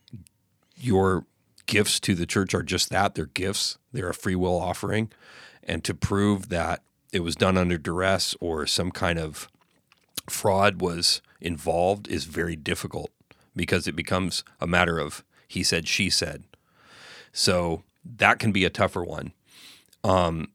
your 0.77 1.27
gifts 1.67 1.99
to 2.01 2.15
the 2.15 2.27
church 2.27 2.55
are 2.55 2.63
just 2.63 2.91
that 2.91 3.15
they're 3.15 3.27
gifts, 3.27 3.79
they're 3.93 4.11
a 4.11 4.15
free 4.15 4.37
will 4.37 4.59
offering. 4.59 5.11
And 5.65 5.85
to 5.85 5.95
prove 5.95 6.49
that 6.49 6.83
it 7.13 7.21
was 7.21 7.37
done 7.37 7.59
under 7.59 7.79
duress 7.79 8.35
or 8.41 8.67
some 8.67 8.91
kind 8.91 9.19
of 9.19 9.49
fraud 10.31 10.81
was 10.81 11.21
involved 11.41 12.09
is 12.09 12.25
very 12.25 12.57
difficult 12.57 13.11
because 13.55 13.87
it 13.87 13.97
becomes 13.97 14.45
a 14.61 14.67
matter 14.67 14.99
of 14.99 15.25
he 15.49 15.63
said, 15.63 15.89
she 15.89 16.11
said. 16.11 16.45
So 17.33 17.83
that 18.05 18.39
can 18.39 18.53
be 18.53 18.65
a 18.65 18.71
tougher 18.71 19.03
one. 19.03 19.33
Um, 20.05 20.49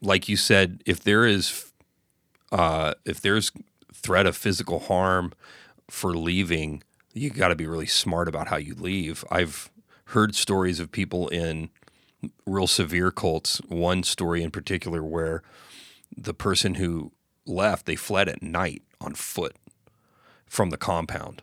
like 0.00 0.28
you 0.28 0.36
said, 0.36 0.82
if 0.84 1.02
there 1.02 1.24
is, 1.24 1.72
uh, 2.50 2.94
if 3.04 3.20
there's 3.20 3.52
threat 3.94 4.26
of 4.26 4.36
physical 4.36 4.80
harm 4.80 5.32
for 5.88 6.16
leaving, 6.16 6.82
you 7.14 7.30
got 7.30 7.48
to 7.48 7.54
be 7.54 7.66
really 7.66 7.86
smart 7.86 8.28
about 8.28 8.48
how 8.48 8.56
you 8.56 8.74
leave. 8.74 9.24
I've 9.30 9.70
heard 10.06 10.34
stories 10.34 10.80
of 10.80 10.90
people 10.90 11.28
in 11.28 11.70
real 12.44 12.66
severe 12.66 13.10
cults. 13.10 13.58
One 13.68 14.02
story 14.02 14.42
in 14.42 14.50
particular 14.50 15.02
where 15.02 15.42
the 16.16 16.34
person 16.34 16.74
who 16.74 17.12
left, 17.46 17.86
they 17.86 17.96
fled 17.96 18.28
at 18.28 18.42
night 18.42 18.82
on 19.02 19.14
foot 19.14 19.56
from 20.46 20.70
the 20.70 20.76
compound 20.76 21.42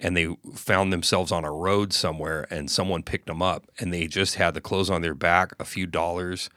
and 0.00 0.16
they 0.16 0.34
found 0.54 0.92
themselves 0.92 1.30
on 1.30 1.44
a 1.44 1.52
road 1.52 1.92
somewhere 1.92 2.46
and 2.50 2.70
someone 2.70 3.02
picked 3.02 3.26
them 3.26 3.42
up 3.42 3.66
and 3.78 3.92
they 3.92 4.06
just 4.06 4.36
had 4.36 4.54
the 4.54 4.60
clothes 4.60 4.90
on 4.90 5.02
their 5.02 5.14
back, 5.14 5.52
a 5.60 5.64
few 5.64 5.86
dollars 5.86 6.48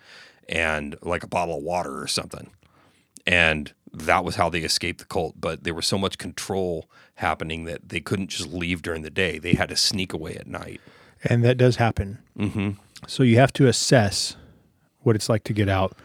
and 0.48 0.96
like 1.02 1.24
a 1.24 1.28
bottle 1.28 1.58
of 1.58 1.64
water 1.64 2.02
or 2.02 2.08
something. 2.08 2.50
And 3.28 3.74
that 3.94 4.24
was 4.24 4.36
how 4.36 4.50
they 4.50 4.62
escaped 4.62 5.00
the 5.00 5.06
cult. 5.06 5.36
But 5.40 5.64
there 5.64 5.74
was 5.74 5.86
so 5.86 5.98
much 5.98 6.18
control 6.18 6.90
happening 7.16 7.66
that 7.66 7.90
they 7.90 8.00
couldn't 8.00 8.30
just 8.30 8.52
leave 8.52 8.82
during 8.82 9.02
the 9.02 9.10
day. 9.10 9.40
They 9.40 9.54
had 9.54 9.70
to 9.70 9.76
sneak 9.76 10.14
away 10.14 10.36
at 10.36 10.48
night. 10.48 10.82
And 11.24 11.44
that 11.44 11.58
does 11.58 11.78
happen. 11.78 12.20
Mm-hmm. 12.38 12.72
So 13.08 13.24
you 13.24 13.38
have 13.38 13.54
to 13.54 13.68
assess 13.68 14.36
what 15.02 15.16
it's 15.16 15.30
like 15.30 15.44
to 15.46 15.54
get 15.54 15.70
out. 15.70 15.96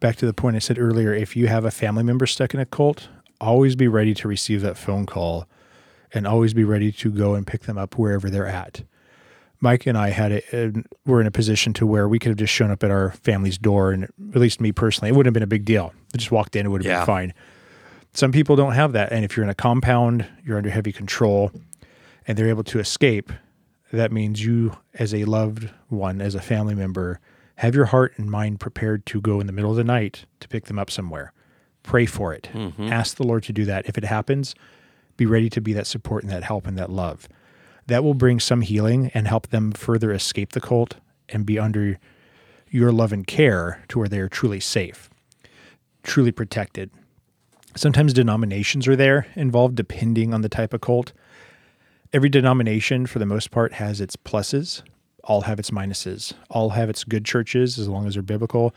Back 0.00 0.16
to 0.16 0.26
the 0.26 0.34
point 0.34 0.56
I 0.56 0.58
said 0.58 0.78
earlier 0.78 1.14
if 1.14 1.36
you 1.36 1.46
have 1.46 1.64
a 1.64 1.70
family 1.70 2.02
member 2.02 2.26
stuck 2.26 2.54
in 2.54 2.60
a 2.60 2.66
cult, 2.66 3.08
always 3.42 3.76
be 3.76 3.88
ready 3.88 4.14
to 4.14 4.28
receive 4.28 4.62
that 4.62 4.78
phone 4.78 5.04
call 5.06 5.46
and 6.14 6.26
always 6.26 6.54
be 6.54 6.64
ready 6.64 6.92
to 6.92 7.10
go 7.10 7.34
and 7.34 7.46
pick 7.46 7.62
them 7.62 7.76
up 7.76 7.98
wherever 7.98 8.30
they're 8.30 8.46
at. 8.46 8.82
Mike 9.60 9.86
and 9.86 9.96
I 9.96 10.10
had 10.10 10.32
a, 10.32 10.72
were 11.06 11.20
in 11.20 11.26
a 11.26 11.30
position 11.30 11.72
to 11.74 11.86
where 11.86 12.08
we 12.08 12.18
could 12.18 12.30
have 12.30 12.36
just 12.38 12.52
shown 12.52 12.70
up 12.70 12.82
at 12.82 12.90
our 12.90 13.10
family's 13.12 13.58
door, 13.58 13.92
and 13.92 14.04
at 14.04 14.36
least 14.40 14.60
me 14.60 14.72
personally, 14.72 15.10
it 15.10 15.12
wouldn't 15.16 15.28
have 15.28 15.34
been 15.34 15.42
a 15.42 15.46
big 15.46 15.64
deal. 15.64 15.92
We 16.12 16.18
just 16.18 16.32
walked 16.32 16.56
in, 16.56 16.66
it 16.66 16.68
would 16.68 16.82
have 16.84 16.90
Yeah. 16.90 17.00
been 17.00 17.06
fine. 17.06 17.34
Some 18.12 18.32
people 18.32 18.56
don't 18.56 18.72
have 18.72 18.92
that, 18.92 19.12
and 19.12 19.24
if 19.24 19.36
you're 19.36 19.44
in 19.44 19.50
a 19.50 19.54
compound, 19.54 20.26
you're 20.44 20.56
under 20.58 20.70
heavy 20.70 20.92
control, 20.92 21.52
and 22.26 22.36
they're 22.36 22.48
able 22.48 22.64
to 22.64 22.78
escape. 22.80 23.32
That 23.92 24.10
means 24.12 24.44
you, 24.44 24.76
as 24.94 25.14
a 25.14 25.24
loved 25.24 25.70
one, 25.88 26.20
as 26.20 26.34
a 26.34 26.40
family 26.40 26.74
member, 26.74 27.20
have 27.56 27.74
your 27.74 27.86
heart 27.86 28.14
and 28.16 28.30
mind 28.30 28.58
prepared 28.58 29.06
to 29.06 29.20
go 29.20 29.38
in 29.40 29.46
the 29.46 29.52
middle 29.52 29.70
of 29.70 29.76
the 29.76 29.84
night 29.84 30.24
to 30.40 30.48
pick 30.48 30.64
them 30.66 30.78
up 30.78 30.90
somewhere. 30.90 31.32
Pray 31.82 32.06
for 32.06 32.32
it. 32.32 32.48
Mm-hmm. 32.52 32.92
Ask 32.92 33.16
the 33.16 33.26
Lord 33.26 33.42
to 33.44 33.52
do 33.52 33.64
that. 33.64 33.86
If 33.86 33.98
it 33.98 34.04
happens, 34.04 34.54
be 35.16 35.26
ready 35.26 35.50
to 35.50 35.60
be 35.60 35.72
that 35.72 35.86
support 35.86 36.22
and 36.22 36.32
that 36.32 36.44
help 36.44 36.66
and 36.66 36.78
that 36.78 36.90
love. 36.90 37.28
That 37.86 38.04
will 38.04 38.14
bring 38.14 38.40
some 38.40 38.60
healing 38.60 39.10
and 39.14 39.26
help 39.26 39.48
them 39.48 39.72
further 39.72 40.12
escape 40.12 40.52
the 40.52 40.60
cult 40.60 40.96
and 41.28 41.44
be 41.44 41.58
under 41.58 41.98
your 42.70 42.92
love 42.92 43.12
and 43.12 43.26
care 43.26 43.84
to 43.88 43.98
where 43.98 44.08
they 44.08 44.18
are 44.18 44.28
truly 44.28 44.60
safe, 44.60 45.10
truly 46.02 46.32
protected. 46.32 46.90
Sometimes 47.74 48.12
denominations 48.12 48.86
are 48.86 48.96
there 48.96 49.26
involved 49.34 49.74
depending 49.74 50.32
on 50.32 50.42
the 50.42 50.48
type 50.48 50.72
of 50.72 50.80
cult. 50.80 51.12
Every 52.12 52.28
denomination, 52.28 53.06
for 53.06 53.18
the 53.18 53.26
most 53.26 53.50
part, 53.50 53.74
has 53.74 54.00
its 54.00 54.16
pluses, 54.16 54.82
all 55.24 55.42
have 55.42 55.58
its 55.58 55.70
minuses, 55.70 56.34
all 56.50 56.70
have 56.70 56.90
its 56.90 57.04
good 57.04 57.24
churches 57.24 57.78
as 57.78 57.88
long 57.88 58.06
as 58.06 58.14
they're 58.14 58.22
biblical, 58.22 58.74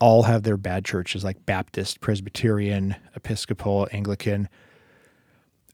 all 0.00 0.24
have 0.24 0.42
their 0.44 0.56
bad 0.56 0.84
churches 0.84 1.24
like 1.24 1.44
Baptist, 1.46 2.00
Presbyterian, 2.00 2.96
Episcopal, 3.16 3.88
Anglican 3.92 4.48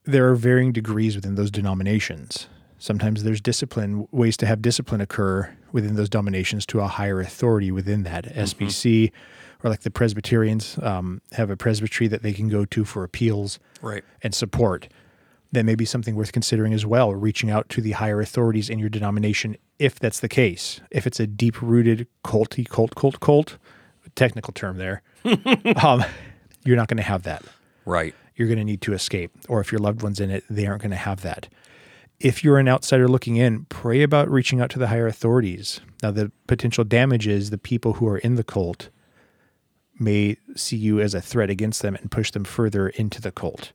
there 0.05 0.29
are 0.29 0.35
varying 0.35 0.72
degrees 0.72 1.16
within 1.16 1.35
those 1.35 1.51
denominations. 1.51 2.47
Sometimes 2.79 3.22
there's 3.22 3.41
discipline, 3.41 4.07
ways 4.11 4.37
to 4.37 4.47
have 4.47 4.61
discipline 4.61 5.01
occur 5.01 5.55
within 5.72 5.95
those 5.97 6.11
denominations 6.11 6.66
to 6.66 6.81
a 6.81 6.87
higher 6.87 7.20
authority 7.20 7.70
within 7.70 8.03
that. 8.03 8.25
SBC 8.35 9.11
or 9.62 9.70
like 9.70 9.81
the 9.81 9.91
Presbyterians 9.91 10.79
um, 10.83 11.22
have 11.33 11.49
a 11.49 11.57
presbytery 11.57 12.07
that 12.09 12.22
they 12.22 12.35
can 12.35 12.49
go 12.49 12.66
to 12.66 12.85
for 12.85 13.03
appeals 13.03 13.59
Right. 13.81 14.05
and 14.22 14.35
support. 14.35 14.89
That 15.53 15.64
may 15.64 15.75
be 15.75 15.87
something 15.87 16.16
worth 16.16 16.33
considering 16.33 16.75
as 16.75 16.85
well, 16.85 17.14
reaching 17.14 17.51
out 17.51 17.70
to 17.70 17.81
the 17.81 17.93
higher 17.93 18.20
authorities 18.20 18.68
in 18.68 18.79
your 18.79 18.91
denomination 18.91 19.57
if 19.79 19.99
that's 19.99 20.20
the 20.20 20.29
case. 20.29 20.81
If 20.91 21.07
it's 21.07 21.18
a 21.20 21.27
deep 21.27 21.62
rooted 21.62 22.07
culty, 22.25 22.68
cult, 22.68 22.95
cult, 22.95 23.20
cult, 23.20 23.57
technical 24.15 24.53
term 24.53 24.79
there, 24.79 25.03
um, 25.83 26.05
you're 26.65 26.77
not 26.77 26.89
going 26.89 26.97
to 26.99 27.03
have 27.03 27.23
that 27.25 27.43
Right. 27.85 28.15
you're 28.37 28.49
going 28.49 28.59
to 28.59 28.65
need 28.65 28.81
to 28.83 28.93
escape. 28.95 29.33
Or 29.49 29.61
if 29.61 29.71
your 29.73 29.79
loved 29.81 30.03
one's 30.03 30.21
in 30.21 30.31
it, 30.31 30.45
they 30.49 30.67
aren't 30.67 30.83
going 30.83 30.91
to 30.91 30.97
have 30.97 31.23
that. 31.23 31.49
If 32.21 32.43
you're 32.45 32.59
an 32.59 32.69
outsider 32.69 33.09
looking 33.09 33.37
in, 33.37 33.65
pray 33.67 34.03
about 34.03 34.31
reaching 34.31 34.61
out 34.61 34.71
to 34.71 34.79
the 34.79 34.87
higher 34.87 35.07
authorities. 35.07 35.81
Now, 36.03 36.11
the 36.12 36.31
potential 36.47 36.85
damage 36.85 37.27
is 37.27 37.51
the 37.51 37.59
people 37.59 37.95
who 37.95 38.07
are 38.09 38.19
in 38.19 38.37
the 38.37 38.45
cult 38.45 38.89
may 39.99 40.37
see 40.57 40.77
you 40.77 41.01
as 41.01 41.15
a 41.15 41.21
threat 41.21 41.51
against 41.51 41.83
them 41.83 41.95
and 41.97 42.11
push 42.11 42.31
them 42.31 42.45
further 42.45 42.89
into 42.89 43.21
the 43.21 43.31
cult. 43.33 43.73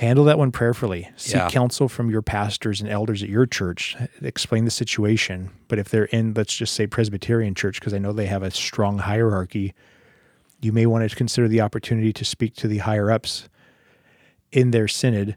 Handle 0.00 0.24
that 0.24 0.38
one 0.38 0.50
prayerfully. 0.50 1.10
Seek 1.16 1.34
Yeah. 1.36 1.50
counsel 1.50 1.86
from 1.86 2.08
your 2.10 2.22
pastors 2.22 2.80
and 2.80 2.88
elders 2.88 3.22
at 3.22 3.28
your 3.28 3.44
church. 3.44 3.96
Explain 4.22 4.64
the 4.64 4.70
situation. 4.70 5.50
But 5.68 5.78
if 5.78 5.90
they're 5.90 6.06
in, 6.06 6.32
let's 6.32 6.56
just 6.56 6.72
say 6.74 6.86
Presbyterian 6.86 7.54
church, 7.54 7.78
because 7.80 7.92
I 7.92 7.98
know 7.98 8.14
they 8.14 8.24
have 8.24 8.42
a 8.42 8.50
strong 8.50 9.00
hierarchy, 9.00 9.74
you 10.62 10.72
may 10.72 10.86
want 10.86 11.06
to 11.10 11.14
consider 11.14 11.48
the 11.48 11.60
opportunity 11.60 12.14
to 12.14 12.24
speak 12.24 12.54
to 12.56 12.66
the 12.66 12.78
higher 12.78 13.10
ups 13.10 13.50
in 14.50 14.70
their 14.70 14.88
synod 14.88 15.36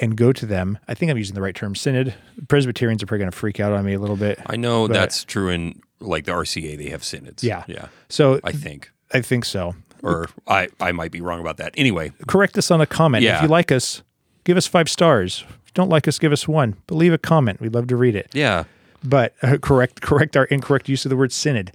and 0.00 0.16
go 0.16 0.32
to 0.32 0.46
them. 0.46 0.80
I 0.88 0.94
think 0.94 1.08
I'm 1.12 1.16
using 1.18 1.36
the 1.36 1.42
right 1.42 1.54
term, 1.54 1.76
synod. 1.76 2.12
Presbyterians 2.48 3.04
are 3.04 3.06
probably 3.06 3.20
going 3.20 3.30
to 3.30 3.38
freak 3.38 3.60
out 3.60 3.72
on 3.72 3.84
me 3.84 3.92
a 3.94 4.00
little 4.00 4.16
bit. 4.16 4.40
I 4.46 4.56
know 4.56 4.88
that's 4.88 5.22
true 5.22 5.48
in 5.48 5.80
like 6.00 6.24
the 6.24 6.32
RCA. 6.32 6.76
They 6.76 6.88
have 6.90 7.04
synods. 7.04 7.44
Yeah. 7.44 7.62
Yeah. 7.68 7.86
So 8.08 8.40
I 8.42 8.50
think. 8.50 8.90
I 9.14 9.20
think 9.20 9.44
so. 9.44 9.76
Or 10.02 10.28
I, 10.46 10.68
I 10.80 10.92
might 10.92 11.12
be 11.12 11.20
wrong 11.20 11.40
about 11.40 11.58
that. 11.58 11.74
Anyway, 11.76 12.12
Correct 12.26 12.58
us 12.58 12.70
on 12.70 12.80
a 12.80 12.86
comment. 12.86 13.24
If 13.24 13.42
you 13.42 13.48
like 13.48 13.70
us, 13.70 14.02
give 14.44 14.56
us 14.56 14.66
five 14.66 14.88
stars. 14.88 15.44
If 15.46 15.68
you 15.68 15.72
don't 15.74 15.88
like 15.88 16.08
us, 16.08 16.18
give 16.18 16.32
us 16.32 16.48
one. 16.48 16.76
But 16.86 16.96
leave 16.96 17.12
a 17.12 17.18
comment. 17.18 17.60
We'd 17.60 17.74
love 17.74 17.86
to 17.88 17.96
read 17.96 18.16
it. 18.16 18.28
yeah. 18.32 18.64
But 19.04 19.34
uh, 19.42 19.56
correct 19.60 20.00
correct 20.00 20.36
our 20.36 20.44
incorrect 20.44 20.88
use 20.88 21.04
of 21.04 21.10
the 21.10 21.16
word 21.16 21.32
synod. 21.32 21.72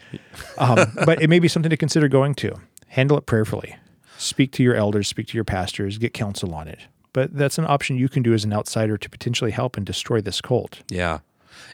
Um, 0.57 0.93
but 1.05 1.21
it 1.21 1.29
may 1.29 1.39
be 1.39 1.49
something 1.49 1.69
to 1.69 1.75
consider 1.75 2.07
going 2.07 2.35
to. 2.35 2.55
Handle 2.87 3.17
it 3.17 3.25
prayerfully. 3.25 3.75
Speak 4.17 4.53
to 4.53 4.63
your 4.63 4.75
elders, 4.75 5.09
speak 5.09 5.27
to 5.27 5.37
your 5.37 5.43
pastors, 5.43 5.97
get 5.97 6.13
counsel 6.13 6.55
on 6.55 6.69
it. 6.69 6.79
But 7.11 7.35
that's 7.35 7.57
an 7.57 7.65
option 7.65 7.97
you 7.97 8.07
can 8.07 8.23
do 8.23 8.33
as 8.33 8.45
an 8.45 8.53
outsider 8.53 8.97
to 8.97 9.09
potentially 9.09 9.51
help 9.51 9.75
and 9.75 9.85
destroy 9.85 10.21
this 10.21 10.39
cult. 10.39 10.81
Yeah. 10.89 11.19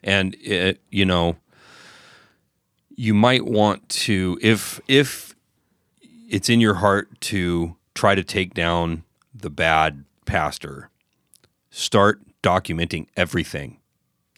And 0.04 0.36
it, 0.42 0.82
you 0.90 1.06
know, 1.06 1.36
you 2.96 3.14
might 3.14 3.46
want 3.46 3.88
to 3.90 4.40
if 4.42 4.80
if 4.88 5.33
it's 6.34 6.50
in 6.50 6.60
your 6.60 6.74
heart 6.74 7.22
to 7.22 7.76
try 7.94 8.16
to 8.16 8.24
take 8.24 8.56
down 8.56 9.04
the 9.36 9.52
bad 9.52 10.04
pastor, 10.26 10.90
start 11.70 12.22
documenting 12.42 13.06
everything. 13.16 13.80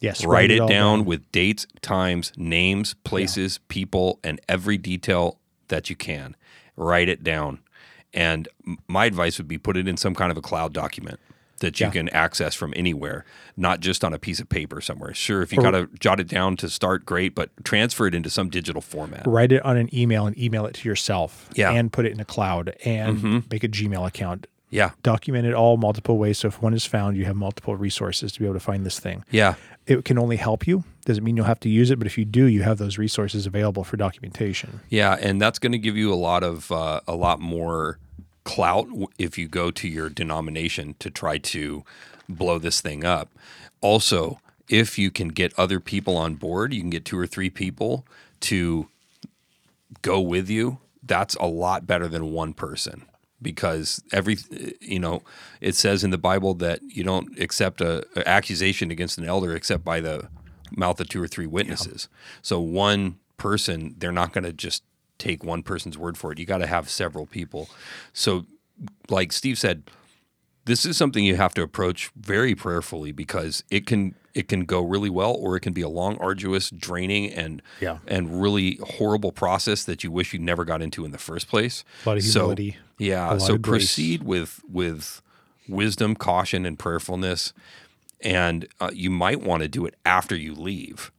Yes, 0.02 0.26
Write 0.26 0.52
it 0.52 0.60
all 0.60 0.68
down 0.68 1.06
with 1.06 1.32
dates, 1.32 1.66
times, 1.82 2.34
names, 2.36 2.96
places, 3.06 3.60
people, 3.70 4.20
and 4.26 4.42
every 4.50 4.78
detail 4.78 5.40
that 5.70 5.90
you 5.90 5.96
can. 5.96 6.36
Write 6.76 7.08
it 7.08 7.24
down. 7.24 7.60
And 8.14 8.50
my 8.88 9.06
advice 9.06 9.38
would 9.38 9.48
be 9.48 9.58
put 9.58 9.78
it 9.78 9.88
in 9.88 9.96
some 9.96 10.14
kind 10.14 10.32
of 10.32 10.38
a 10.38 10.42
cloud 10.42 10.74
document 10.74 11.20
that 11.60 11.80
you 11.80 11.86
Yeah. 11.88 11.92
can 11.92 12.10
access 12.10 12.54
from 12.54 12.74
anywhere, 12.76 13.26
not 13.56 13.80
just 13.80 14.04
on 14.04 14.14
a 14.14 14.20
piece 14.20 14.40
of 14.40 14.50
paper 14.50 14.82
somewhere. 14.82 15.14
Sure, 15.14 15.42
if 15.42 15.54
you 15.54 15.62
got 15.62 15.72
to 15.72 15.88
jot 16.00 16.20
it 16.20 16.28
down 16.28 16.58
to 16.58 16.70
start, 16.70 17.06
great, 17.06 17.34
but 17.34 17.50
transfer 17.64 18.08
it 18.08 18.14
into 18.16 18.30
some 18.30 18.50
digital 18.50 18.82
format. 18.82 19.24
Write 19.26 19.52
it 19.52 19.64
on 19.64 19.78
an 19.78 19.94
email 19.96 20.28
and 20.28 20.38
email 20.38 20.66
it 20.66 20.74
to 20.76 20.90
yourself. 20.90 21.50
Yeah. 21.56 21.70
Mm-hmm. 21.70 21.78
And 21.78 21.94
put 21.94 22.06
it 22.06 22.12
in 22.12 22.20
a 22.20 22.26
cloud 22.26 22.76
and 22.84 23.50
make 23.52 23.64
a 23.64 23.70
Gmail 23.70 24.06
account. 24.06 24.48
Yeah. 24.72 24.92
Document 25.04 25.46
it 25.46 25.54
all 25.54 25.78
multiple 25.78 26.18
ways. 26.18 26.40
So 26.40 26.50
if 26.50 26.62
one 26.62 26.74
is 26.74 26.86
found, 26.86 27.16
you 27.16 27.24
have 27.26 27.36
multiple 27.36 27.78
resources 27.78 28.34
to 28.34 28.40
be 28.40 28.46
able 28.46 28.56
to 28.56 28.60
find 28.60 28.86
this 28.86 29.00
thing. 29.00 29.24
Yeah. 29.32 29.54
It 29.88 30.04
can 30.04 30.18
only 30.18 30.36
help 30.36 30.68
you. 30.68 30.84
Doesn't 31.06 31.24
mean 31.24 31.38
you'll 31.38 31.46
have 31.46 31.60
to 31.62 31.70
use 31.70 31.92
it, 31.92 31.98
but 32.00 32.08
if 32.08 32.18
you 32.18 32.26
do, 32.26 32.46
you 32.46 32.64
have 32.64 32.78
those 32.80 32.98
resources 32.98 33.46
available 33.46 33.84
for 33.84 33.96
documentation. 33.96 34.82
Yeah, 34.90 35.16
and 35.22 35.40
that's 35.40 35.60
going 35.60 35.72
to 35.72 35.78
give 35.78 35.96
you 35.96 36.12
a 36.12 36.16
lot 36.16 36.44
of 36.44 36.72
uh, 36.72 37.02
a 37.08 37.16
lot 37.16 37.40
more 37.40 38.00
clout 38.46 38.88
if 39.18 39.38
you 39.38 39.48
go 39.50 39.72
to 39.72 39.88
your 39.88 40.10
denomination 40.10 40.96
to 41.00 41.10
try 41.10 41.38
to 41.38 41.84
blow 42.30 42.58
this 42.60 42.80
thing 42.82 43.04
up. 43.04 43.30
Also, 43.82 44.40
if 44.70 44.98
you 44.98 45.12
can 45.12 45.28
get 45.28 45.54
other 45.60 45.80
people 45.80 46.16
on 46.18 46.36
board, 46.36 46.74
you 46.74 46.82
can 46.82 46.90
get 46.90 47.06
two 47.06 47.20
or 47.20 47.28
three 47.28 47.50
people 47.50 48.06
to 48.42 48.88
go 50.02 50.20
with 50.22 50.50
you. 50.50 50.80
that's 51.04 51.36
a 51.36 51.46
lot 51.46 51.86
better 51.86 52.08
than 52.08 52.32
one 52.32 52.54
person 52.54 53.06
because 53.42 54.02
every 54.12 54.38
you 54.82 55.00
know 55.00 55.22
it 55.62 55.76
says 55.76 56.04
in 56.04 56.10
the 56.10 56.18
bible 56.18 56.54
that 56.56 56.80
you 56.84 57.04
don't 57.04 57.40
accept 57.40 57.82
a, 57.82 58.06
a 58.16 58.28
accusation 58.28 58.90
against 58.92 59.18
an 59.18 59.26
elder 59.26 59.56
except 59.56 59.84
by 59.84 60.00
the 60.00 60.28
mouth 60.76 61.00
of 61.00 61.08
two 61.08 61.22
or 61.22 61.28
three 61.28 61.46
witnesses 61.46 62.08
so 62.42 62.60
one 62.60 63.18
person 63.38 63.94
they're 64.00 64.12
not 64.12 64.34
going 64.34 64.44
to 64.44 64.54
just 64.54 64.84
take 65.18 65.44
one 65.44 65.64
person's 65.64 65.98
word 65.98 66.18
for 66.18 66.32
it. 66.32 66.40
You 66.40 66.46
got 66.46 66.58
to 66.60 66.68
have 66.68 66.90
several 66.90 67.26
people. 67.26 67.70
So 68.14 68.46
like 69.10 69.32
steve 69.32 69.58
said 69.58 69.84
this 70.66 70.86
is 70.86 70.98
something 70.98 71.24
you 71.24 71.36
have 71.36 71.54
to 71.54 71.62
approach 71.62 72.12
very 72.16 72.56
prayerfully 72.56 73.12
because 73.12 73.64
it 73.70 73.86
can 73.86 74.16
it 74.34 74.48
can 74.50 74.66
go 74.66 74.82
really 74.82 75.10
well 75.10 75.32
or 75.34 75.56
it 75.56 75.62
can 75.62 75.72
be 75.74 75.82
a 75.82 75.88
long 75.88 76.18
arduous 76.18 76.70
draining 76.72 77.32
and 77.32 77.62
Yeah. 77.80 78.00
and 78.08 78.42
really 78.42 78.80
horrible 78.84 79.32
process 79.32 79.84
that 79.86 80.04
you 80.04 80.12
wish 80.12 80.34
you 80.34 80.40
never 80.40 80.66
got 80.66 80.82
into 80.82 81.06
in 81.06 81.12
the 81.12 81.18
first 81.18 81.48
place. 81.48 81.86
A 82.06 82.10
lot 82.10 82.18
of 82.18 82.24
So, 82.24 82.40
humility, 82.40 82.78
a 83.00 83.04
yeah 83.04 83.38
so 83.38 83.58
proceed 83.58 84.24
with 84.24 84.60
with 84.68 85.22
wisdom 85.70 86.16
caution 86.16 86.66
and 86.66 86.78
prayerfulness. 86.78 87.54
And 88.22 88.68
uh, 88.82 88.90
you 88.94 89.10
might 89.10 89.42
want 89.42 89.62
to 89.62 89.68
do 89.70 89.86
it 89.86 89.94
after 90.06 90.36
you 90.36 90.54
leave 90.56 91.12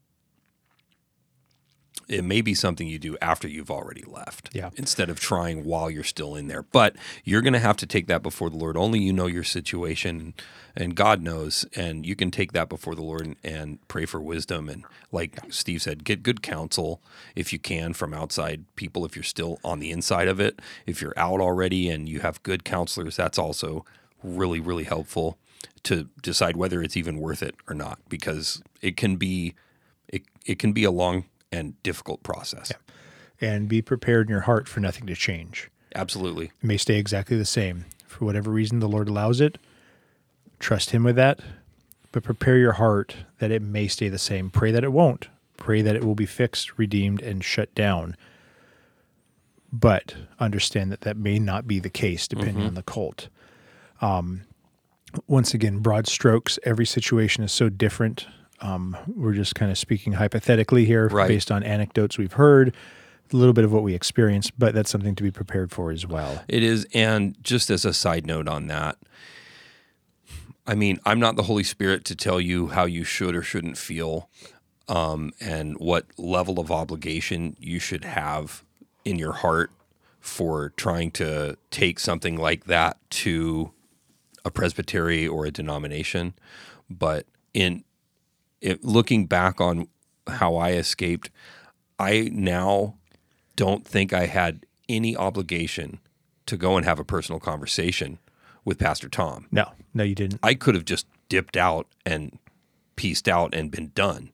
it 2.09 2.23
may 2.25 2.41
be 2.41 2.55
something 2.55 2.87
you 2.87 2.99
do 2.99 3.17
after 3.21 3.49
you've 3.49 3.71
already 3.71 4.05
left 4.07 4.51
Yeah. 4.53 4.71
instead 4.77 5.11
of 5.11 5.19
trying 5.19 5.65
while 5.65 5.91
you're 5.91 6.05
still 6.05 6.37
in 6.37 6.47
there. 6.47 6.63
But 6.63 6.95
you're 7.25 7.43
going 7.43 7.53
to 7.53 7.59
have 7.59 7.77
to 7.79 7.87
take 7.87 8.07
that 8.07 8.23
before 8.23 8.49
the 8.51 8.57
lord. 8.57 8.77
Only 8.77 9.01
you 9.01 9.13
know 9.13 9.27
your 9.27 9.43
situation 9.45 10.35
and 10.77 10.95
god 10.95 11.23
knows 11.23 11.65
and 11.75 12.05
you 12.07 12.15
can 12.15 12.31
take 12.31 12.53
that 12.53 12.69
before 12.69 12.95
the 12.95 13.03
lord 13.03 13.23
and, 13.27 13.37
and 13.43 13.89
pray 13.89 14.05
for 14.07 14.21
wisdom. 14.21 14.69
And 14.69 14.85
like 15.11 15.39
steve 15.51 15.83
said 15.83 16.05
get 16.05 16.23
good 16.23 16.43
counsel 16.43 17.01
if 17.35 17.53
you 17.53 17.59
can 17.59 17.93
from 17.93 18.15
outside 18.15 18.65
people 18.77 19.05
if 19.05 19.17
you're 19.17 19.23
still 19.23 19.59
on 19.65 19.81
the 19.81 19.91
inside 19.91 20.29
of 20.29 20.39
it. 20.41 20.61
If 20.87 21.01
you're 21.03 21.19
out 21.19 21.41
already 21.41 21.89
and 21.89 22.09
you 22.09 22.21
have 22.21 22.43
good 22.43 22.65
counselors 22.65 23.17
that's 23.17 23.39
also 23.39 23.85
really 24.23 24.61
really 24.61 24.85
helpful 24.85 25.39
to 25.83 26.09
decide 26.23 26.57
whether 26.57 26.83
it's 26.83 26.97
even 26.97 27.19
worth 27.19 27.43
it 27.43 27.55
or 27.69 27.75
not 27.75 27.99
because 28.09 28.63
it 28.81 28.97
can 28.97 29.17
be 29.17 29.55
it, 30.09 30.23
it 30.45 30.59
can 30.59 30.73
be 30.73 30.85
a 30.85 30.91
long 30.91 31.25
and 31.57 31.81
difficult 31.83 32.23
process 32.23 32.73
and 33.41 33.69
be 33.69 33.83
prepared 33.83 34.29
in 34.29 34.33
your 34.33 34.43
heart 34.43 34.69
for 34.69 34.81
nothing 34.81 35.07
to 35.07 35.15
change. 35.15 35.71
absolutely 35.95 36.47
It 36.47 36.65
may 36.65 36.77
stay 36.77 36.99
exactly 36.99 37.37
the 37.37 37.45
same. 37.45 37.87
For 38.07 38.25
whatever 38.25 38.51
reason 38.51 38.81
the 38.81 38.89
Lord 38.89 39.09
allows 39.09 39.41
it, 39.41 39.59
trust 40.59 40.91
Him 40.91 41.05
with 41.05 41.17
that, 41.17 41.41
but 42.13 42.23
prepare 42.23 42.57
your 42.57 42.73
heart 42.73 43.17
that 43.41 43.51
it 43.51 43.61
may 43.61 43.89
stay 43.89 44.09
the 44.09 44.19
same. 44.19 44.49
Pray 44.49 44.71
that 44.71 44.85
it 44.85 44.93
won't. 44.93 45.29
Pray 45.57 45.83
that 45.83 45.97
it 45.97 46.05
will 46.05 46.15
be 46.15 46.27
fixed, 46.27 46.79
redeemed, 46.79 47.21
and 47.21 47.45
shut 47.45 47.75
down. 47.75 48.17
But 49.73 50.15
understand 50.39 50.91
that 50.93 51.03
that 51.03 51.17
may 51.17 51.39
not 51.39 51.67
be 51.67 51.79
the 51.79 51.91
case 51.91 52.27
depending 52.29 52.65
on 52.65 52.75
the 52.75 52.83
cult. 52.83 53.29
Um, 54.01 54.43
once 55.27 55.55
again, 55.55 55.81
broad 55.81 56.07
strokes, 56.07 56.59
every 56.65 56.87
situation 56.87 57.43
is 57.45 57.53
so 57.53 57.69
different. 57.69 58.27
Um, 58.61 58.97
we're 59.07 59.35
just 59.35 59.55
kind 59.55 59.71
of 59.71 59.79
speaking 59.79 60.15
hypothetically 60.15 60.85
here 60.85 61.09
Right. 61.09 61.29
based 61.29 61.51
on 61.51 61.63
anecdotes 61.63 62.17
we've 62.19 62.33
heard, 62.35 62.75
a 63.33 63.37
little 63.37 63.53
bit 63.53 63.65
of 63.65 63.73
what 63.73 63.83
we 63.83 63.95
experienced, 63.95 64.59
but 64.59 64.75
that's 64.75 64.89
something 64.91 65.15
to 65.17 65.23
be 65.23 65.31
prepared 65.31 65.71
for 65.73 65.91
as 65.91 66.07
well. 66.07 66.43
It 66.49 66.63
is, 66.63 66.87
and 66.95 67.37
just 67.43 67.69
as 67.71 67.85
a 67.85 67.93
side 67.93 68.27
note 68.27 68.49
on 68.49 68.69
that, 68.69 68.97
I 70.67 70.75
mean, 70.75 70.99
I'm 71.05 71.21
not 71.21 71.37
the 71.37 71.45
Holy 71.45 71.63
Spirit 71.65 72.05
to 72.07 72.17
tell 72.17 72.41
you 72.41 72.69
how 72.69 72.87
you 72.87 73.05
should 73.05 73.37
or 73.37 73.43
shouldn't 73.43 73.79
feel, 73.79 74.29
um, 74.89 75.33
and 75.41 75.77
what 75.79 76.07
level 76.17 76.59
of 76.59 76.71
obligation 76.73 77.57
you 77.61 77.79
should 77.79 78.05
have 78.05 78.65
in 79.05 79.19
your 79.19 79.33
heart 79.33 79.71
for 80.21 80.71
trying 80.77 81.11
to 81.13 81.57
take 81.71 82.01
something 82.01 82.37
like 82.37 82.65
that 82.65 82.97
to 83.11 83.71
a 84.45 84.51
presbytery 84.51 85.27
or 85.27 85.47
a 85.47 85.51
denomination. 85.53 86.35
But 86.91 87.27
in 87.55 87.85
it, 88.61 88.85
looking 88.85 89.27
back 89.27 89.61
on 89.61 89.89
how 90.27 90.57
I 90.57 90.73
escaped, 90.73 91.31
I 91.99 92.31
now 92.33 92.97
don't 93.55 93.87
think 93.87 94.13
I 94.13 94.27
had 94.27 94.67
any 94.89 95.17
obligation 95.17 96.01
to 96.47 96.57
go 96.57 96.77
and 96.77 96.85
have 96.85 96.99
a 96.99 97.05
personal 97.05 97.41
conversation 97.41 98.19
with 98.65 98.79
Pastor 98.79 99.09
Tom. 99.09 99.47
No, 99.51 99.73
no, 99.95 100.05
you 100.05 100.15
didn't. 100.15 100.41
I 100.43 100.55
could 100.55 100.75
have 100.75 100.85
just 100.85 101.07
dipped 101.29 101.57
out 101.57 101.87
and 102.05 102.39
pieced 102.97 103.29
out 103.29 103.55
and 103.55 103.71
been 103.71 103.93
done. 103.95 104.33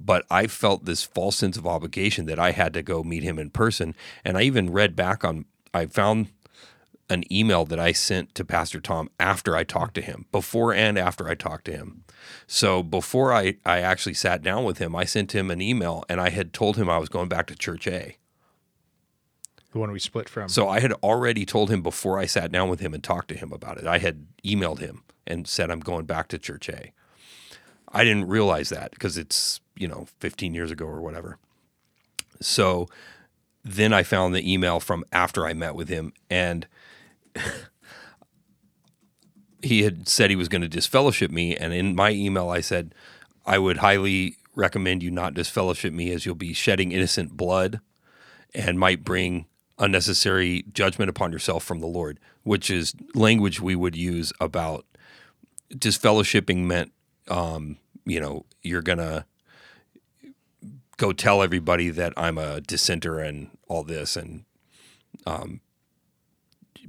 But 0.00 0.24
I 0.30 0.46
felt 0.46 0.84
this 0.84 1.02
false 1.02 1.36
sense 1.36 1.56
of 1.56 1.66
obligation 1.66 2.26
that 2.26 2.38
I 2.38 2.52
had 2.52 2.72
to 2.74 2.82
go 2.82 3.02
meet 3.02 3.24
him 3.24 3.38
in 3.38 3.50
person. 3.50 3.94
And 4.24 4.38
I 4.38 4.42
even 4.42 4.70
read 4.70 4.94
back 4.94 5.24
on, 5.24 5.44
I 5.74 5.86
found 5.86 6.28
an 7.10 7.24
email 7.32 7.64
that 7.64 7.78
I 7.78 7.92
sent 7.92 8.34
to 8.34 8.44
Pastor 8.44 8.80
Tom 8.80 9.08
after 9.18 9.56
I 9.56 9.64
talked 9.64 9.94
to 9.94 10.02
him, 10.02 10.26
before 10.30 10.74
and 10.74 10.98
after 10.98 11.28
I 11.28 11.34
talked 11.34 11.64
to 11.66 11.72
him. 11.72 12.04
So 12.46 12.82
before 12.82 13.32
I, 13.32 13.56
I 13.64 13.80
actually 13.80 14.14
sat 14.14 14.42
down 14.42 14.64
with 14.64 14.78
him, 14.78 14.94
I 14.94 15.04
sent 15.04 15.34
him 15.34 15.50
an 15.50 15.62
email 15.62 16.04
and 16.08 16.20
I 16.20 16.30
had 16.30 16.52
told 16.52 16.76
him 16.76 16.90
I 16.90 16.98
was 16.98 17.08
going 17.08 17.28
back 17.28 17.46
to 17.46 17.56
Church 17.56 17.86
A. 17.86 18.16
The 19.72 19.78
one 19.78 19.92
we 19.92 19.98
split 19.98 20.28
from. 20.28 20.48
So 20.48 20.68
I 20.68 20.80
had 20.80 20.92
already 20.94 21.44
told 21.44 21.70
him 21.70 21.82
before 21.82 22.18
I 22.18 22.26
sat 22.26 22.50
down 22.50 22.68
with 22.68 22.80
him 22.80 22.94
and 22.94 23.02
talked 23.02 23.28
to 23.28 23.36
him 23.36 23.52
about 23.52 23.78
it. 23.78 23.86
I 23.86 23.98
had 23.98 24.26
emailed 24.44 24.78
him 24.78 25.04
and 25.26 25.46
said 25.46 25.70
I'm 25.70 25.80
going 25.80 26.06
back 26.06 26.28
to 26.28 26.38
Church 26.38 26.68
A. 26.68 26.92
I 27.90 28.04
didn't 28.04 28.28
realize 28.28 28.68
that 28.70 28.90
because 28.92 29.16
it's, 29.16 29.60
you 29.76 29.88
know, 29.88 30.06
15 30.20 30.54
years 30.54 30.70
ago 30.70 30.86
or 30.86 31.00
whatever. 31.00 31.38
So 32.40 32.88
then 33.64 33.92
I 33.92 34.02
found 34.02 34.34
the 34.34 34.50
email 34.52 34.80
from 34.80 35.04
after 35.12 35.46
I 35.46 35.52
met 35.52 35.74
with 35.74 35.88
him 35.88 36.12
and 36.30 36.66
he 39.62 39.82
had 39.82 40.08
said 40.08 40.30
he 40.30 40.36
was 40.36 40.48
going 40.48 40.62
to 40.62 40.68
disfellowship 40.68 41.30
me 41.30 41.56
and 41.56 41.72
in 41.72 41.94
my 41.94 42.10
email 42.10 42.48
I 42.48 42.60
said 42.60 42.94
I 43.44 43.58
would 43.58 43.78
highly 43.78 44.36
recommend 44.54 45.02
you 45.02 45.10
not 45.10 45.34
disfellowship 45.34 45.92
me 45.92 46.12
as 46.12 46.26
you'll 46.26 46.34
be 46.34 46.52
shedding 46.52 46.92
innocent 46.92 47.36
blood 47.36 47.80
and 48.54 48.78
might 48.78 49.04
bring 49.04 49.46
unnecessary 49.78 50.64
judgment 50.72 51.08
upon 51.08 51.32
yourself 51.32 51.64
from 51.64 51.80
the 51.80 51.86
Lord, 51.86 52.18
which 52.42 52.70
is 52.70 52.94
language 53.14 53.60
we 53.60 53.76
would 53.76 53.96
use 53.96 54.32
about 54.40 54.84
disfellowshipping 55.72 56.64
meant, 56.64 56.92
um, 57.28 57.78
you 58.04 58.20
know, 58.20 58.44
you're 58.62 58.82
gonna 58.82 59.26
go 60.96 61.12
tell 61.12 61.42
everybody 61.42 61.90
that 61.90 62.12
I'm 62.16 62.38
a 62.38 62.60
dissenter 62.60 63.20
and 63.20 63.50
all 63.68 63.84
this, 63.84 64.16
and 64.16 64.44
um, 65.26 65.60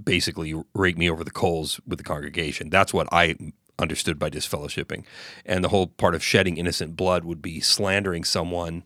basically 0.04 0.56
rake 0.74 0.98
me 0.98 1.10
over 1.10 1.24
the 1.24 1.32
coals 1.32 1.80
with 1.88 1.98
the 1.98 2.04
congregation. 2.04 2.70
That's 2.70 2.94
what 2.94 3.08
I 3.12 3.36
understood 3.78 4.20
by 4.20 4.30
disfellowshipping, 4.30 5.04
and 5.46 5.64
the 5.64 5.70
whole 5.70 5.88
part 5.88 6.16
of 6.16 6.24
shedding 6.24 6.58
innocent 6.58 6.96
blood 6.96 7.24
would 7.24 7.42
be 7.42 7.60
slandering 7.60 8.24
someone 8.24 8.84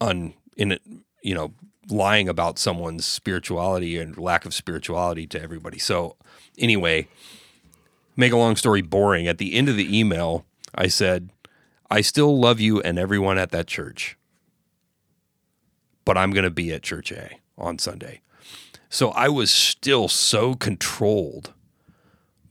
on 0.00 0.34
in 0.56 0.78
you 1.22 1.34
know, 1.34 1.52
lying 1.88 2.28
about 2.28 2.58
someone's 2.58 3.04
spirituality 3.04 3.98
and 3.98 4.16
lack 4.18 4.44
of 4.44 4.54
spirituality 4.54 5.26
to 5.26 5.40
everybody. 5.40 5.78
So, 5.78 6.16
anyway, 6.58 7.08
make 8.16 8.32
a 8.32 8.36
long 8.36 8.56
story 8.56 8.82
boring. 8.82 9.26
At 9.26 9.38
the 9.38 9.54
end 9.54 9.68
of 9.68 9.76
the 9.76 9.98
email, 9.98 10.44
I 10.74 10.88
said, 10.88 11.30
"I 11.90 12.00
still 12.00 12.38
love 12.38 12.60
you 12.60 12.80
and 12.80 12.98
everyone 12.98 13.38
at 13.38 13.50
that 13.50 13.66
church, 13.66 14.16
but 16.04 16.16
I'm 16.16 16.30
going 16.30 16.44
to 16.44 16.50
be 16.50 16.72
at 16.72 16.82
Church 16.82 17.12
A 17.12 17.40
on 17.56 17.78
Sunday." 17.78 18.20
So 18.90 19.10
I 19.10 19.28
was 19.28 19.50
still 19.52 20.08
so 20.08 20.54
controlled 20.54 21.52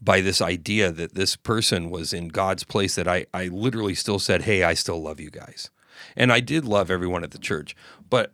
by 0.01 0.21
this 0.21 0.41
idea 0.41 0.91
that 0.91 1.15
this 1.15 1.35
person 1.35 1.89
was 1.89 2.13
in 2.13 2.27
God's 2.29 2.63
place 2.63 2.95
that 2.95 3.07
I, 3.07 3.25
I 3.33 3.47
literally 3.47 3.95
still 3.95 4.19
said, 4.19 4.43
Hey, 4.43 4.63
I 4.63 4.73
still 4.73 5.01
love 5.01 5.19
you 5.19 5.29
guys. 5.31 5.69
And 6.15 6.31
I 6.31 6.39
did 6.39 6.63
love 6.65 6.91
everyone 6.91 7.23
at 7.23 7.31
the 7.31 7.39
church, 7.39 7.75
but 8.09 8.31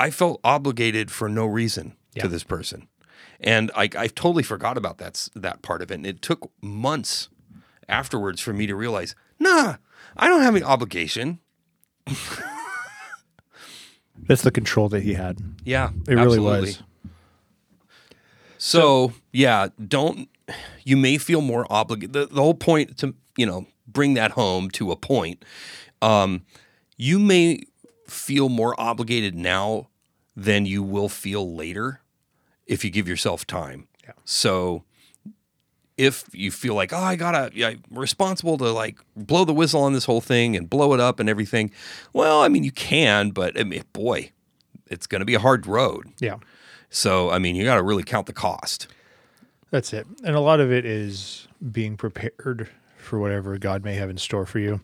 I 0.00 0.10
felt 0.10 0.40
obligated 0.42 1.10
for 1.10 1.28
no 1.28 1.46
reason 1.46 1.96
Yeah. 2.14 2.24
to 2.24 2.28
this 2.28 2.42
person. 2.44 2.88
And 3.40 3.70
I, 3.76 3.84
I 3.96 4.08
totally 4.08 4.42
forgot 4.42 4.76
about 4.76 4.98
that, 4.98 5.28
that 5.36 5.62
part 5.62 5.82
of 5.82 5.90
it. 5.90 5.94
And 5.94 6.06
it 6.06 6.20
took 6.22 6.50
months 6.60 7.28
afterwards 7.88 8.40
for 8.40 8.52
me 8.52 8.66
to 8.66 8.74
realize, 8.74 9.14
nah, 9.38 9.76
I 10.16 10.26
don't 10.28 10.42
have 10.42 10.56
any 10.56 10.64
obligation. 10.64 11.38
That's 14.26 14.42
the 14.42 14.50
control 14.50 14.88
that 14.88 15.02
he 15.02 15.14
had. 15.14 15.38
Yeah, 15.64 15.90
It 16.08 16.14
really 16.14 16.22
absolutely. 16.38 16.60
was. 16.70 16.82
So, 18.66 19.12
yeah, 19.32 19.68
don't 19.86 20.28
you 20.82 20.96
may 20.96 21.18
feel 21.18 21.40
more 21.40 21.66
obligated. 21.70 22.12
The, 22.14 22.26
the 22.26 22.42
whole 22.42 22.54
point 22.54 22.98
to 22.98 23.14
you 23.36 23.46
know 23.46 23.66
bring 23.86 24.14
that 24.14 24.32
home 24.32 24.70
to 24.70 24.90
a 24.90 24.96
point. 24.96 25.44
Um, 26.02 26.42
you 26.96 27.20
may 27.20 27.62
feel 28.08 28.48
more 28.48 28.78
obligated 28.78 29.36
now 29.36 29.88
than 30.34 30.66
you 30.66 30.82
will 30.82 31.08
feel 31.08 31.54
later 31.54 32.00
if 32.66 32.84
you 32.84 32.90
give 32.90 33.06
yourself 33.06 33.46
time. 33.46 33.86
Yeah. 34.02 34.12
So 34.24 34.82
if 35.96 36.24
you 36.32 36.50
feel 36.50 36.74
like, 36.74 36.92
oh, 36.92 36.98
I 36.98 37.14
gotta, 37.14 37.52
I'm 37.64 37.82
responsible 37.90 38.58
to 38.58 38.70
like 38.72 38.98
blow 39.14 39.44
the 39.44 39.54
whistle 39.54 39.82
on 39.82 39.92
this 39.92 40.04
whole 40.04 40.20
thing 40.20 40.56
and 40.56 40.68
blow 40.68 40.92
it 40.92 40.98
up 40.98 41.20
and 41.20 41.28
everything. 41.28 41.70
Well, 42.12 42.42
I 42.42 42.48
mean, 42.48 42.64
you 42.64 42.72
can, 42.72 43.30
but 43.30 43.58
I 43.58 43.62
mean, 43.62 43.84
boy, 43.92 44.32
it's 44.88 45.06
going 45.06 45.20
to 45.20 45.24
be 45.24 45.34
a 45.34 45.40
hard 45.40 45.66
road. 45.66 46.12
Yeah. 46.18 46.36
So, 46.96 47.28
I 47.30 47.38
mean, 47.38 47.56
you 47.56 47.64
got 47.64 47.74
to 47.74 47.82
really 47.82 48.02
count 48.02 48.24
the 48.24 48.32
cost. 48.32 48.88
That's 49.70 49.92
it. 49.92 50.06
And 50.24 50.34
a 50.34 50.40
lot 50.40 50.60
of 50.60 50.72
it 50.72 50.86
is 50.86 51.46
being 51.70 51.94
prepared 51.98 52.70
for 52.96 53.18
whatever 53.18 53.58
God 53.58 53.84
may 53.84 53.96
have 53.96 54.08
in 54.08 54.16
store 54.16 54.46
for 54.46 54.60
you, 54.60 54.80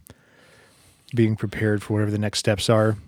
being 1.15 1.37
prepared 1.37 1.83
for 1.83 1.95
whatever 1.95 2.11
the 2.11 2.19
next 2.19 2.39
steps 2.41 2.69
are. 2.69 2.99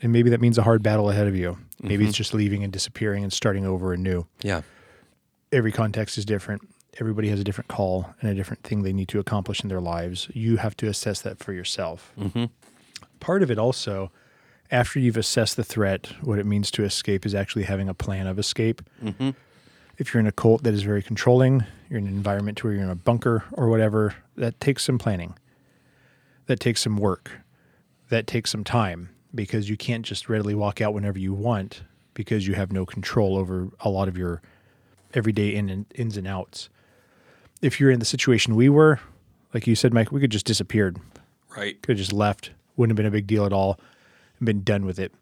And 0.00 0.14
maybe 0.14 0.30
that 0.30 0.40
means 0.40 0.56
a 0.56 0.62
hard 0.62 0.82
battle 0.82 1.10
ahead 1.10 1.26
of 1.26 1.36
you. 1.36 1.58
Maybe 1.82 2.04
it's 2.04 2.14
mm-hmm. 2.14 2.16
just 2.16 2.32
leaving 2.32 2.64
and 2.64 2.72
disappearing 2.72 3.22
and 3.22 3.30
starting 3.30 3.66
over 3.66 3.92
anew. 3.92 4.26
Yeah. 4.40 4.62
Every 5.52 5.70
context 5.70 6.16
is 6.16 6.24
different. 6.24 6.66
Everybody 6.98 7.28
has 7.28 7.40
a 7.40 7.44
different 7.44 7.68
call 7.68 8.14
and 8.22 8.30
a 8.30 8.34
different 8.34 8.62
thing 8.62 8.82
they 8.82 8.94
need 8.94 9.08
to 9.08 9.18
accomplish 9.18 9.62
in 9.62 9.68
their 9.68 9.82
lives. 9.82 10.30
You 10.32 10.56
have 10.56 10.74
to 10.78 10.86
assess 10.86 11.20
that 11.20 11.38
for 11.38 11.52
yourself. 11.52 12.14
Mm-hmm. 12.18 12.46
Part 13.20 13.42
of 13.42 13.50
it 13.50 13.58
also, 13.58 14.10
after 14.70 14.98
you've 14.98 15.16
assessed 15.16 15.56
the 15.56 15.64
threat, 15.64 16.12
what 16.22 16.38
it 16.38 16.46
means 16.46 16.70
to 16.72 16.84
escape 16.84 17.26
is 17.26 17.34
actually 17.34 17.64
having 17.64 17.88
a 17.88 17.94
plan 17.94 18.26
of 18.26 18.38
escape 18.38 18.82
mm-hmm. 19.02 19.30
if 19.98 20.12
you're 20.12 20.20
in 20.20 20.26
a 20.26 20.32
cult 20.32 20.62
that 20.64 20.74
is 20.74 20.82
very 20.82 21.02
controlling, 21.02 21.64
you're 21.88 21.98
in 21.98 22.06
an 22.06 22.14
environment 22.14 22.62
where 22.64 22.72
you're 22.72 22.82
in 22.82 22.90
a 22.90 22.96
bunker 22.96 23.44
or 23.52 23.68
whatever, 23.68 24.14
that 24.36 24.58
takes 24.60 24.84
some 24.84 24.98
planning. 24.98 25.34
That 26.46 26.60
takes 26.60 26.82
some 26.82 26.96
work. 26.96 27.30
That 28.08 28.26
takes 28.26 28.50
some 28.50 28.64
time 28.64 29.10
because 29.34 29.68
you 29.68 29.76
can't 29.76 30.04
just 30.04 30.28
readily 30.28 30.54
walk 30.54 30.80
out 30.80 30.94
whenever 30.94 31.18
you 31.18 31.32
want 31.32 31.82
because 32.14 32.46
you 32.46 32.54
have 32.54 32.72
no 32.72 32.86
control 32.86 33.36
over 33.36 33.68
a 33.80 33.88
lot 33.88 34.08
of 34.08 34.16
your 34.16 34.40
everyday 35.14 35.54
in 35.54 35.68
and, 35.68 35.86
ins 35.94 36.16
and 36.16 36.26
outs. 36.26 36.68
If 37.62 37.80
you're 37.80 37.90
in 37.90 37.98
the 37.98 38.04
situation 38.04 38.56
we 38.56 38.68
were, 38.68 39.00
like 39.52 39.66
you 39.66 39.74
said, 39.74 39.94
Mike, 39.94 40.12
we 40.12 40.20
could 40.20 40.30
just 40.30 40.46
disappeared. 40.46 40.98
Right. 41.56 41.80
Could 41.82 41.92
have 41.92 41.98
just 41.98 42.12
left. 42.12 42.50
Wouldn't 42.76 42.90
have 42.92 42.96
been 42.96 43.06
a 43.06 43.10
big 43.10 43.26
deal 43.26 43.46
at 43.46 43.52
all. 43.52 43.78
Been 44.44 44.62
done 44.62 44.84
with 44.84 44.98
it. 44.98 45.12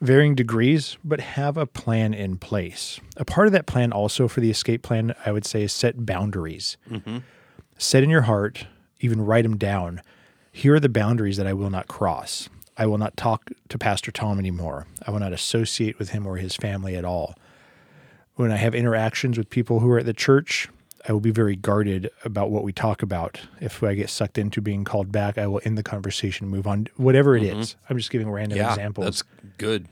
Varying 0.00 0.34
degrees, 0.34 0.98
but 1.02 1.20
have 1.20 1.56
a 1.56 1.66
plan 1.66 2.12
in 2.12 2.36
place. 2.36 3.00
A 3.16 3.24
part 3.24 3.46
of 3.46 3.52
that 3.54 3.66
plan, 3.66 3.92
also 3.92 4.28
for 4.28 4.40
the 4.40 4.50
escape 4.50 4.82
plan, 4.82 5.14
I 5.24 5.32
would 5.32 5.46
say, 5.46 5.62
is 5.62 5.72
set 5.72 6.04
boundaries. 6.04 6.76
Mm-hmm. 6.90 7.18
Set 7.78 8.02
in 8.02 8.10
your 8.10 8.22
heart, 8.22 8.66
even 9.00 9.24
write 9.24 9.44
them 9.44 9.56
down. 9.56 10.02
Here 10.52 10.74
are 10.74 10.80
the 10.80 10.88
boundaries 10.88 11.36
that 11.38 11.46
I 11.46 11.52
will 11.52 11.70
not 11.70 11.88
cross. 11.88 12.48
I 12.76 12.86
will 12.86 12.98
not 12.98 13.16
talk 13.16 13.50
to 13.68 13.78
Pastor 13.78 14.10
Tom 14.10 14.38
anymore. 14.38 14.86
I 15.06 15.10
will 15.10 15.20
not 15.20 15.32
associate 15.32 15.98
with 15.98 16.10
him 16.10 16.26
or 16.26 16.36
his 16.36 16.56
family 16.56 16.96
at 16.96 17.04
all. 17.04 17.34
When 18.34 18.50
I 18.50 18.56
have 18.56 18.74
interactions 18.74 19.38
with 19.38 19.48
people 19.48 19.80
who 19.80 19.90
are 19.90 20.00
at 20.00 20.06
the 20.06 20.12
church, 20.12 20.68
I 21.06 21.12
will 21.12 21.20
be 21.20 21.30
very 21.30 21.54
guarded 21.54 22.10
about 22.24 22.50
what 22.50 22.64
we 22.64 22.72
talk 22.72 23.02
about. 23.02 23.40
If 23.60 23.82
I 23.82 23.94
get 23.94 24.08
sucked 24.08 24.38
into 24.38 24.62
being 24.62 24.84
called 24.84 25.12
back, 25.12 25.36
I 25.36 25.46
will 25.46 25.60
end 25.64 25.76
the 25.76 25.82
conversation, 25.82 26.48
move 26.48 26.66
on, 26.66 26.86
whatever 26.96 27.36
it 27.36 27.42
mm-hmm. 27.42 27.60
is. 27.60 27.76
I'm 27.90 27.98
just 27.98 28.10
giving 28.10 28.30
random 28.30 28.56
Yeah. 28.56 28.70
examples. 28.70 29.04
That's 29.04 29.22
good. 29.58 29.88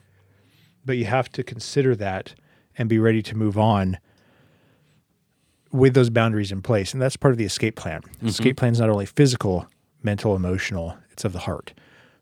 but 0.85 0.97
you 0.97 1.05
have 1.05 1.31
to 1.31 1.45
consider 1.45 1.95
that 1.97 2.35
and 2.77 2.89
be 2.89 2.99
ready 2.99 3.23
to 3.23 3.37
move 3.37 3.57
on 3.59 3.99
with 5.71 5.95
those 5.95 6.11
boundaries 6.11 6.51
in 6.51 6.61
place. 6.63 6.93
And 6.93 7.01
that's 7.01 7.17
part 7.17 7.33
of 7.33 7.39
the 7.39 7.45
escape 7.45 7.77
plan. 7.77 8.01
Mm-hmm. 8.03 8.29
Escape 8.29 8.57
plan 8.57 8.73
is 8.73 8.81
not 8.81 8.91
only 8.91 9.07
physical, 9.07 9.67
mental, 10.03 10.35
emotional, 10.35 10.97
it's 11.11 11.25
of 11.25 11.33
the 11.33 11.41
heart. 11.41 11.73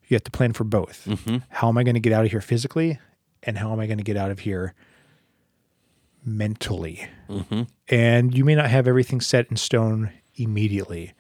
You 0.09 0.15
have 0.15 0.25
to 0.25 0.31
plan 0.31 0.53
for 0.53 0.65
both. 0.65 1.07
Mm-hmm. 1.07 1.39
How 1.49 1.69
am 1.69 1.79
I 1.79 1.85
going 1.85 1.95
to 1.95 2.01
get 2.01 2.13
out 2.13 2.25
of 2.25 2.33
here 2.33 2.41
physically? 2.41 2.99
And 3.45 3.57
how 3.57 3.73
am 3.73 3.81
I 3.81 3.87
going 3.87 3.99
to 3.99 4.05
get 4.05 4.17
out 4.17 4.31
of 4.31 4.41
here 4.41 4.75
mentally? 6.25 7.07
And 7.89 8.37
you 8.37 8.45
may 8.45 8.55
not 8.55 8.71
have 8.71 8.87
everything 8.87 9.21
set 9.21 9.47
in 9.51 9.57
stone 9.57 10.11
immediately. 10.37 11.13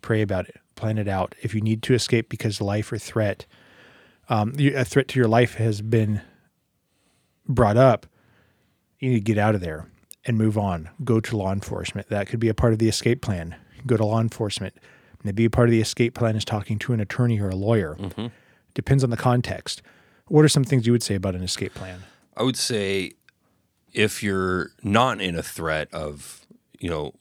Pray 0.00 0.22
about 0.22 0.48
it, 0.48 0.56
plan 0.74 0.98
it 0.98 1.08
out. 1.08 1.34
If 1.42 1.54
you 1.54 1.60
need 1.60 1.82
to 1.84 1.94
escape 1.94 2.28
because 2.28 2.60
life 2.60 2.92
or 2.92 2.98
threat, 2.98 3.46
um, 4.28 4.54
a 4.58 4.84
threat 4.84 5.08
to 5.08 5.18
your 5.18 5.28
life 5.28 5.54
has 5.54 5.80
been 5.82 6.20
brought 7.48 7.76
up, 7.76 8.06
you 8.98 9.10
need 9.10 9.16
to 9.16 9.20
get 9.20 9.38
out 9.38 9.54
of 9.54 9.60
there 9.60 9.88
and 10.24 10.38
move 10.38 10.56
on. 10.56 10.88
Go 11.04 11.20
to 11.20 11.36
law 11.36 11.52
enforcement. 11.52 12.08
That 12.08 12.28
could 12.28 12.40
be 12.40 12.48
a 12.48 12.54
part 12.54 12.72
of 12.72 12.78
the 12.78 12.88
escape 12.88 13.22
plan. 13.22 13.56
Go 13.86 13.96
to 13.96 14.04
law 14.04 14.20
enforcement. 14.20 14.74
Maybe 15.24 15.44
a 15.44 15.50
part 15.50 15.68
of 15.68 15.72
the 15.72 15.80
escape 15.80 16.14
plan 16.14 16.36
is 16.36 16.44
talking 16.44 16.78
to 16.80 16.92
an 16.92 17.00
attorney 17.00 17.40
or 17.40 17.48
a 17.48 17.54
lawyer. 17.54 17.96
Depends 18.74 19.04
on 19.04 19.10
the 19.10 19.16
context. 19.16 19.82
What 20.28 20.44
are 20.44 20.48
some 20.48 20.64
things 20.64 20.86
you 20.86 20.92
would 20.92 21.02
say 21.02 21.14
about 21.14 21.34
an 21.34 21.42
escape 21.42 21.74
plan? 21.74 22.00
I 22.36 22.42
would 22.42 22.56
say 22.56 23.12
if 23.92 24.22
you're 24.22 24.70
not 24.82 25.20
in 25.20 25.36
a 25.36 25.42
threat 25.42 25.92
of, 25.92 26.46
you 26.78 26.88
know, 26.88 27.14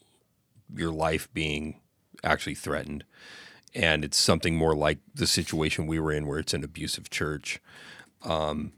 your 0.73 0.91
life 0.91 1.27
being 1.33 1.79
actually 2.23 2.55
threatened, 2.55 3.03
and 3.73 4.03
it's 4.03 4.17
something 4.17 4.55
more 4.55 4.75
like 4.75 4.99
the 5.13 5.27
situation 5.27 5.87
we 5.87 5.99
were 5.99 6.11
in 6.11 6.27
where 6.27 6.39
it's 6.39 6.53
an 6.53 6.63
abusive 6.63 7.09
church, 7.09 7.59
um, 8.23 8.73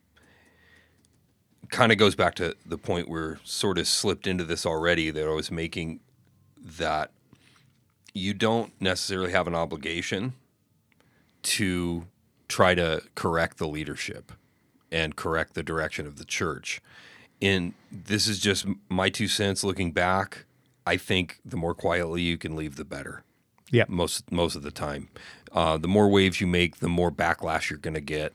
kind 1.69 1.91
of 1.91 1.97
goes 1.97 2.15
back 2.15 2.35
to 2.35 2.55
the 2.65 2.77
point 2.77 3.09
where 3.09 3.39
sort 3.43 3.77
of 3.77 3.87
slipped 3.87 4.27
into 4.27 4.43
this 4.43 4.65
already 4.65 5.09
that 5.09 5.27
I 5.27 5.31
was 5.31 5.49
making 5.49 5.99
that 6.57 7.11
you 8.13 8.33
don't 8.33 8.71
necessarily 8.79 9.31
have 9.31 9.47
an 9.47 9.55
obligation 9.55 10.33
to 11.41 12.05
try 12.47 12.75
to 12.75 13.01
correct 13.15 13.57
the 13.57 13.67
leadership 13.67 14.31
and 14.91 15.15
correct 15.15 15.55
the 15.55 15.63
direction 15.63 16.05
of 16.05 16.17
the 16.17 16.25
church. 16.25 16.79
And 17.43 17.73
this 17.91 18.27
is 18.27 18.39
just 18.39 18.65
my 18.89 19.09
two 19.09 19.27
cents 19.27 19.63
looking 19.63 19.91
back. 19.91 20.45
I 20.87 20.97
think 20.97 21.39
the 21.45 21.57
more 21.57 21.75
quietly 21.75 22.21
you 22.21 22.37
can 22.37 22.55
leave, 22.55 22.77
the 22.77 22.85
better. 22.85 23.23
Yeah. 23.69 23.83
Most 23.87 24.31
most 24.31 24.55
of 24.55 24.63
the 24.63 24.71
time, 24.71 25.09
uh, 25.51 25.77
the 25.77 25.87
more 25.87 26.07
waves 26.07 26.39
you 26.39 26.47
make, 26.47 26.77
the 26.77 26.87
more 26.89 27.11
backlash 27.11 27.69
you're 27.69 27.79
going 27.79 27.95
to 27.95 28.01
get. 28.01 28.33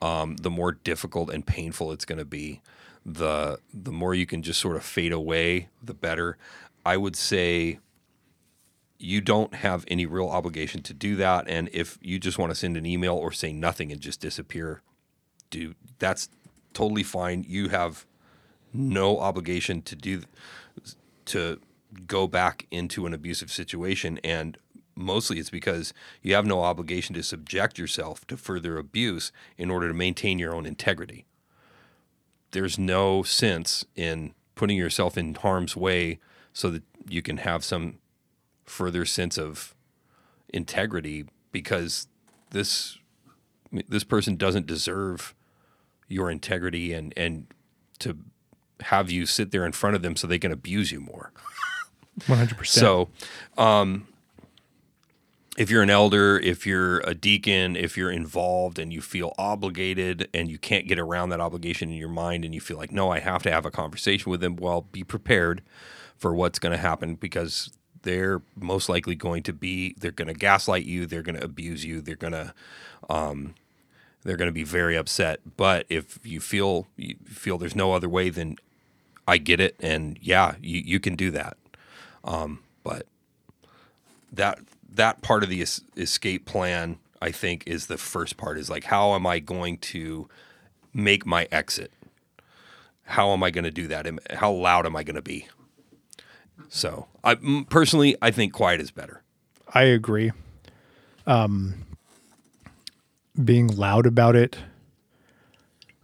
Um, 0.00 0.36
the 0.36 0.50
more 0.50 0.72
difficult 0.72 1.30
and 1.30 1.46
painful 1.46 1.90
it's 1.90 2.04
going 2.04 2.18
to 2.18 2.24
be. 2.24 2.60
The 3.04 3.58
the 3.72 3.92
more 3.92 4.14
you 4.14 4.26
can 4.26 4.42
just 4.42 4.60
sort 4.60 4.76
of 4.76 4.84
fade 4.84 5.12
away, 5.12 5.68
the 5.82 5.94
better. 5.94 6.36
I 6.84 6.96
would 6.96 7.16
say 7.16 7.80
you 8.98 9.20
don't 9.20 9.54
have 9.54 9.84
any 9.88 10.06
real 10.06 10.28
obligation 10.28 10.82
to 10.82 10.94
do 10.94 11.16
that. 11.16 11.48
And 11.48 11.68
if 11.72 11.98
you 12.00 12.18
just 12.18 12.38
want 12.38 12.50
to 12.50 12.54
send 12.54 12.76
an 12.76 12.86
email 12.86 13.14
or 13.14 13.32
say 13.32 13.52
nothing 13.52 13.90
and 13.90 14.00
just 14.00 14.20
disappear, 14.20 14.82
do 15.50 15.74
that's 15.98 16.28
totally 16.74 17.02
fine. 17.02 17.44
You 17.48 17.70
have 17.70 18.06
no 18.76 19.18
obligation 19.18 19.82
to 19.82 19.96
do 19.96 20.22
to 21.26 21.60
go 22.06 22.26
back 22.26 22.66
into 22.70 23.06
an 23.06 23.14
abusive 23.14 23.50
situation 23.50 24.18
and 24.22 24.58
mostly 24.96 25.38
it's 25.38 25.50
because 25.50 25.92
you 26.22 26.34
have 26.34 26.46
no 26.46 26.62
obligation 26.62 27.14
to 27.14 27.22
subject 27.22 27.78
yourself 27.78 28.26
to 28.26 28.36
further 28.36 28.78
abuse 28.78 29.30
in 29.58 29.70
order 29.70 29.88
to 29.88 29.94
maintain 29.94 30.38
your 30.38 30.54
own 30.54 30.66
integrity. 30.66 31.26
There's 32.52 32.78
no 32.78 33.22
sense 33.22 33.84
in 33.94 34.34
putting 34.54 34.78
yourself 34.78 35.18
in 35.18 35.34
harm's 35.34 35.76
way 35.76 36.18
so 36.52 36.70
that 36.70 36.82
you 37.08 37.20
can 37.20 37.36
have 37.38 37.62
some 37.62 37.98
further 38.64 39.04
sense 39.04 39.36
of 39.36 39.74
integrity 40.52 41.26
because 41.52 42.08
this 42.50 42.98
this 43.88 44.04
person 44.04 44.36
doesn't 44.36 44.66
deserve 44.66 45.34
your 46.08 46.30
integrity 46.30 46.92
and 46.92 47.12
and 47.16 47.46
to 47.98 48.16
have 48.82 49.10
you 49.10 49.26
sit 49.26 49.50
there 49.50 49.64
in 49.64 49.72
front 49.72 49.96
of 49.96 50.02
them 50.02 50.16
so 50.16 50.26
they 50.26 50.38
can 50.38 50.52
abuse 50.52 50.92
you 50.92 51.00
more. 51.00 51.32
100%. 52.20 52.66
So, 52.66 53.08
um, 53.58 54.06
if 55.56 55.70
you're 55.70 55.82
an 55.82 55.90
elder, 55.90 56.38
if 56.38 56.66
you're 56.66 57.00
a 57.00 57.14
deacon, 57.14 57.76
if 57.76 57.96
you're 57.96 58.10
involved 58.10 58.78
and 58.78 58.92
you 58.92 59.00
feel 59.00 59.32
obligated 59.38 60.28
and 60.34 60.50
you 60.50 60.58
can't 60.58 60.86
get 60.86 60.98
around 60.98 61.30
that 61.30 61.40
obligation 61.40 61.88
in 61.90 61.96
your 61.96 62.10
mind 62.10 62.44
and 62.44 62.54
you 62.54 62.60
feel 62.60 62.76
like, 62.76 62.92
no, 62.92 63.10
I 63.10 63.20
have 63.20 63.42
to 63.44 63.50
have 63.50 63.64
a 63.64 63.70
conversation 63.70 64.30
with 64.30 64.40
them, 64.40 64.56
well, 64.56 64.82
be 64.82 65.02
prepared 65.02 65.62
for 66.16 66.34
what's 66.34 66.58
going 66.58 66.72
to 66.72 66.78
happen 66.78 67.14
because 67.14 67.70
they're 68.02 68.42
most 68.54 68.88
likely 68.88 69.14
going 69.14 69.42
to 69.44 69.52
be, 69.52 69.94
they're 69.98 70.10
going 70.10 70.28
to 70.28 70.34
gaslight 70.34 70.84
you, 70.84 71.06
they're 71.06 71.22
going 71.22 71.38
to 71.38 71.44
abuse 71.44 71.84
you, 71.84 72.02
they're 72.02 72.16
going 72.16 72.34
to, 72.34 72.52
um, 73.08 73.54
they're 74.22 74.36
going 74.36 74.48
to 74.48 74.52
be 74.52 74.64
very 74.64 74.96
upset. 74.96 75.40
But 75.56 75.86
if 75.88 76.18
you 76.22 76.40
feel 76.40 76.86
you 76.96 77.16
feel 77.24 77.58
there's 77.58 77.76
no 77.76 77.92
other 77.92 78.08
way, 78.08 78.28
then 78.28 78.56
I 79.26 79.38
get 79.38 79.60
it, 79.60 79.76
and 79.80 80.18
yeah, 80.22 80.54
you, 80.60 80.80
you 80.80 81.00
can 81.00 81.16
do 81.16 81.30
that. 81.32 81.56
Um, 82.24 82.60
but 82.84 83.06
that 84.32 84.60
that 84.92 85.22
part 85.22 85.42
of 85.42 85.48
the 85.48 85.62
es- 85.62 85.82
escape 85.96 86.46
plan, 86.46 86.98
I 87.20 87.30
think, 87.30 87.64
is 87.66 87.86
the 87.86 87.98
first 87.98 88.36
part. 88.36 88.58
Is 88.58 88.70
like, 88.70 88.84
how 88.84 89.14
am 89.14 89.26
I 89.26 89.38
going 89.38 89.78
to 89.78 90.28
make 90.94 91.26
my 91.26 91.48
exit? 91.50 91.92
How 93.04 93.32
am 93.32 93.42
I 93.42 93.50
going 93.50 93.64
to 93.64 93.70
do 93.70 93.86
that? 93.88 94.06
How 94.34 94.50
loud 94.50 94.86
am 94.86 94.96
I 94.96 95.02
going 95.02 95.16
to 95.16 95.22
be? 95.22 95.48
So, 96.68 97.06
I 97.22 97.36
personally, 97.68 98.16
I 98.20 98.30
think 98.30 98.52
quiet 98.52 98.80
is 98.80 98.90
better. 98.90 99.22
I 99.72 99.82
agree. 99.82 100.32
Um, 101.26 101.74
being 103.42 103.68
loud 103.68 104.06
about 104.06 104.34
it 104.34 104.58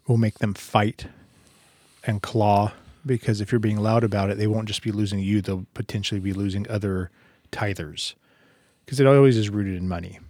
will 0.06 0.16
make 0.16 0.38
them 0.38 0.54
fight 0.54 1.06
and 2.04 2.20
claw 2.22 2.72
because 3.04 3.40
if 3.40 3.52
you're 3.52 3.58
being 3.58 3.80
loud 3.80 4.04
about 4.04 4.30
it, 4.30 4.38
they 4.38 4.46
won't 4.46 4.68
just 4.68 4.82
be 4.82 4.92
losing 4.92 5.18
you, 5.18 5.40
they'll 5.40 5.66
potentially 5.74 6.20
be 6.20 6.32
losing 6.32 6.68
other 6.68 7.10
tithers 7.50 8.14
because 8.84 9.00
it 9.00 9.06
always 9.06 9.36
is 9.36 9.50
rooted 9.50 9.76
in 9.76 9.88
money, 9.88 10.20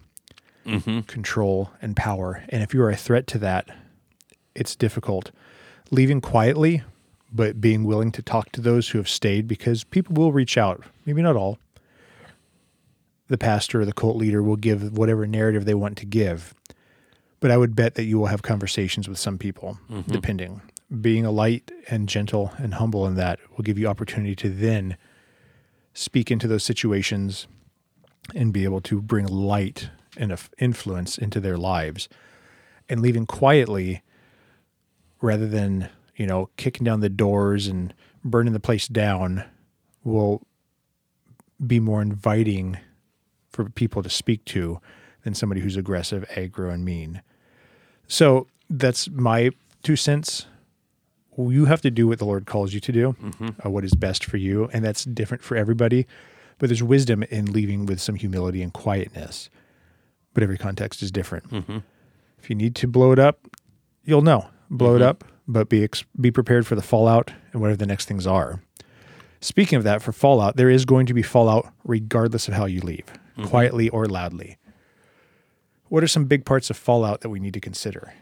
mm-hmm. 0.66 1.00
control, 1.00 1.70
and 1.80 1.96
power. 1.96 2.44
And 2.48 2.62
if 2.62 2.74
you 2.74 2.82
are 2.82 2.90
a 2.90 2.96
threat 2.96 3.26
to 3.28 3.38
that, 3.38 3.68
it's 4.54 4.76
difficult. 4.76 5.30
Leaving 5.90 6.20
quietly, 6.20 6.82
but 7.32 7.60
being 7.60 7.84
willing 7.84 8.12
to 8.12 8.22
talk 8.22 8.52
to 8.52 8.60
those 8.60 8.90
who 8.90 8.98
have 8.98 9.08
stayed 9.08 9.48
because 9.48 9.84
people 9.84 10.14
will 10.14 10.32
reach 10.32 10.58
out. 10.58 10.84
Maybe 11.06 11.22
not 11.22 11.36
all. 11.36 11.58
The 13.28 13.38
pastor 13.38 13.80
or 13.80 13.84
the 13.84 13.94
cult 13.94 14.16
leader 14.16 14.42
will 14.42 14.56
give 14.56 14.96
whatever 14.96 15.26
narrative 15.26 15.64
they 15.64 15.74
want 15.74 15.96
to 15.98 16.06
give. 16.06 16.54
But 17.40 17.50
I 17.50 17.56
would 17.56 17.74
bet 17.74 17.94
that 17.94 18.04
you 18.04 18.18
will 18.18 18.26
have 18.26 18.42
conversations 18.42 19.08
with 19.08 19.18
some 19.18 19.38
people, 19.38 19.78
mm-hmm. 19.90 20.12
depending. 20.12 20.60
Being 21.00 21.24
a 21.24 21.30
light 21.30 21.70
and 21.88 22.08
gentle 22.08 22.52
and 22.58 22.74
humble 22.74 23.06
in 23.06 23.14
that 23.14 23.38
will 23.56 23.62
give 23.62 23.78
you 23.78 23.86
opportunity 23.86 24.36
to 24.36 24.50
then 24.50 24.96
speak 25.94 26.30
into 26.30 26.46
those 26.46 26.64
situations 26.64 27.46
and 28.34 28.52
be 28.52 28.64
able 28.64 28.80
to 28.82 29.00
bring 29.00 29.26
light 29.26 29.90
and 30.16 30.38
influence 30.58 31.18
into 31.18 31.40
their 31.40 31.56
lives 31.56 32.08
and 32.88 33.00
leaving 33.00 33.26
quietly 33.26 34.02
rather 35.20 35.46
than 35.46 35.88
you 36.16 36.26
know 36.26 36.50
kicking 36.56 36.84
down 36.84 37.00
the 37.00 37.08
doors 37.08 37.66
and 37.66 37.94
burning 38.24 38.52
the 38.52 38.60
place 38.60 38.86
down 38.86 39.44
will 40.04 40.42
be 41.66 41.80
more 41.80 42.02
inviting 42.02 42.76
for 43.50 43.68
people 43.70 44.02
to 44.02 44.10
speak 44.10 44.44
to 44.44 44.80
than 45.22 45.34
somebody 45.34 45.60
who's 45.60 45.76
aggressive 45.76 46.26
aggro 46.34 46.72
and 46.72 46.84
mean. 46.84 47.22
So 48.08 48.46
that's 48.68 49.08
my 49.08 49.50
two 49.82 49.96
cents 49.96 50.46
you 51.36 51.64
have 51.64 51.80
to 51.80 51.90
do 51.90 52.06
what 52.06 52.18
the 52.18 52.24
lord 52.24 52.46
calls 52.46 52.74
you 52.74 52.80
to 52.80 52.92
do 52.92 53.16
mm-hmm. 53.20 53.48
uh, 53.64 53.70
what 53.70 53.84
is 53.84 53.94
best 53.94 54.24
for 54.24 54.36
you 54.36 54.68
and 54.72 54.84
that's 54.84 55.04
different 55.04 55.42
for 55.42 55.56
everybody 55.56 56.06
but 56.58 56.68
there's 56.68 56.82
wisdom 56.82 57.22
in 57.24 57.46
leaving 57.52 57.86
with 57.86 58.00
some 58.00 58.14
humility 58.14 58.62
and 58.62 58.72
quietness 58.72 59.50
but 60.34 60.42
every 60.42 60.56
context 60.56 61.02
is 61.02 61.10
different. 61.10 61.50
Mm-hmm. 61.50 61.78
If 62.38 62.48
you 62.48 62.56
need 62.56 62.74
to 62.76 62.86
blow 62.86 63.12
it 63.12 63.18
up 63.18 63.40
you'll 64.04 64.22
know. 64.22 64.48
Blow 64.70 64.94
it 64.94 64.98
mm-hmm. 64.98 65.08
up 65.08 65.24
but 65.48 65.68
be 65.68 65.82
ex- 65.82 66.04
be 66.20 66.30
prepared 66.30 66.66
for 66.66 66.74
the 66.74 66.82
fallout 66.82 67.32
and 67.52 67.60
whatever 67.60 67.76
the 67.76 67.86
next 67.86 68.06
things 68.06 68.26
are. 68.26 68.62
Speaking 69.40 69.76
of 69.76 69.84
that 69.84 70.02
for 70.02 70.12
fallout 70.12 70.56
there 70.56 70.70
is 70.70 70.84
going 70.84 71.06
to 71.06 71.14
be 71.14 71.22
fallout 71.22 71.72
regardless 71.84 72.48
of 72.48 72.54
how 72.54 72.66
you 72.66 72.80
leave 72.80 73.06
quietly 73.44 73.88
or 73.88 74.06
loudly. 74.06 74.58
What 75.88 76.04
are 76.04 76.08
some 76.08 76.26
big 76.26 76.44
parts 76.44 76.70
of 76.70 76.76
fallout 76.76 77.20
that 77.22 77.28
we 77.28 77.40
need 77.40 77.54
to 77.54 77.60
consider 77.60 78.14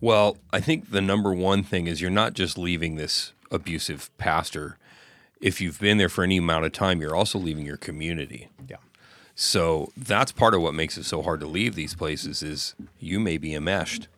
Well, 0.00 0.38
I 0.52 0.60
think 0.60 0.90
the 0.90 1.02
number 1.02 1.32
one 1.34 1.62
thing 1.62 1.86
is 1.86 2.00
you're 2.00 2.10
not 2.10 2.34
just 2.34 2.56
leaving 2.56 2.96
this 2.96 3.32
abusive 3.50 4.10
pastor. 4.18 4.76
If 5.40 5.60
you've 5.60 5.80
been 5.80 5.98
there 5.98 6.08
for 6.08 6.24
any 6.24 6.38
amount 6.38 6.64
of 6.64 6.72
time, 6.72 7.00
you're 7.00 7.16
also 7.16 7.38
leaving 7.38 7.66
your 7.66 7.76
community. 7.76 8.48
yeah 8.68 8.76
So 9.34 9.92
that's 9.96 10.32
part 10.32 10.54
of 10.54 10.62
what 10.62 10.74
makes 10.74 10.96
it 10.96 11.04
so 11.04 11.22
hard 11.22 11.40
to 11.40 11.46
leave 11.46 11.74
these 11.74 11.94
places 11.94 12.42
is 12.42 12.74
you 12.98 13.18
may 13.20 13.36
be 13.38 13.54
enmeshed. 13.54 14.08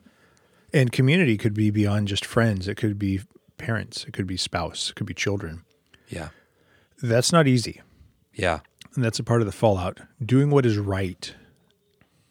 and 0.73 0.91
community 0.91 1.37
could 1.37 1.53
be 1.53 1.69
beyond 1.69 2.07
just 2.07 2.25
friends 2.25 2.67
it 2.67 2.75
could 2.75 2.97
be 2.97 3.19
parents 3.57 4.03
it 4.05 4.13
could 4.13 4.25
be 4.27 4.35
spouse 4.37 4.89
it 4.89 4.95
could 4.95 5.05
be 5.07 5.13
children 5.13 5.63
Yeah. 6.09 6.29
that's 7.01 7.31
not 7.31 7.47
easy 7.47 7.81
Yeah. 8.33 8.59
and 8.95 9.03
that's 9.03 9.19
a 9.19 9.23
part 9.23 9.41
of 9.41 9.45
the 9.45 9.51
fallout 9.53 9.99
doing 10.25 10.49
what 10.49 10.65
is 10.65 10.77
right 10.77 11.33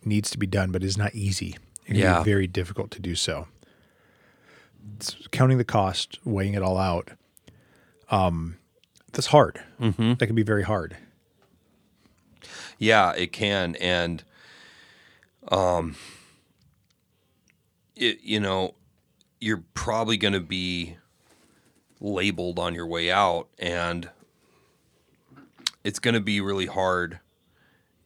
needs 0.05 0.29
to 0.31 0.39
be 0.39 0.47
done 0.47 0.73
but 0.73 0.83
is 0.83 0.99
not 0.99 1.15
easy 1.15 1.57
it 1.87 1.93
can 1.93 1.97
Yeah. 1.97 2.19
be 2.19 2.25
very 2.25 2.47
difficult 2.47 2.91
to 2.93 3.01
do 3.01 3.15
so 3.15 3.47
it's 4.97 5.17
counting 5.31 5.59
the 5.59 5.65
cost 5.65 6.19
weighing 6.25 6.55
it 6.55 6.63
all 6.63 6.79
out 6.79 7.11
um 8.11 8.57
that's 9.13 9.27
hard 9.29 9.61
Mm-hmm. 9.81 10.15
that 10.15 10.27
can 10.27 10.35
be 10.37 10.43
very 10.43 10.63
hard 10.65 10.97
Yeah, 12.79 13.13
it 13.13 13.31
can, 13.33 13.77
and 13.77 14.25
um, 15.49 15.95
it 17.95 18.19
you 18.23 18.41
know, 18.41 18.75
you're 19.41 19.63
probably 19.75 20.17
going 20.17 20.35
to 20.35 20.41
be 20.41 20.97
labeled 22.01 22.59
on 22.59 22.75
your 22.75 22.87
way 22.87 23.11
out, 23.11 23.49
and 23.59 24.11
it's 25.85 25.99
going 26.01 26.15
to 26.15 26.21
be 26.21 26.41
really 26.41 26.67
hard 26.67 27.21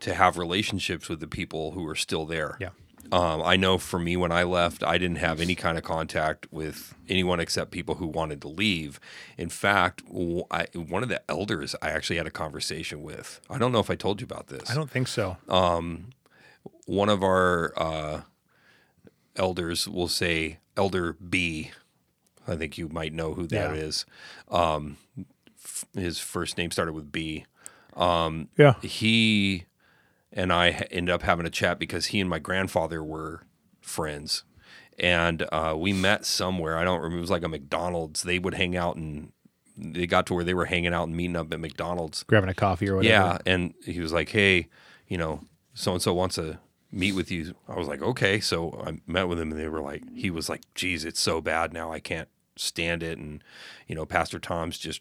to 0.01 0.13
have 0.15 0.37
relationships 0.37 1.09
with 1.09 1.21
the 1.21 1.27
people 1.29 1.73
who 1.73 1.87
are 1.89 1.95
still 1.97 2.27
there. 2.27 2.57
yeah 2.61 2.71
Um, 3.13 3.43
I 3.43 3.57
know 3.57 3.79
for 3.79 3.99
me, 3.99 4.17
when 4.17 4.33
I 4.33 4.43
left, 4.43 4.83
I 4.83 4.99
didn't 4.99 5.19
have 5.19 5.41
any 5.41 5.55
kind 5.55 5.79
of 5.79 5.85
contact 5.85 6.47
with 6.51 6.95
anyone 7.09 7.41
except 7.41 7.71
people 7.71 7.97
who 7.97 8.07
wanted 8.07 8.41
to 8.43 8.49
leave. 8.49 8.99
In 9.39 9.49
fact, 9.49 10.03
I, 10.51 10.67
one 10.75 11.03
of 11.03 11.09
the 11.09 11.23
elders 11.29 11.75
I 11.81 11.91
actually 11.91 12.17
had 12.17 12.27
a 12.27 12.31
conversation 12.31 13.03
with. 13.03 13.41
I 13.51 13.59
don't 13.59 13.73
know 13.73 13.79
if 13.81 13.91
I 13.91 13.95
told 13.95 14.21
you 14.21 14.25
about 14.25 14.49
this. 14.49 14.69
i 14.71 14.75
don't 14.75 14.91
think 14.91 15.09
so 15.09 15.37
One 16.87 17.09
of 17.09 17.23
our 17.23 17.73
uh, 17.77 18.21
elders 19.37 19.89
will 19.89 20.09
say, 20.09 20.59
Elder 20.77 21.13
B. 21.15 21.71
I 22.47 22.55
think 22.57 22.79
you 22.79 22.89
might 22.89 23.13
know 23.13 23.35
who 23.35 23.47
that 23.49 23.75
Yeah. 23.75 23.81
is. 23.83 24.07
Um, 24.51 24.99
f- 25.65 25.85
his 25.95 26.19
first 26.19 26.57
name 26.59 26.71
started 26.71 26.93
with 26.93 27.11
B. 27.11 27.45
yeah 27.97 28.75
he 28.83 29.65
and 30.37 30.53
I 30.53 30.87
ended 30.91 31.13
up 31.13 31.23
having 31.23 31.47
a 31.47 31.51
chat 31.51 31.79
because 31.79 32.07
he 32.07 32.21
and 32.21 32.31
my 32.31 32.39
grandfather 32.39 33.03
were 33.03 33.43
friends, 33.81 34.45
and 34.99 35.47
uh, 35.51 35.75
we 35.77 35.93
met 35.93 36.25
somewhere. 36.25 36.77
I 36.77 36.85
don't 36.85 37.01
remember. 37.01 37.19
It 37.19 37.23
was 37.23 37.31
like 37.31 37.43
a 37.43 37.49
McDonald's. 37.49 38.23
They 38.23 38.39
would 38.39 38.55
hang 38.55 38.77
out 38.77 38.97
and 38.97 39.33
they 39.77 40.07
got 40.07 40.27
to 40.27 40.35
where 40.35 40.45
they 40.45 40.55
were 40.55 40.67
hanging 40.67 40.95
out 40.95 41.09
and 41.09 41.17
meeting 41.17 41.37
up 41.37 41.53
at 41.53 41.61
McDonald's. 41.61 42.23
grabbing 42.23 42.49
a 42.49 42.55
coffee 42.55 42.89
or 42.89 42.97
whatever 42.97 43.13
Yeah, 43.13 43.39
and 43.45 43.75
he 43.85 44.01
was 44.01 44.13
like, 44.13 44.29
"Hey, 44.29 44.69
you 45.09 45.19
know, 45.19 45.41
so 45.75 45.93
and 45.93 46.03
so 46.03 46.15
wants 46.15 46.37
to 46.37 46.59
meet 46.93 47.13
with 47.15 47.31
you." 47.31 47.55
I 47.69 47.75
was 47.75 47.89
like, 47.89 48.03
"Okay." 48.03 48.39
So 48.41 48.83
I 48.87 49.01
met 49.11 49.29
with 49.29 49.41
him, 49.41 49.51
and 49.51 49.61
they 49.61 49.69
were 49.69 49.83
like, 49.83 50.03
"He 50.15 50.31
was 50.31 50.49
like, 50.49 50.63
geez, 50.75 51.05
it's 51.05 51.21
so 51.21 51.41
bad 51.41 51.73
now. 51.73 51.93
I 51.93 52.01
can't 52.01 52.29
stand 52.57 53.03
it." 53.03 53.19
And 53.19 53.43
you 53.87 53.95
know, 53.95 54.07
Pastor 54.07 54.39
Tom's 54.39 54.79
just 54.79 55.01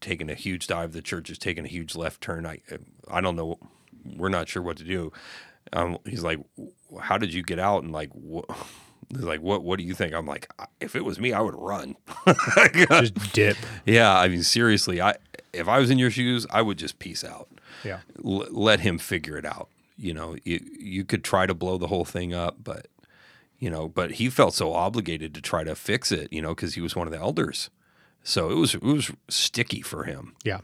taking 0.00 0.30
a 0.30 0.34
huge 0.34 0.66
dive. 0.66 0.92
The 0.92 1.02
church 1.02 1.30
is 1.30 1.38
taking 1.38 1.64
a 1.64 1.68
huge 1.68 1.96
left 1.96 2.20
turn. 2.20 2.46
I, 2.46 2.60
I 3.08 3.20
don't 3.20 3.36
know. 3.36 3.58
We're 4.16 4.28
not 4.28 4.48
sure 4.48 4.62
what 4.62 4.76
to 4.78 4.84
do. 4.84 5.12
Um, 5.72 5.98
he's 6.04 6.22
like, 6.22 6.38
"How 7.00 7.18
did 7.18 7.34
you 7.34 7.42
get 7.42 7.58
out?" 7.58 7.82
And 7.82 7.92
like, 7.92 8.10
what? 8.12 8.44
He's 9.08 9.20
like, 9.22 9.40
"What? 9.40 9.62
What 9.62 9.78
do 9.78 9.84
you 9.84 9.94
think?" 9.94 10.12
I'm 10.14 10.26
like, 10.26 10.48
"If 10.80 10.96
it 10.96 11.04
was 11.04 11.20
me, 11.20 11.32
I 11.32 11.40
would 11.40 11.54
run." 11.56 11.94
just 12.74 13.32
dip 13.32 13.56
yeah, 13.84 14.18
I 14.18 14.26
mean, 14.26 14.42
seriously, 14.42 15.00
I 15.00 15.14
if 15.52 15.68
I 15.68 15.78
was 15.78 15.90
in 15.90 15.98
your 15.98 16.10
shoes, 16.10 16.44
I 16.50 16.60
would 16.62 16.76
just 16.76 16.98
peace 16.98 17.22
out 17.22 17.48
yeah 17.84 18.00
l- 18.24 18.46
let 18.50 18.80
him 18.80 18.98
figure 18.98 19.36
it 19.36 19.44
out. 19.44 19.68
You 19.96 20.12
know, 20.12 20.36
you 20.44 20.60
you 20.78 21.04
could 21.04 21.22
try 21.22 21.46
to 21.46 21.54
blow 21.54 21.78
the 21.78 21.86
whole 21.86 22.04
thing 22.04 22.34
up, 22.34 22.56
but 22.64 22.88
you 23.60 23.70
know, 23.70 23.88
but 23.88 24.12
he 24.12 24.28
felt 24.28 24.54
so 24.54 24.72
obligated 24.72 25.34
to 25.34 25.40
try 25.40 25.62
to 25.62 25.76
fix 25.76 26.10
it. 26.10 26.32
You 26.32 26.42
know, 26.42 26.54
because 26.54 26.74
he 26.74 26.80
was 26.80 26.96
one 26.96 27.06
of 27.06 27.12
the 27.12 27.20
elders, 27.20 27.70
so 28.24 28.50
it 28.50 28.54
was 28.56 28.74
it 28.74 28.82
was 28.82 29.12
sticky 29.28 29.82
for 29.82 30.02
him. 30.02 30.34
yeah 30.44 30.60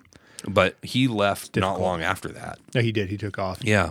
But 0.49 0.77
he 0.83 1.07
left 1.09 1.57
not 1.57 1.81
long 1.81 2.03
after 2.03 2.29
that. 2.31 2.59
no 2.75 2.81
he 2.81 2.91
did 2.93 3.09
he 3.11 3.17
took 3.17 3.39
off 3.39 3.59
Yeah, 3.63 3.91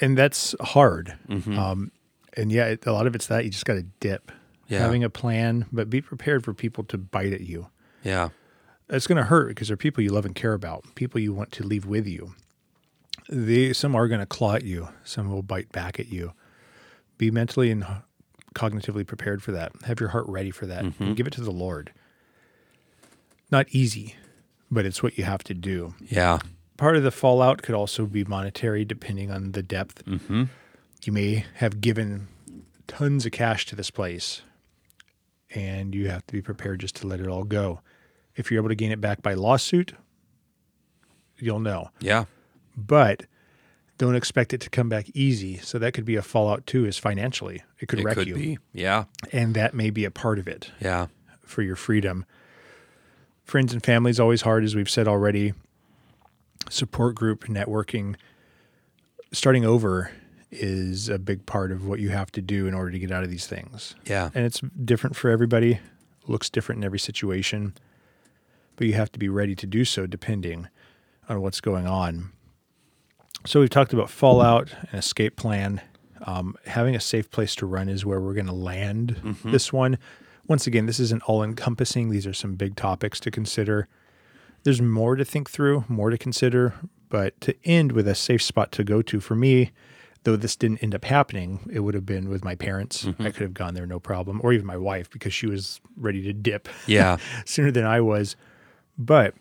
and 0.00 0.16
that's 0.16 0.54
hard. 0.60 1.16
Mm-hmm. 1.28 1.58
Um, 1.58 1.92
and 2.36 2.50
yeah, 2.52 2.66
it, 2.66 2.86
a 2.86 2.92
lot 2.92 3.06
of 3.06 3.14
it's 3.14 3.26
that 3.28 3.44
you 3.44 3.50
just 3.50 3.64
got 3.64 3.74
to 3.74 3.82
dip, 4.00 4.30
Yeah. 4.68 4.80
having 4.80 5.04
a 5.04 5.10
plan, 5.10 5.66
but 5.72 5.88
be 5.90 6.00
prepared 6.00 6.44
for 6.44 6.52
people 6.54 6.84
to 6.84 6.98
bite 6.98 7.32
at 7.32 7.40
you. 7.42 7.68
yeah, 8.02 8.28
It's 8.90 9.06
going 9.06 9.16
to 9.16 9.24
hurt 9.24 9.48
because 9.48 9.68
they're 9.68 9.76
people 9.76 10.02
you 10.02 10.10
love 10.10 10.24
and 10.26 10.34
care 10.34 10.52
about, 10.52 10.84
people 10.94 11.20
you 11.20 11.32
want 11.32 11.52
to 11.52 11.62
leave 11.64 11.86
with 11.86 12.06
you. 12.06 12.34
They 13.28 13.72
some 13.72 13.94
are 13.96 14.06
going 14.08 14.20
to 14.20 14.26
claw 14.26 14.54
at 14.54 14.64
you, 14.64 14.88
some 15.04 15.30
will 15.30 15.42
bite 15.42 15.72
back 15.72 15.98
at 15.98 16.08
you. 16.08 16.32
Be 17.18 17.30
mentally 17.30 17.70
and 17.70 17.84
cognitively 18.54 19.06
prepared 19.06 19.42
for 19.42 19.52
that. 19.52 19.72
Have 19.84 19.98
your 20.00 20.10
heart 20.10 20.26
ready 20.28 20.50
for 20.50 20.66
that. 20.66 20.84
Mm-hmm. 20.84 21.02
And 21.02 21.16
give 21.16 21.26
it 21.26 21.32
to 21.34 21.40
the 21.42 21.50
Lord. 21.50 21.92
Not 23.50 23.66
easy, 23.70 24.16
but 24.70 24.84
it's 24.84 25.02
what 25.02 25.16
you 25.18 25.24
have 25.24 25.44
to 25.44 25.54
do. 25.54 25.94
Yeah, 26.00 26.38
part 26.76 26.96
of 26.96 27.02
the 27.02 27.10
fallout 27.10 27.62
could 27.62 27.74
also 27.74 28.06
be 28.06 28.24
monetary 28.24 28.84
depending 28.84 29.30
on 29.30 29.52
the 29.52 29.62
depth. 29.62 30.04
Mm-hmm. 30.04 30.44
you 31.04 31.12
may 31.12 31.44
have 31.54 31.80
given 31.80 32.28
tons 32.86 33.26
of 33.26 33.32
cash 33.32 33.66
to 33.66 33.76
this 33.76 33.90
place 33.90 34.42
and 35.54 35.94
you 35.94 36.08
have 36.08 36.26
to 36.26 36.32
be 36.32 36.42
prepared 36.42 36.80
just 36.80 36.96
to 36.96 37.06
let 37.06 37.20
it 37.20 37.28
all 37.28 37.44
go. 37.44 37.80
If 38.34 38.50
you're 38.50 38.60
able 38.60 38.68
to 38.68 38.74
gain 38.74 38.92
it 38.92 39.00
back 39.00 39.22
by 39.22 39.34
lawsuit 39.34 39.94
you'll 41.38 41.60
know. 41.60 41.90
Yeah, 42.00 42.24
but 42.76 43.24
don't 43.98 44.14
expect 44.14 44.52
it 44.52 44.60
to 44.62 44.70
come 44.70 44.88
back 44.88 45.06
easy. 45.14 45.58
So 45.58 45.78
that 45.78 45.92
could 45.92 46.04
be 46.04 46.16
a 46.16 46.22
fallout 46.22 46.66
too 46.66 46.84
is 46.86 46.98
financially. 46.98 47.62
It 47.80 47.86
could 47.86 48.00
it 48.00 48.04
wreck 48.04 48.16
could 48.16 48.28
you. 48.28 48.34
be. 48.34 48.58
Yeah, 48.72 49.04
and 49.32 49.54
that 49.54 49.74
may 49.74 49.90
be 49.90 50.04
a 50.04 50.10
part 50.10 50.38
of 50.38 50.48
it 50.48 50.70
yeah, 50.80 51.06
for 51.42 51.62
your 51.62 51.76
freedom. 51.76 52.24
Friends 53.46 53.72
and 53.72 53.82
family 53.82 54.10
is 54.10 54.18
always 54.18 54.42
hard, 54.42 54.64
as 54.64 54.74
we've 54.74 54.90
said 54.90 55.06
already. 55.06 55.54
Support 56.68 57.14
group, 57.14 57.44
networking, 57.44 58.16
starting 59.32 59.64
over 59.64 60.10
is 60.50 61.08
a 61.08 61.18
big 61.18 61.46
part 61.46 61.70
of 61.70 61.86
what 61.86 62.00
you 62.00 62.08
have 62.10 62.32
to 62.32 62.42
do 62.42 62.66
in 62.66 62.74
order 62.74 62.90
to 62.90 62.98
get 62.98 63.12
out 63.12 63.22
of 63.22 63.30
these 63.30 63.46
things. 63.46 63.94
yeah, 64.04 64.30
And 64.34 64.44
it's 64.44 64.60
different 64.84 65.14
for 65.14 65.30
everybody, 65.30 65.78
looks 66.26 66.50
different 66.50 66.80
in 66.80 66.84
every 66.84 66.98
situation, 66.98 67.74
but 68.74 68.86
you 68.88 68.94
have 68.94 69.12
to 69.12 69.18
be 69.18 69.28
ready 69.28 69.54
to 69.54 69.66
do 69.66 69.84
so 69.84 70.06
depending 70.06 70.66
on 71.28 71.40
what's 71.40 71.60
going 71.60 71.86
on. 71.86 72.32
So 73.44 73.60
we've 73.60 73.70
talked 73.70 73.92
about 73.92 74.10
fallout, 74.10 74.70
and 74.90 74.98
escape 74.98 75.36
plan. 75.36 75.80
Um, 76.24 76.56
having 76.66 76.96
a 76.96 77.00
safe 77.00 77.30
place 77.30 77.54
to 77.56 77.66
run 77.66 77.88
is 77.88 78.04
where 78.04 78.20
we're 78.20 78.34
going 78.34 78.46
to 78.46 78.52
land 78.52 79.20
Mm-hmm. 79.22 79.52
this 79.52 79.72
one. 79.72 79.98
Once 80.48 80.66
again, 80.66 80.86
this 80.86 81.00
isn't 81.00 81.22
all 81.24 81.42
encompassing. 81.42 82.10
These 82.10 82.26
are 82.26 82.32
some 82.34 82.54
big 82.54 82.76
topics 82.76 83.18
to 83.20 83.30
consider. 83.30 83.88
There's 84.62 84.80
more 84.82 85.16
to 85.16 85.24
think 85.24 85.50
through, 85.50 85.84
more 85.88 86.10
to 86.10 86.18
consider, 86.18 86.74
but 87.08 87.40
to 87.42 87.54
end 87.64 87.92
with 87.92 88.06
a 88.08 88.14
safe 88.14 88.42
spot 88.42 88.72
to 88.72 88.84
go 88.84 89.02
to 89.02 89.20
for 89.20 89.34
me, 89.34 89.72
though 90.24 90.36
this 90.36 90.56
didn't 90.56 90.82
end 90.82 90.94
up 90.94 91.04
happening, 91.04 91.68
it 91.72 91.80
would 91.80 91.94
have 91.94 92.06
been 92.06 92.28
with 92.28 92.44
my 92.44 92.54
parents. 92.54 93.04
Mm-hmm. 93.04 93.22
I 93.22 93.30
could 93.30 93.42
have 93.42 93.54
gone 93.54 93.74
there 93.74 93.86
no 93.86 94.00
problem, 94.00 94.40
or 94.42 94.52
even 94.52 94.66
my 94.66 94.76
wife 94.76 95.10
because 95.10 95.32
she 95.32 95.46
was 95.46 95.80
ready 95.96 96.22
to 96.22 96.32
dip 96.32 96.68
Yeah. 96.86 97.18
sooner 97.44 97.70
than 97.70 97.84
I 97.84 98.00
was. 98.00 98.34
But 98.98 99.34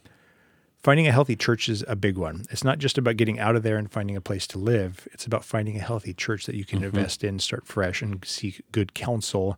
finding 0.84 1.08
a 1.08 1.12
healthy 1.12 1.36
church 1.36 1.70
is 1.70 1.84
a 1.88 1.96
big 1.96 2.18
one. 2.18 2.46
It's 2.52 2.64
not 2.64 2.78
just 2.78 2.98
about 3.00 3.18
getting 3.18 3.40
out 3.40 3.56
of 3.56 3.64
there 3.64 3.78
and 3.78 3.92
finding 3.92 4.16
a 4.16 4.22
place 4.22 4.46
to 4.48 4.60
live. 4.60 5.08
It's 5.12 5.26
about 5.26 5.44
finding 5.44 5.76
a 5.78 5.82
healthy 5.82 6.14
church 6.14 6.46
that 6.46 6.56
you 6.56 6.66
can 6.66 6.84
invest 6.84 7.24
in, 7.24 7.40
start 7.40 7.66
fresh, 7.68 8.02
and 8.04 8.24
seek 8.26 8.62
good 8.72 8.94
counsel 8.94 9.58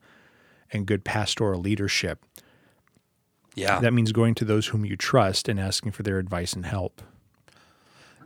and 0.71 0.85
good 0.85 1.03
pastoral 1.03 1.59
leadership. 1.61 2.23
Yeah. 3.55 3.79
That 3.79 3.93
means 3.93 4.11
going 4.11 4.35
to 4.35 4.45
those 4.45 4.67
whom 4.67 4.85
you 4.85 4.95
trust 4.95 5.47
and 5.49 5.59
asking 5.59 5.93
for 5.93 6.03
their 6.03 6.19
advice 6.19 6.53
and 6.53 6.65
help. 6.65 7.01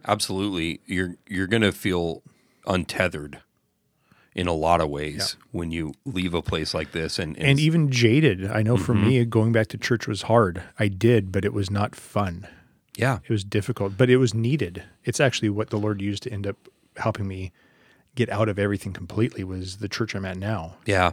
Absolutely. 0.08 0.82
You're 0.86 1.16
you're 1.28 1.48
going 1.48 1.62
to 1.62 1.72
feel 1.72 2.24
untethered 2.68 3.39
in 4.34 4.48
a 4.48 4.54
lot 4.54 4.80
of 4.82 4.89
ways 4.89 5.36
when 5.52 5.72
you 5.72 5.94
leave 6.06 6.34
a 6.34 6.42
place 6.42 6.74
like 6.74 6.92
this 6.94 7.20
and 7.20 7.38
And 7.38 7.60
even 7.60 7.92
jaded. 7.92 8.50
I 8.50 8.62
know 8.64 8.78
for 8.78 8.94
Mm-hmm. 8.94 9.08
me, 9.08 9.26
going 9.26 9.52
back 9.52 9.68
to 9.68 9.78
church 9.78 10.08
was 10.08 10.24
hard. 10.24 10.64
I 10.80 10.88
did, 10.88 11.32
but 11.32 11.44
it 11.44 11.54
was 11.54 11.70
not 11.70 11.96
fun. 11.96 12.48
yeah. 12.98 13.20
It 13.24 13.30
was 13.30 13.44
difficult, 13.44 13.98
but 13.98 14.10
it 14.10 14.18
was 14.18 14.34
needed. 14.34 14.84
It's 15.04 15.20
actually 15.20 15.50
what 15.50 15.70
the 15.70 15.78
Lord 15.78 16.02
used 16.02 16.24
to 16.24 16.32
end 16.32 16.48
up 16.48 16.56
helping 16.98 17.28
me 17.28 17.52
get 18.16 18.30
out 18.30 18.48
of 18.50 18.58
everything 18.60 18.94
completely 18.94 19.44
was 19.44 19.78
the 19.78 19.88
church 19.89 20.16
I'm 20.16 20.26
at 20.26 20.38
now. 20.38 20.76
Yeah. 20.86 21.12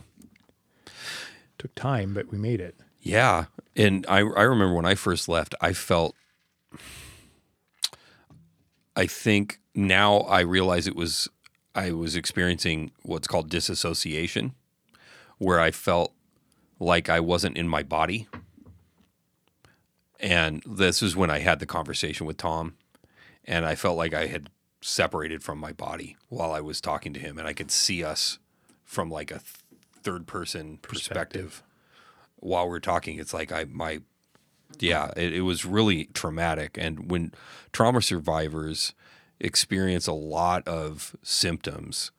Took 1.59 1.74
time, 1.74 2.14
but 2.14 2.30
we 2.30 2.39
made 2.39 2.61
it. 2.61 2.76
Yeah. 3.01 3.47
And 3.76 4.05
I 4.09 4.18
I 4.18 4.43
remember 4.43 4.74
when 4.74 4.84
I 4.84 4.95
first 4.95 5.28
left, 5.28 5.55
I 5.61 5.72
felt 5.72 6.14
I 8.97 9.07
think 9.07 9.61
now 9.74 10.18
I 10.18 10.41
realize 10.41 10.86
it 10.86 10.97
was 10.97 11.28
I 11.74 11.93
was 11.93 12.16
experiencing 12.16 12.91
what's 13.03 13.28
called 13.28 13.49
disassociation 13.49 14.55
where 15.39 15.61
I 15.61 15.70
felt 15.70 16.12
like 16.80 17.09
I 17.09 17.20
wasn't 17.20 17.57
in 17.57 17.68
my 17.68 17.82
body. 17.84 18.26
And 20.18 20.62
this 20.66 21.01
is 21.01 21.14
when 21.14 21.30
I 21.30 21.39
had 21.39 21.61
the 21.61 21.66
conversation 21.66 22.26
with 22.26 22.36
Tom 22.36 22.74
and 23.45 23.64
I 23.64 23.76
felt 23.76 23.97
like 23.97 24.12
I 24.12 24.26
had 24.26 24.51
separated 24.80 25.45
from 25.45 25.59
my 25.59 25.72
body 25.72 26.16
while 26.28 26.53
I 26.53 26.61
was 26.61 26.80
talking 26.80 27.12
to 27.14 27.20
him 27.20 27.39
and 27.39 27.47
I 27.47 27.53
could 27.53 27.70
see 27.70 28.03
us 28.03 28.39
from 28.84 29.11
like 29.11 29.30
a 29.30 29.41
third 30.03 30.26
person 30.26 30.78
perspective 30.78 31.62
while 32.36 32.68
we're 32.68 32.80
talking, 32.80 33.18
it's 33.18 33.34
like 33.34 33.53
I 33.53 33.64
my 33.64 34.01
yeah, 34.78 35.11
it, 35.16 35.32
it 35.32 35.40
was 35.42 35.64
really 35.64 36.07
traumatic. 36.07 36.76
And 36.78 37.11
when 37.11 37.32
trauma 37.72 38.03
survivors 38.03 38.94
experience 39.40 40.07
a 40.07 40.12
lot 40.12 40.66
of 40.66 41.16
symptoms 41.22 42.11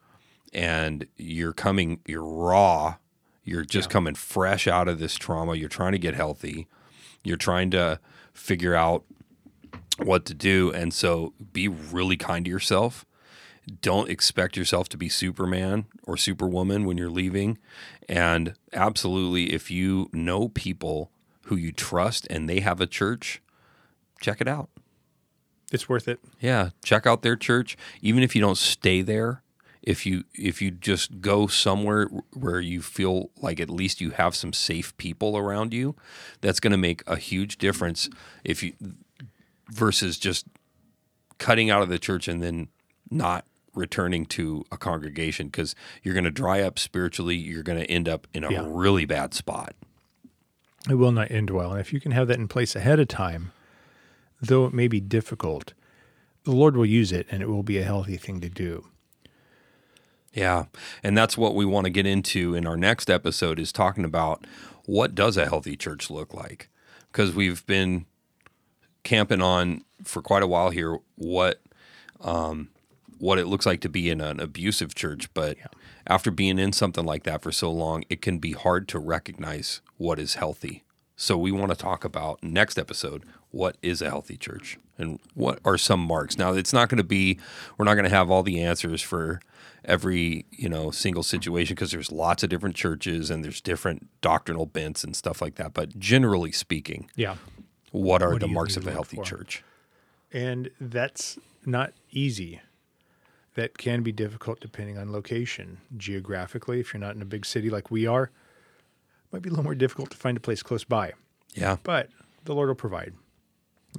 and 0.52 1.06
you're 1.16 1.52
coming 1.52 2.00
you're 2.06 2.24
raw, 2.24 2.96
you're 3.44 3.64
just 3.64 3.90
coming 3.90 4.14
fresh 4.14 4.66
out 4.66 4.88
of 4.88 4.98
this 4.98 5.14
trauma, 5.14 5.54
you're 5.54 5.68
trying 5.68 5.92
to 5.92 5.98
get 5.98 6.14
healthy, 6.14 6.66
you're 7.24 7.36
trying 7.36 7.70
to 7.70 8.00
figure 8.32 8.74
out 8.74 9.04
what 9.98 10.24
to 10.26 10.34
do. 10.34 10.72
And 10.72 10.92
so 10.92 11.34
be 11.52 11.68
really 11.68 12.16
kind 12.16 12.44
to 12.44 12.50
yourself 12.50 13.06
don't 13.70 14.10
expect 14.10 14.56
yourself 14.56 14.88
to 14.90 14.96
be 14.96 15.08
Superman 15.08 15.86
or 16.02 16.16
Superwoman 16.16 16.84
when 16.84 16.98
you're 16.98 17.10
leaving. 17.10 17.58
And 18.08 18.54
absolutely, 18.72 19.52
if 19.52 19.70
you 19.70 20.10
know 20.12 20.48
people 20.48 21.10
who 21.46 21.56
you 21.56 21.72
trust 21.72 22.26
and 22.30 22.48
they 22.48 22.60
have 22.60 22.80
a 22.80 22.86
church, 22.86 23.40
check 24.20 24.40
it 24.40 24.48
out. 24.48 24.68
It's 25.72 25.88
worth 25.88 26.08
it. 26.08 26.20
Yeah, 26.40 26.70
check 26.84 27.06
out 27.06 27.22
their 27.22 27.36
church. 27.36 27.76
Even 28.02 28.22
if 28.22 28.34
you 28.34 28.40
don't 28.40 28.58
stay 28.58 29.02
there, 29.02 29.42
if 29.82 30.04
you 30.04 30.24
if 30.34 30.60
you 30.60 30.70
just 30.70 31.20
go 31.20 31.46
somewhere 31.46 32.06
where 32.32 32.60
you 32.60 32.82
feel 32.82 33.30
like 33.40 33.60
at 33.60 33.70
least 33.70 34.00
you 34.00 34.10
have 34.10 34.34
some 34.34 34.52
safe 34.52 34.96
people 34.96 35.38
around 35.38 35.72
you, 35.72 35.96
that's 36.40 36.60
going 36.60 36.72
to 36.72 36.76
make 36.76 37.02
a 37.06 37.16
huge 37.16 37.56
difference. 37.56 38.08
If 38.44 38.62
you 38.62 38.74
versus 39.68 40.18
just 40.18 40.46
cutting 41.38 41.70
out 41.70 41.82
of 41.82 41.88
the 41.88 41.98
church 41.98 42.28
and 42.28 42.42
then 42.42 42.68
not 43.10 43.46
returning 43.80 44.24
to 44.26 44.64
a 44.70 44.76
congregation 44.76 45.48
because 45.48 45.74
you're 46.02 46.14
going 46.14 46.24
to 46.24 46.30
dry 46.30 46.60
up 46.60 46.78
spiritually. 46.78 47.34
You're 47.36 47.62
going 47.64 47.80
to 47.80 47.90
end 47.90 48.08
up 48.08 48.26
in 48.32 48.44
a 48.44 48.52
Yeah. 48.52 48.64
really 48.68 49.04
bad 49.06 49.34
spot. 49.34 49.74
It 50.88 50.94
will 50.94 51.12
not 51.12 51.30
end 51.30 51.50
well. 51.50 51.72
And 51.72 51.80
if 51.80 51.92
you 51.92 52.00
can 52.00 52.12
have 52.12 52.28
that 52.28 52.38
in 52.38 52.46
place 52.48 52.76
ahead 52.76 53.00
of 53.00 53.08
time, 53.08 53.52
though 54.40 54.64
it 54.66 54.72
may 54.72 54.86
be 54.88 55.00
difficult, 55.00 55.72
the 56.44 56.52
Lord 56.52 56.76
will 56.76 56.86
use 56.86 57.10
it 57.12 57.26
and 57.30 57.42
it 57.42 57.48
will 57.48 57.62
be 57.62 57.78
a 57.78 57.84
healthy 57.84 58.16
thing 58.16 58.40
to 58.40 58.48
do. 58.48 58.86
Yeah. 60.32 60.66
And 61.02 61.18
that's 61.18 61.36
what 61.36 61.54
we 61.54 61.64
want 61.64 61.84
to 61.86 61.90
get 61.90 62.06
into 62.06 62.54
in 62.54 62.66
our 62.66 62.76
next 62.76 63.10
episode 63.10 63.58
is 63.58 63.72
talking 63.72 64.04
about 64.04 64.46
what 64.86 65.14
does 65.14 65.36
a 65.36 65.46
healthy 65.46 65.76
church 65.76 66.08
look 66.10 66.32
like? 66.32 66.68
Because 67.10 67.34
we've 67.34 67.66
been 67.66 68.06
camping 69.02 69.42
on 69.42 69.82
for 70.04 70.22
quite 70.22 70.42
a 70.42 70.46
while 70.46 70.70
here 70.70 70.98
what 71.16 71.60
um, 72.20 72.68
what 73.20 73.38
it 73.38 73.46
looks 73.46 73.66
like 73.66 73.80
to 73.82 73.88
be 73.88 74.10
in 74.10 74.20
an 74.20 74.40
abusive 74.40 74.94
church, 74.94 75.32
but 75.34 75.56
after 76.06 76.30
being 76.30 76.58
in 76.58 76.72
something 76.72 77.04
like 77.04 77.22
that 77.24 77.42
for 77.42 77.52
so 77.52 77.70
long, 77.70 78.02
it 78.10 78.20
can 78.22 78.38
be 78.38 78.52
hard 78.52 78.88
to 78.88 78.98
recognize 78.98 79.80
what 79.98 80.18
is 80.18 80.34
healthy. 80.34 80.82
So 81.16 81.36
we 81.36 81.52
want 81.52 81.70
to 81.70 81.76
talk 81.76 82.04
about 82.04 82.42
next 82.42 82.78
episode 82.78 83.24
what 83.50 83.76
is 83.82 84.00
a 84.00 84.08
healthy 84.08 84.36
church 84.36 84.78
and 84.96 85.20
what 85.34 85.58
are 85.64 85.76
some 85.76 86.00
marks. 86.00 86.38
Now 86.38 86.52
it's 86.54 86.72
not 86.72 86.88
going 86.88 86.96
to 86.98 87.04
be 87.04 87.38
we're 87.76 87.84
not 87.84 87.94
going 87.94 88.04
to 88.08 88.10
have 88.16 88.30
all 88.30 88.42
the 88.42 88.62
answers 88.62 89.02
for 89.02 89.40
every, 89.84 90.46
you 90.50 90.68
know, 90.68 90.90
single 90.90 91.22
situation 91.22 91.74
because 91.74 91.90
there's 91.90 92.10
lots 92.12 92.42
of 92.42 92.48
different 92.48 92.74
churches 92.76 93.28
and 93.30 93.44
there's 93.44 93.60
different 93.60 94.08
doctrinal 94.22 94.66
bents 94.66 95.04
and 95.04 95.14
stuff 95.14 95.42
like 95.42 95.56
that, 95.56 95.74
but 95.74 95.98
generally 95.98 96.52
speaking, 96.52 97.10
Yeah. 97.16 97.36
what 97.90 98.22
are 98.22 98.32
What 98.32 98.40
the 98.40 98.48
marks 98.48 98.76
of 98.78 98.86
a 98.86 98.90
healthy 98.92 99.16
for? 99.16 99.24
church? 99.24 99.62
And 100.32 100.70
that's 100.80 101.38
not 101.66 101.92
easy. 102.10 102.60
That 103.60 103.76
can 103.76 104.02
be 104.02 104.10
difficult 104.10 104.58
depending 104.58 104.96
on 104.96 105.12
location. 105.12 105.82
Geographically, 105.98 106.80
if 106.80 106.94
you're 106.94 107.00
not 107.00 107.14
in 107.14 107.20
a 107.20 107.26
big 107.26 107.44
city 107.44 107.68
like 107.68 107.90
we 107.90 108.06
are, 108.06 108.22
it 108.22 109.32
might 109.34 109.42
be 109.42 109.50
a 109.50 109.52
little 109.52 109.64
more 109.64 109.74
difficult 109.74 110.10
to 110.12 110.16
find 110.16 110.34
a 110.38 110.40
place 110.40 110.62
close 110.62 110.82
by. 110.82 111.12
Yeah. 111.52 111.76
But 111.82 112.08
the 112.46 112.54
Lord 112.54 112.68
will 112.68 112.74
provide. 112.74 113.12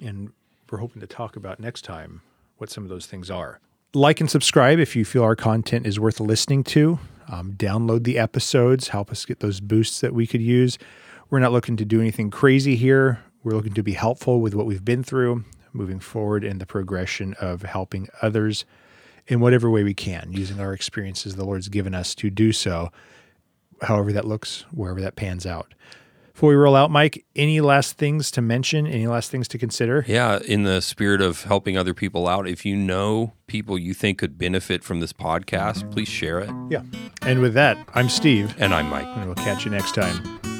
And 0.03 0.31
we're 0.71 0.79
hoping 0.79 0.99
to 1.01 1.05
talk 1.05 1.35
about 1.35 1.59
next 1.59 1.83
time 1.83 2.23
what 2.57 2.71
some 2.71 2.81
of 2.83 2.89
those 2.89 3.05
things 3.05 3.29
are. 3.29 3.59
Like 3.93 4.19
and 4.19 4.31
subscribe 4.31 4.79
if 4.79 4.95
you 4.95 5.05
feel 5.05 5.21
our 5.21 5.35
content 5.35 5.85
is 5.85 5.99
worth 5.99 6.19
listening 6.19 6.63
to. 6.63 6.97
Um, 7.31 7.53
download 7.53 8.03
the 8.03 8.17
episodes, 8.17 8.87
help 8.87 9.11
us 9.11 9.25
get 9.25 9.41
those 9.41 9.59
boosts 9.59 10.01
that 10.01 10.15
we 10.15 10.25
could 10.25 10.41
use. 10.41 10.79
We're 11.29 11.37
not 11.37 11.51
looking 11.51 11.77
to 11.77 11.85
do 11.85 12.01
anything 12.01 12.31
crazy 12.31 12.75
here. 12.75 13.23
We're 13.43 13.53
looking 13.53 13.75
to 13.75 13.83
be 13.83 13.93
helpful 13.93 14.41
with 14.41 14.55
what 14.55 14.65
we've 14.65 14.83
been 14.83 15.03
through, 15.03 15.45
moving 15.71 15.99
forward 15.99 16.43
in 16.43 16.57
the 16.57 16.65
progression 16.65 17.35
of 17.39 17.61
helping 17.61 18.09
others 18.23 18.65
in 19.31 19.39
whatever 19.39 19.69
way 19.69 19.81
we 19.83 19.93
can, 19.93 20.27
using 20.31 20.59
our 20.59 20.73
experiences 20.73 21.37
the 21.37 21.45
Lord's 21.45 21.69
given 21.69 21.95
us 21.95 22.13
to 22.15 22.29
do 22.29 22.51
so, 22.51 22.91
however 23.81 24.11
that 24.11 24.25
looks, 24.27 24.65
wherever 24.71 24.99
that 24.99 25.15
pans 25.15 25.45
out. 25.45 25.73
Before 26.33 26.49
we 26.49 26.55
roll 26.55 26.75
out, 26.75 26.91
Mike, 26.91 27.25
any 27.35 27.61
last 27.61 27.97
things 27.97 28.29
to 28.31 28.41
mention? 28.41 28.85
Any 28.87 29.07
last 29.07 29.31
things 29.31 29.47
to 29.49 29.57
consider? 29.57 30.03
Yeah, 30.07 30.39
in 30.45 30.63
the 30.63 30.81
spirit 30.81 31.21
of 31.21 31.43
helping 31.43 31.77
other 31.77 31.93
people 31.93 32.27
out, 32.27 32.45
if 32.47 32.65
you 32.65 32.75
know 32.75 33.31
people 33.47 33.77
you 33.77 33.93
think 33.93 34.17
could 34.17 34.37
benefit 34.37 34.83
from 34.83 34.99
this 34.99 35.13
podcast, 35.13 35.89
please 35.91 36.09
share 36.09 36.39
it. 36.39 36.49
Yeah. 36.69 36.83
And 37.21 37.39
with 37.41 37.53
that, 37.53 37.77
I'm 37.93 38.09
Steve, 38.09 38.53
And 38.59 38.73
I'm 38.73 38.89
Mike. 38.89 39.07
and 39.15 39.25
we'll 39.27 39.35
catch 39.35 39.63
you 39.65 39.71
next 39.71 39.95
time. 39.95 40.50